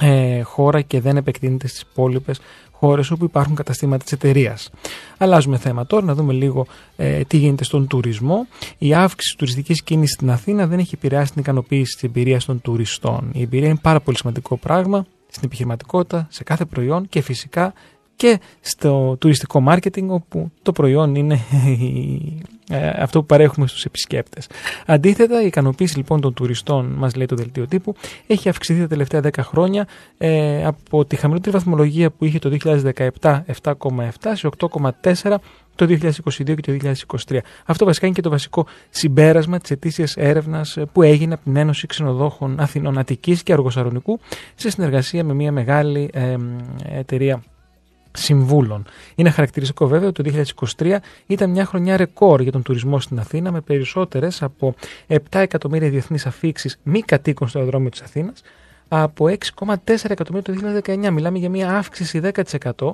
ε, 0.00 0.42
χώρα 0.42 0.80
και 0.80 1.00
δεν 1.00 1.16
επεκτείνεται 1.16 1.66
στις 1.66 1.80
υπόλοιπες 1.80 2.40
χώρες 2.78 3.10
όπου 3.10 3.24
υπάρχουν 3.24 3.54
καταστήματα 3.54 4.02
της 4.02 4.12
εταιρείας. 4.12 4.70
Αλλάζουμε 5.18 5.58
θέμα 5.58 5.86
τώρα, 5.86 6.04
να 6.04 6.14
δούμε 6.14 6.32
λίγο 6.32 6.66
ε, 6.96 7.20
τι 7.20 7.36
γίνεται 7.36 7.64
στον 7.64 7.86
τουρισμό. 7.86 8.46
Η 8.78 8.94
αύξηση 8.94 9.36
τουριστικής 9.38 9.82
κίνησης 9.82 10.14
στην 10.14 10.30
Αθήνα 10.30 10.66
δεν 10.66 10.78
έχει 10.78 10.94
επηρεάσει 10.94 11.32
την 11.32 11.40
ικανοποίηση 11.40 11.94
της 11.94 12.02
εμπειρίας 12.02 12.44
των 12.44 12.60
τουριστών. 12.60 13.30
Η 13.32 13.42
εμπειρία 13.42 13.68
είναι 13.68 13.78
πάρα 13.82 14.00
πολύ 14.00 14.16
σημαντικό 14.16 14.56
πράγμα 14.56 15.06
στην 15.28 15.42
επιχειρηματικότητα, 15.44 16.26
σε 16.30 16.44
κάθε 16.44 16.64
προϊόν 16.64 17.08
και 17.08 17.20
φυσικά 17.20 17.72
και 18.16 18.40
στο 18.60 19.16
τουριστικό 19.20 19.60
μάρκετινγκ 19.60 20.10
όπου 20.10 20.50
το 20.62 20.72
προϊόν 20.72 21.14
είναι 21.14 21.38
ε, 22.70 22.88
αυτό 22.88 23.20
που 23.20 23.26
παρέχουμε 23.26 23.66
στους 23.66 23.84
επισκέπτες. 23.84 24.48
Αντίθετα, 24.86 25.42
η 25.42 25.46
ικανοποίηση 25.46 25.96
λοιπόν 25.96 26.20
των 26.20 26.34
τουριστών, 26.34 26.86
μας 26.86 27.14
λέει 27.14 27.26
το 27.26 27.36
δελτίο 27.36 27.66
τύπου, 27.66 27.94
έχει 28.26 28.48
αυξηθεί 28.48 28.80
τα 28.80 28.86
τελευταία 28.86 29.20
10 29.22 29.28
χρόνια 29.38 29.86
ε, 30.18 30.66
από 30.66 31.04
τη 31.04 31.16
χαμηλότερη 31.16 31.56
βαθμολογία 31.56 32.10
που 32.10 32.24
είχε 32.24 32.38
το 32.38 32.56
2017 33.20 33.42
7,7 33.62 34.10
σε 34.32 34.48
8,4 35.22 35.36
το 35.74 35.86
2022 35.86 36.60
και 36.60 36.78
το 36.78 36.94
2023. 37.28 37.38
Αυτό 37.64 37.84
βασικά 37.84 38.06
είναι 38.06 38.14
και 38.14 38.22
το 38.22 38.30
βασικό 38.30 38.66
συμπέρασμα 38.90 39.58
της 39.58 39.70
ετήσιας 39.70 40.16
έρευνας 40.16 40.76
ε, 40.76 40.84
που 40.92 41.02
έγινε 41.02 41.34
από 41.34 41.44
την 41.44 41.56
Ένωση 41.56 41.86
Ξενοδόχων 41.86 42.60
Αθηνών 42.60 42.98
Αττικής 42.98 43.42
και 43.42 43.52
Αργοσαρονικού 43.52 44.20
σε 44.54 44.70
συνεργασία 44.70 45.24
με 45.24 45.34
μια 45.34 45.52
μεγάλη 45.52 46.10
ε, 46.12 46.36
εταιρεία 46.98 47.42
συμβούλων. 48.16 48.86
Είναι 49.14 49.30
χαρακτηριστικό 49.30 49.86
βέβαια 49.86 50.08
ότι 50.08 50.22
το 50.22 50.44
2023 50.76 50.96
ήταν 51.26 51.50
μια 51.50 51.64
χρονιά 51.64 51.96
ρεκόρ 51.96 52.40
για 52.40 52.52
τον 52.52 52.62
τουρισμό 52.62 53.00
στην 53.00 53.18
Αθήνα 53.18 53.52
με 53.52 53.60
περισσότερες 53.60 54.42
από 54.42 54.74
7 55.08 55.16
εκατομμύρια 55.30 55.88
διεθνείς 55.88 56.26
αφήξεις 56.26 56.78
μη 56.82 57.00
κατοίκων 57.00 57.48
στο 57.48 57.58
αεροδρόμιο 57.58 57.90
της 57.90 58.00
Αθήνας 58.00 58.42
από 58.88 59.26
6,4 59.56 59.74
εκατομμύρια 60.08 60.54
το 60.54 60.80
2019. 60.84 61.10
Μιλάμε 61.10 61.38
για 61.38 61.50
μια 61.50 61.76
αύξηση 61.76 62.20
10% 62.72 62.92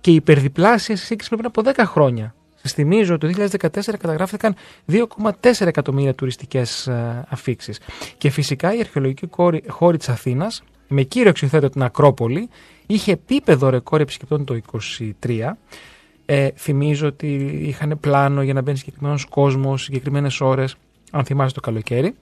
και 0.00 0.10
υπερδιπλάσια 0.10 0.96
σε 0.96 1.04
σύγκριση 1.04 1.34
με 1.34 1.36
πριν 1.36 1.50
από 1.54 1.82
10 1.82 1.90
χρόνια. 1.90 2.34
Σας 2.62 2.72
θυμίζω 2.72 3.14
ότι 3.14 3.34
το 3.34 3.48
2014 3.60 3.68
καταγράφηκαν 3.84 4.54
2,4 4.88 5.66
εκατομμύρια 5.66 6.14
τουριστικές 6.14 6.88
αφήξεις. 7.28 7.80
Και 8.18 8.30
φυσικά 8.30 8.74
η 8.74 8.78
αρχαιολογική 8.78 9.28
χώρη 9.68 9.98
της 9.98 10.08
Αθήνας, 10.08 10.62
με 10.88 11.02
κύριο 11.02 11.28
εξωθέτω 11.28 11.68
την 11.68 11.82
Ακρόπολη, 11.82 12.48
είχε 12.86 13.12
επίπεδο 13.12 13.68
ρεκόρ 13.68 14.00
επισκεπτών 14.00 14.44
το 14.44 14.60
2023. 15.20 15.56
Ε, 16.26 16.50
θυμίζω 16.56 17.06
ότι 17.06 17.26
είχαν 17.62 17.98
πλάνο 18.00 18.42
για 18.42 18.52
να 18.52 18.62
μπαίνει 18.62 18.78
συγκεκριμένος 18.78 19.24
κόσμος, 19.24 19.82
συγκεκριμένες 19.82 20.40
ώρες, 20.40 20.76
αν 21.10 21.24
θυμάστε 21.24 21.60
το 21.60 21.66
καλοκαίρι. 21.66 22.14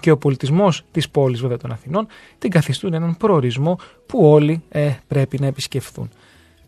Και 0.00 0.10
ο 0.10 0.16
πολιτισμός 0.16 0.84
της 0.90 1.08
πόλης, 1.08 1.40
βέβαια 1.40 1.56
των 1.56 1.70
Αθηνών, 1.70 2.06
την 2.38 2.50
καθιστούν 2.50 2.94
έναν 2.94 3.16
προορισμό 3.16 3.78
που 4.06 4.26
όλοι 4.30 4.62
ε, 4.68 4.90
πρέπει 5.08 5.40
να 5.40 5.46
επισκεφθούν. 5.46 6.10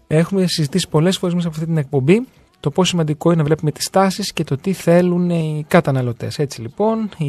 Έχουμε 0.06 0.46
συζητήσει 0.46 0.88
πολλές 0.88 1.18
φορές 1.18 1.34
μέσα 1.34 1.48
από 1.48 1.56
αυτή 1.56 1.70
την 1.70 1.78
εκπομπή 1.78 2.26
το 2.64 2.70
πόσο 2.70 2.90
σημαντικό 2.90 3.28
είναι 3.28 3.38
να 3.38 3.44
βλέπουμε 3.44 3.70
τις 3.70 3.90
τάσεις 3.90 4.32
και 4.32 4.44
το 4.44 4.56
τι 4.56 4.72
θέλουν 4.72 5.30
οι 5.30 5.64
καταναλωτές. 5.68 6.38
Έτσι 6.38 6.60
λοιπόν, 6.60 7.08
η, 7.18 7.24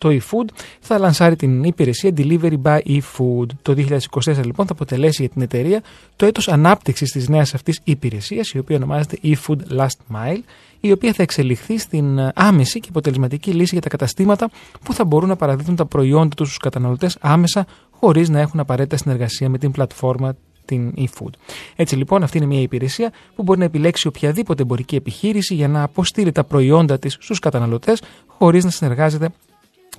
το 0.00 0.08
eFood 0.08 0.48
θα 0.80 0.98
λανσάρει 0.98 1.36
την 1.36 1.64
υπηρεσία 1.64 2.12
Delivery 2.16 2.62
by 2.62 2.78
eFood. 2.86 3.46
Το 3.62 3.74
2024 3.76 4.44
λοιπόν 4.44 4.66
θα 4.66 4.72
αποτελέσει 4.72 5.22
για 5.22 5.30
την 5.30 5.42
εταιρεία 5.42 5.82
το 6.16 6.26
έτος 6.26 6.48
ανάπτυξης 6.48 7.10
της 7.10 7.28
νέας 7.28 7.54
αυτής 7.54 7.80
υπηρεσίας, 7.84 8.50
η 8.50 8.58
οποία 8.58 8.76
ονομάζεται 8.76 9.18
eFood 9.22 9.78
Last 9.78 10.16
Mile, 10.16 10.40
η 10.80 10.92
οποία 10.92 11.12
θα 11.12 11.22
εξελιχθεί 11.22 11.78
στην 11.78 12.18
ε, 12.18 12.32
άμεση 12.34 12.80
και 12.80 12.86
αποτελεσματική 12.90 13.50
λύση 13.50 13.70
για 13.72 13.80
τα 13.80 13.88
καταστήματα 13.88 14.50
που 14.84 14.92
θα 14.92 15.04
μπορούν 15.04 15.28
να 15.28 15.36
παραδίδουν 15.36 15.76
τα 15.76 15.86
προϊόντα 15.86 16.34
τους 16.34 16.46
στους 16.46 16.58
καταναλωτές 16.58 17.16
άμεσα 17.20 17.66
χωρίς 17.90 18.28
να 18.28 18.40
έχουν 18.40 18.60
απαραίτητα 18.60 18.96
συνεργασία 18.96 19.48
με 19.48 19.58
την 19.58 19.70
πλατφόρμα 19.70 20.34
την 20.64 20.94
eFood. 20.96 21.32
Έτσι 21.76 21.96
λοιπόν 21.96 22.22
αυτή 22.22 22.36
είναι 22.36 22.46
μια 22.46 22.60
υπηρεσία 22.60 23.12
που 23.34 23.42
μπορεί 23.42 23.58
να 23.58 23.64
επιλέξει 23.64 24.06
οποιαδήποτε 24.06 24.62
εμπορική 24.62 24.96
επιχείρηση 24.96 25.54
για 25.54 25.68
να 25.68 25.82
αποστείλει 25.82 26.32
τα 26.32 26.44
προϊόντα 26.44 26.98
της 26.98 27.16
στους 27.20 27.38
καταναλωτές 27.38 28.02
χωρίς 28.26 28.64
να 28.64 28.70
συνεργάζεται 28.70 29.28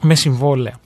με 0.01 0.15
συμβόλαια. 0.15 0.79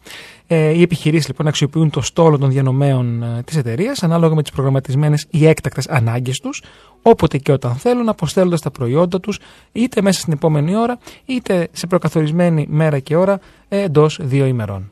Ε, 0.47 0.69
οι 0.69 0.81
επιχειρήσεις 0.81 1.27
λοιπόν 1.27 1.47
αξιοποιούν 1.47 1.89
το 1.89 2.01
στόλο 2.01 2.37
των 2.37 2.49
διανομέων 2.49 3.23
ε, 3.23 3.43
της 3.45 3.55
εταιρείας 3.57 4.03
ανάλογα 4.03 4.35
με 4.35 4.41
τις 4.41 4.51
προγραμματισμένες 4.51 5.25
ή 5.29 5.47
έκτακτες 5.47 5.87
ανάγκες 5.87 6.39
τους, 6.39 6.63
όποτε 7.01 7.37
και 7.37 7.51
όταν 7.51 7.75
θέλουν, 7.75 8.09
αποστέλλοντας 8.09 8.61
τα 8.61 8.71
προϊόντα 8.71 9.19
τους 9.19 9.39
είτε 9.71 10.01
μέσα 10.01 10.19
στην 10.19 10.33
επόμενη 10.33 10.75
ώρα, 10.75 10.97
είτε 11.25 11.67
σε 11.71 11.87
προκαθορισμένη 11.87 12.65
μέρα 12.69 12.99
και 12.99 13.15
ώρα 13.15 13.39
ε, 13.67 13.81
εντός 13.81 14.19
δύο 14.21 14.45
ημερών. 14.45 14.89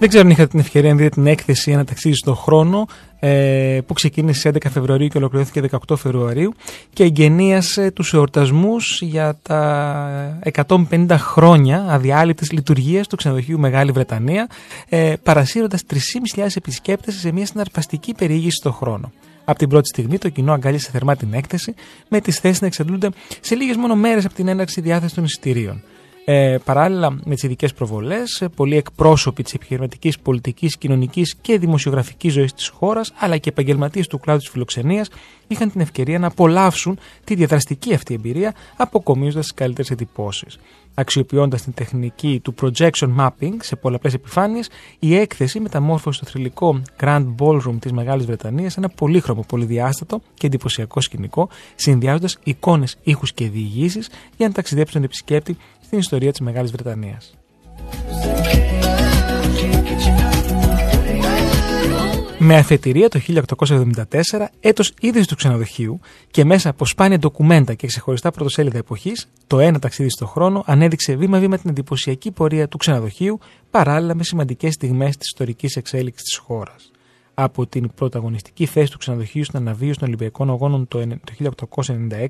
Δεν 0.00 0.08
ξέρω 0.08 0.24
αν 0.24 0.30
είχατε 0.30 0.48
την 0.48 0.58
ευκαιρία 0.58 0.90
να 0.90 0.96
δείτε 0.96 1.08
την 1.08 1.26
έκθεση 1.26 1.70
Ένα 1.70 1.84
ταξίδι 1.84 2.14
στον 2.14 2.36
χρόνο 2.36 2.86
ε, 3.18 3.78
που 3.86 3.92
ξεκίνησε 3.92 4.50
11 4.54 4.56
Φεβρουαρίου 4.70 5.08
και 5.08 5.18
ολοκληρώθηκε 5.18 5.62
18 5.88 5.96
Φεβρουαρίου 5.96 6.54
και 6.92 7.02
εγγενίασε 7.02 7.90
τους 7.90 8.14
εορτασμούς 8.14 9.00
για 9.02 9.38
τα 9.42 10.38
150 10.66 11.06
χρόνια 11.10 11.86
αδιάλειπτης 11.88 12.52
λειτουργίας 12.52 13.06
του 13.06 13.16
ξενοδοχείου 13.16 13.58
Μεγάλη 13.58 13.92
Βρετανία 13.92 14.48
ε, 14.88 15.14
παρασύροντας 15.22 15.82
3.500 16.36 16.46
επισκέπτες 16.56 17.14
σε 17.14 17.32
μια 17.32 17.46
συναρπαστική 17.46 18.14
περιήγηση 18.14 18.56
στον 18.56 18.72
χρόνο. 18.72 19.12
Από 19.44 19.58
την 19.58 19.68
πρώτη 19.68 19.88
στιγμή 19.88 20.18
το 20.18 20.28
κοινό 20.28 20.52
αγκάλισε 20.52 20.90
θερμά 20.90 21.16
την 21.16 21.32
έκθεση 21.32 21.74
με 22.08 22.20
τις 22.20 22.38
θέσεις 22.38 22.60
να 22.60 22.66
εξαντλούνται 22.66 23.08
σε 23.40 23.54
λίγες 23.54 23.76
μόνο 23.76 23.94
μέρες 23.96 24.24
από 24.24 24.34
την 24.34 24.48
έναρξη 24.48 24.80
διάθεσης 24.80 25.14
των 25.14 25.24
εισιτηρίων. 25.24 25.82
Ε, 26.32 26.58
παράλληλα 26.64 27.10
με 27.10 27.34
τις 27.34 27.42
ειδικές 27.42 27.72
προβολές, 27.72 28.40
ε, 28.40 28.48
πολλοί 28.48 28.76
εκπρόσωποι 28.76 29.42
της 29.42 29.54
επιχειρηματικής, 29.54 30.18
πολιτικής, 30.18 30.76
κοινωνικής 30.76 31.36
και 31.40 31.58
δημοσιογραφικής 31.58 32.32
ζωής 32.32 32.52
της 32.52 32.68
χώρας, 32.68 33.12
αλλά 33.18 33.36
και 33.36 33.48
επαγγελματίες 33.48 34.06
του 34.06 34.18
κλάδου 34.18 34.38
της 34.38 34.48
φιλοξενίας, 34.48 35.08
είχαν 35.46 35.70
την 35.70 35.80
ευκαιρία 35.80 36.18
να 36.18 36.26
απολαύσουν 36.26 36.98
τη 37.24 37.34
διαδραστική 37.34 37.94
αυτή 37.94 38.14
εμπειρία, 38.14 38.54
αποκομίζοντας 38.76 39.44
τις 39.44 39.54
καλύτερες 39.54 39.90
εντυπώσεις. 39.90 40.58
Αξιοποιώντας 40.94 41.62
την 41.62 41.74
τεχνική 41.74 42.40
του 42.44 42.54
projection 42.60 43.16
mapping 43.18 43.54
σε 43.60 43.76
πολλαπλές 43.76 44.14
επιφάνειες, 44.14 44.68
η 44.98 45.16
έκθεση 45.16 45.60
μεταμόρφωσε 45.60 46.24
το 46.24 46.30
θρηλυκό 46.30 46.82
Grand 47.00 47.34
Ballroom 47.38 47.76
της 47.80 47.92
Μεγάλης 47.92 48.26
Βρετανίας 48.26 48.72
σε 48.72 48.80
ένα 48.80 48.88
πολύχρωμο, 48.88 49.44
πολυδιάστατο 49.48 50.20
και 50.34 50.46
εντυπωσιακό 50.46 51.00
σκηνικό, 51.00 51.48
συνδυάζοντας 51.74 52.38
εικόνες, 52.42 52.96
ήχους 53.02 53.32
και 53.32 53.48
διηγήσεις 53.48 54.08
για 54.36 54.48
να 54.48 54.54
ταξιδέψει 54.54 54.92
τον 54.92 55.02
επισκέπτη 55.02 55.56
στην 55.80 55.98
ιστορία 55.98 56.30
της 56.30 56.40
Μεγάλης 56.40 56.70
Βρετανίας. 56.70 57.34
Με 62.52 62.56
αφετηρία 62.56 63.08
το 63.08 63.20
1874, 63.58 64.46
έτος 64.60 64.92
ίδρυσης 65.00 65.26
του 65.26 65.36
ξενοδοχείου 65.36 66.00
και 66.30 66.44
μέσα 66.44 66.68
από 66.68 66.84
σπάνια 66.84 67.18
ντοκουμέντα 67.18 67.74
και 67.74 67.86
ξεχωριστά 67.86 68.30
πρωτοσέλιδα 68.30 68.78
εποχής, 68.78 69.28
το 69.46 69.58
ένα 69.58 69.78
ταξίδι 69.78 70.10
στο 70.10 70.26
χρόνο 70.26 70.62
ανέδειξε 70.66 71.14
βήμα-βήμα 71.14 71.58
την 71.58 71.70
εντυπωσιακή 71.70 72.30
πορεία 72.30 72.68
του 72.68 72.76
ξενοδοχείου 72.76 73.38
παράλληλα 73.70 74.14
με 74.14 74.22
σημαντικές 74.22 74.74
στιγμές 74.74 75.16
της 75.16 75.26
ιστορικής 75.26 75.76
εξέλιξης 75.76 76.22
της 76.22 76.36
χώρας 76.36 76.89
από 77.42 77.66
την 77.66 77.90
πρωταγωνιστική 77.94 78.66
θέση 78.66 78.90
του 78.90 78.98
ξενοδοχείου 78.98 79.44
στην 79.44 79.58
αναβίωση 79.58 79.98
των 79.98 80.08
Ολυμπιακών 80.08 80.50
Αγώνων 80.50 80.88
το 80.88 81.00
1896, 81.76 82.26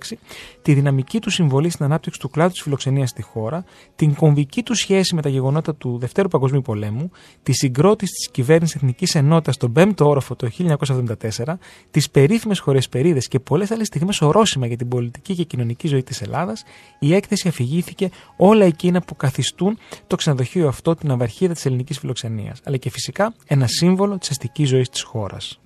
τη 0.62 0.74
δυναμική 0.74 1.18
του 1.18 1.30
συμβολή 1.30 1.70
στην 1.70 1.84
ανάπτυξη 1.84 2.20
του 2.20 2.28
κλάδου 2.28 2.50
της 2.50 2.62
φιλοξενίας 2.62 3.08
στη 3.08 3.22
χώρα, 3.22 3.64
την 3.96 4.14
κομβική 4.14 4.62
του 4.62 4.74
σχέση 4.74 5.14
με 5.14 5.22
τα 5.22 5.28
γεγονότα 5.28 5.74
του 5.74 5.98
Δευτέρου 5.98 6.28
Παγκοσμίου 6.28 6.62
Πολέμου, 6.62 7.10
τη 7.42 7.52
συγκρότηση 7.52 8.12
της 8.12 8.30
κυβέρνησης 8.30 8.76
Εθνικής 8.76 9.14
Ενότητας 9.14 9.54
στον 9.54 9.72
5ο 9.76 10.06
όροφο 10.06 10.36
το 10.36 10.48
1974, 10.58 11.58
τις 11.90 12.10
περίφημες 12.10 12.58
χωρεσπερίδε 12.58 13.18
και 13.18 13.38
πολλές 13.38 13.70
άλλες 13.70 13.86
στιγμές 13.86 14.20
ορόσημα 14.20 14.66
για 14.66 14.76
την 14.76 14.88
πολιτική 14.88 15.34
και 15.34 15.44
κοινωνική 15.44 15.88
ζωή 15.88 16.02
της 16.02 16.22
Ελλάδας, 16.22 16.62
η 16.98 17.14
έκθεση 17.14 17.48
αφηγήθηκε 17.48 18.10
όλα 18.36 18.64
εκείνα 18.64 19.00
που 19.00 19.16
καθιστούν 19.16 19.78
το 20.06 20.16
ξενοδοχείο 20.16 20.68
αυτό 20.68 20.94
την 20.94 21.10
αυαρχίδα 21.10 21.52
της 21.52 21.66
ελληνικής 21.66 21.98
φιλοξενίας, 21.98 22.60
αλλά 22.64 22.76
και 22.76 22.90
φυσικά 22.90 23.34
ένα 23.46 23.66
σύμβολο 23.66 24.18
της 24.18 24.30
αστικής 24.30 24.68
ζωής 24.68 24.88
της 24.88 24.99
χώρας. 25.02 25.60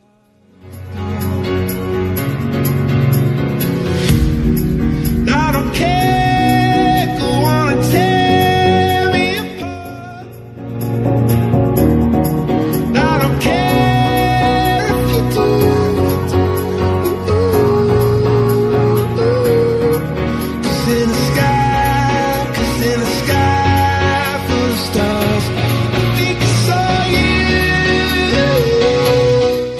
I 5.27 5.53
don't 5.53 5.73
care, 5.75 6.05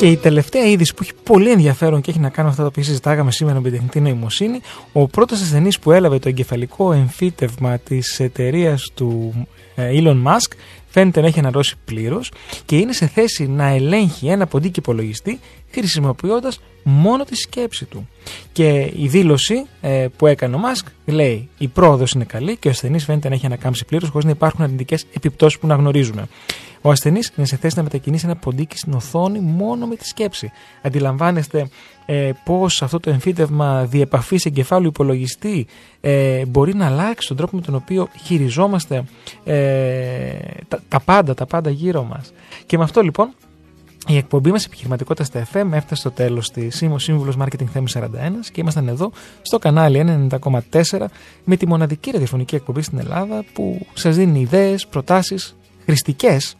Και 0.05 0.11
η 0.11 0.17
τελευταία 0.17 0.65
είδηση 0.65 0.95
που 0.95 1.03
έχει 1.03 1.13
πολύ 1.23 1.51
ενδιαφέρον 1.51 2.01
και 2.01 2.11
έχει 2.11 2.21
να 2.21 2.29
κάνει 2.29 2.43
με 2.43 2.51
αυτά 2.51 2.63
τα 2.63 2.69
οποία 2.69 2.83
συζητάγαμε 2.83 3.31
σήμερα 3.31 3.61
με 3.61 3.63
την 3.63 3.73
τεχνητή 3.73 4.01
νοημοσύνη, 4.01 4.61
ο 4.93 5.07
πρώτος 5.07 5.41
ασθενής 5.41 5.79
που 5.79 5.93
έλαβε 5.93 6.19
το 6.19 6.29
εγκεφαλικό 6.29 6.93
εμφύτευμα 6.93 7.79
της 7.79 8.21
εταιρείας 8.21 8.91
του 8.95 9.35
ε, 9.75 9.91
Elon 10.01 10.23
Musk 10.23 10.53
φαίνεται 10.89 11.21
να 11.21 11.27
έχει 11.27 11.39
αναρρώσει 11.39 11.77
πλήρως 11.85 12.33
και 12.65 12.77
είναι 12.77 12.93
σε 12.93 13.07
θέση 13.07 13.47
να 13.47 13.67
ελέγχει 13.67 14.29
ένα 14.29 14.47
ποντίκι 14.47 14.79
υπολογιστή 14.79 15.41
χρησιμοποιώντας 15.71 16.61
μόνο 16.83 17.25
τη 17.25 17.37
σκέψη 17.37 17.85
του. 17.85 18.09
Και 18.53 18.93
η 18.97 19.07
δήλωση 19.09 19.67
ε, 19.81 20.07
που 20.17 20.27
έκανε 20.27 20.57
ο 20.57 20.59
Μάσκ 20.59 20.87
λέει: 21.05 21.49
Η 21.59 21.69
πρόοδος 21.69 22.13
είναι 22.13 22.25
καλή 22.25 22.57
και 22.57 22.69
ο 22.69 22.71
ασθενής 22.71 23.05
φαίνεται 23.05 23.29
να 23.29 23.35
έχει 23.35 23.47
ανακάμψει 23.47 23.85
πλήρως 23.85 24.09
χωρίς 24.09 24.25
να 24.25 24.33
υπάρχουν 24.33 24.65
αρνητικές 24.65 25.07
επιπτώσεις 25.13 25.59
που 25.59 25.67
να 25.67 25.75
γνωρίζουμε. 25.75 26.29
Ο 26.87 26.91
ασθενής 26.91 27.33
είναι 27.37 27.47
σε 27.47 27.57
θέση 27.57 27.77
να 27.77 27.83
μετακινήσει 27.83 28.27
ένα 28.27 28.37
ποντίκι 28.37 28.77
στην 28.79 28.93
οθόνη 28.93 29.41
μόνο 29.41 29.87
με 29.87 29.97
τη 29.97 30.07
σκέψη. 30.07 30.51
Αντιλαμβάνεστε 30.83 31.69
ε, 32.07 32.31
πώς 32.45 32.83
αυτό 32.83 33.01
το 33.01 33.11
εμφύτευμα 33.11 33.85
διεπαφής 33.85 34.45
εγκεφάλου 34.45 34.87
υπολογιστή 34.87 35.67
ε, 36.01 36.45
μπορεί 36.47 36.75
να 36.75 36.87
αλλάξει 36.87 37.29
τον 37.29 37.37
τρόπο 37.37 37.57
με 37.57 37.63
τον 37.63 37.75
οποίο 37.75 38.09
χειριζόμαστε 38.25 39.05
ε, 39.45 39.55
τα, 40.69 40.81
τα 40.89 41.01
πάντα, 41.01 41.35
τα 41.35 41.47
πάντα 41.47 41.71
γύρω 41.71 42.03
μας. 42.03 42.33
Και 42.67 42.77
με 42.79 42.85
αυτό 42.85 43.01
λοιπόν 43.01 43.35
η 44.07 44.17
εκπομπή 44.17 44.51
μας 44.51 44.65
επιχειρηματικότητα 44.65 45.25
στα 45.25 45.47
FM 45.53 45.73
έφτασε 45.73 46.01
στο 46.01 46.11
τέλος 46.11 46.51
της. 46.51 46.81
Είμαι 46.81 46.95
ο 46.95 46.99
σύμβουλος 46.99 47.37
Marketing 47.41 47.67
Θέμη 47.73 47.87
41 47.95 48.01
και 48.53 48.61
ήμασταν 48.61 48.89
εδώ 48.89 49.13
στο 49.43 49.59
κανάλι 49.59 50.29
90,4 50.71 51.05
με 51.45 51.57
τη 51.57 51.69
μοναδική 51.69 52.11
ραδιοφωνική 52.11 52.55
εκπομπή 52.55 52.83
στην 52.83 52.99
Ελλάδα 52.99 53.45
που 53.53 53.87
σας 53.95 54.17
δίνει 54.17 54.41
ιδέες, 54.41 54.87
προτάσεις 54.87 55.57
χρηστικές 55.85 56.57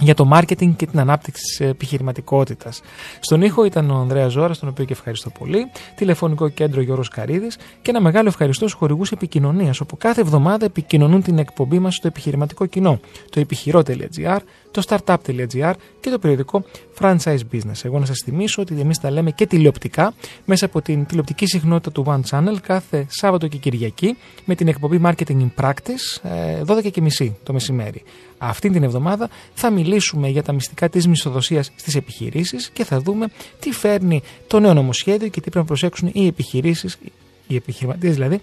για 0.00 0.14
το 0.14 0.28
marketing 0.32 0.74
και 0.76 0.86
την 0.86 1.00
ανάπτυξη 1.00 1.42
της 1.42 1.60
επιχειρηματικότητας. 1.60 2.80
Στον 3.20 3.42
ήχο 3.42 3.64
ήταν 3.64 3.90
ο 3.90 3.96
Ανδρέας 3.96 4.32
Ζώρας, 4.32 4.58
τον 4.58 4.68
οποίο 4.68 4.84
και 4.84 4.92
ευχαριστώ 4.92 5.30
πολύ, 5.30 5.70
τηλεφωνικό 5.96 6.48
κέντρο 6.48 6.80
Γιώργος 6.80 7.08
Καρίδης 7.08 7.56
και 7.82 7.90
ένα 7.90 8.00
μεγάλο 8.00 8.28
ευχαριστώ 8.28 8.68
στους 8.68 8.78
χορηγούς 8.78 9.10
επικοινωνίας, 9.12 9.80
όπου 9.80 9.96
κάθε 9.96 10.20
εβδομάδα 10.20 10.64
επικοινωνούν 10.64 11.22
την 11.22 11.38
εκπομπή 11.38 11.78
μας 11.78 11.94
στο 11.94 12.06
επιχειρηματικό 12.06 12.66
κοινό, 12.66 13.00
το 13.30 13.40
επιχειρό.gr, 13.40 14.38
το 14.70 14.82
startup.gr 14.88 15.72
και 16.00 16.10
το 16.10 16.18
περιοδικό 16.18 16.64
Franchise 17.00 17.40
Business. 17.52 17.80
Εγώ 17.82 17.98
να 17.98 18.06
σας 18.06 18.22
θυμίσω 18.24 18.62
ότι 18.62 18.80
εμείς 18.80 18.98
τα 19.00 19.10
λέμε 19.10 19.30
και 19.30 19.46
τηλεοπτικά 19.46 20.14
μέσα 20.44 20.64
από 20.64 20.82
την 20.82 21.06
τηλεοπτική 21.06 21.46
συχνότητα 21.46 21.92
του 21.92 22.04
One 22.06 22.20
Channel 22.30 22.56
κάθε 22.62 23.06
Σάββατο 23.08 23.46
και 23.46 23.56
Κυριακή 23.56 24.16
με 24.44 24.54
την 24.54 24.68
εκπομπή 24.68 25.00
Marketing 25.04 25.36
in 25.40 25.64
Practice 25.64 26.30
12.30 26.66 27.32
το 27.42 27.52
μεσημέρι. 27.52 28.02
Αυτή 28.42 28.70
την 28.70 28.82
εβδομάδα 28.82 29.28
θα 29.54 29.70
μιλήσουμε 29.70 30.28
για 30.28 30.42
τα 30.42 30.52
μυστικά 30.52 30.88
της 30.88 31.06
μισθοδοσίας 31.06 31.72
στις 31.76 31.94
επιχειρήσεις 31.94 32.70
και 32.72 32.84
θα 32.84 33.00
δούμε 33.00 33.26
τι 33.58 33.72
φέρνει 33.72 34.22
το 34.46 34.60
νέο 34.60 34.74
νομοσχέδιο 34.74 35.28
και 35.28 35.40
τι 35.40 35.40
πρέπει 35.40 35.56
να 35.58 35.64
προσέξουν 35.64 36.10
οι 36.12 36.26
επιχειρήσεις, 36.26 36.98
οι 37.46 37.56
επιχειρηματίες 37.56 38.14
δηλαδή, 38.14 38.40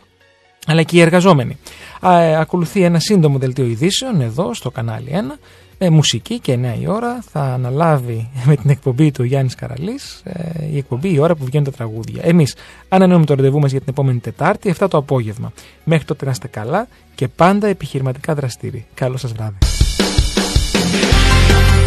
αλλά 0.68 0.84
και 0.84 0.98
οι 0.98 1.02
εργαζόμενοι. 1.02 1.58
Α, 2.00 2.20
ε, 2.20 2.36
ακολουθεί 2.36 2.82
ένα 2.82 3.00
σύντομο 3.00 3.38
δελτίο 3.38 3.66
ειδήσεων 3.66 4.22
εδώ 4.22 4.54
στο 4.54 4.72
κανάλι 4.72 5.10
1. 5.12 5.38
Ε, 5.80 5.90
μουσική 5.90 6.40
και 6.40 6.54
9 6.54 6.82
η 6.82 6.88
ώρα 6.88 7.24
θα 7.32 7.42
αναλάβει 7.42 8.30
με 8.46 8.56
την 8.56 8.70
εκπομπή 8.70 9.12
του 9.12 9.24
Γιάννης 9.24 9.56
Καραλής 9.56 10.22
ε, 10.24 10.66
η 10.72 10.78
εκπομπή 10.78 11.14
η 11.14 11.20
ώρα 11.20 11.36
που 11.36 11.46
βγαίνουν 11.46 11.66
τα 11.66 11.72
τραγούδια. 11.72 12.22
Εμείς 12.24 12.56
ανανεώνουμε 12.90 13.26
το 13.26 13.34
ραντεβού 13.34 13.60
μας 13.60 13.72
για 13.72 13.80
την 13.80 13.90
επόμενη 13.90 14.20
Τετάρτη 14.20 14.76
7 14.80 14.88
το 14.90 14.98
απόγευμα. 14.98 15.52
Μέχρι 15.84 16.06
τότε 16.06 16.26
να 16.26 16.32
είστε 16.32 16.48
καλά 16.48 16.88
και 17.16 17.28
πάντα 17.28 17.68
επιχειρηματικά 17.68 18.36
δραστήριοι. 18.36 18.86
Καλό 18.94 19.18
σας 19.18 19.32
βράδυ. 19.32 19.58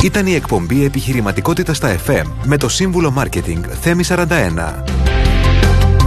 Ήταν 0.03 0.26
η 0.26 0.34
εκπομπή 0.34 0.84
Επιχειρηματικότητας 0.84 1.76
στα 1.76 1.96
FM 2.07 2.24
με 2.44 2.57
το 2.57 2.68
σύμβουλο 2.68 3.11
Μάρκετινγκ 3.11 3.64
Θέμη 3.80 4.05
41. 4.09 4.26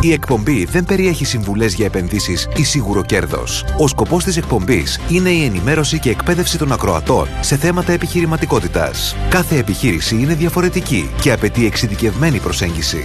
Η 0.01 0.11
εκπομπή 0.11 0.65
δεν 0.65 0.85
περιέχει 0.85 1.25
συμβουλές 1.25 1.73
για 1.73 1.85
επενδύσεις 1.85 2.47
ή 2.55 2.63
σίγουρο 2.63 3.03
κέρδος. 3.03 3.65
Ο 3.77 3.87
σκοπός 3.87 4.23
της 4.23 4.37
εκπομπής 4.37 4.99
είναι 5.09 5.29
η 5.29 5.43
ενημέρωση 5.43 5.99
και 5.99 6.09
εκπαίδευση 6.09 6.57
των 6.57 6.71
ακροατών 6.71 7.27
σε 7.39 7.55
θέματα 7.55 7.91
επιχειρηματικότητας. 7.91 9.15
Κάθε 9.29 9.57
επιχείρηση 9.57 10.15
είναι 10.15 10.33
διαφορετική 10.33 11.09
και 11.21 11.31
απαιτεί 11.31 11.65
εξειδικευμένη 11.65 12.39
προσέγγιση. 12.39 13.03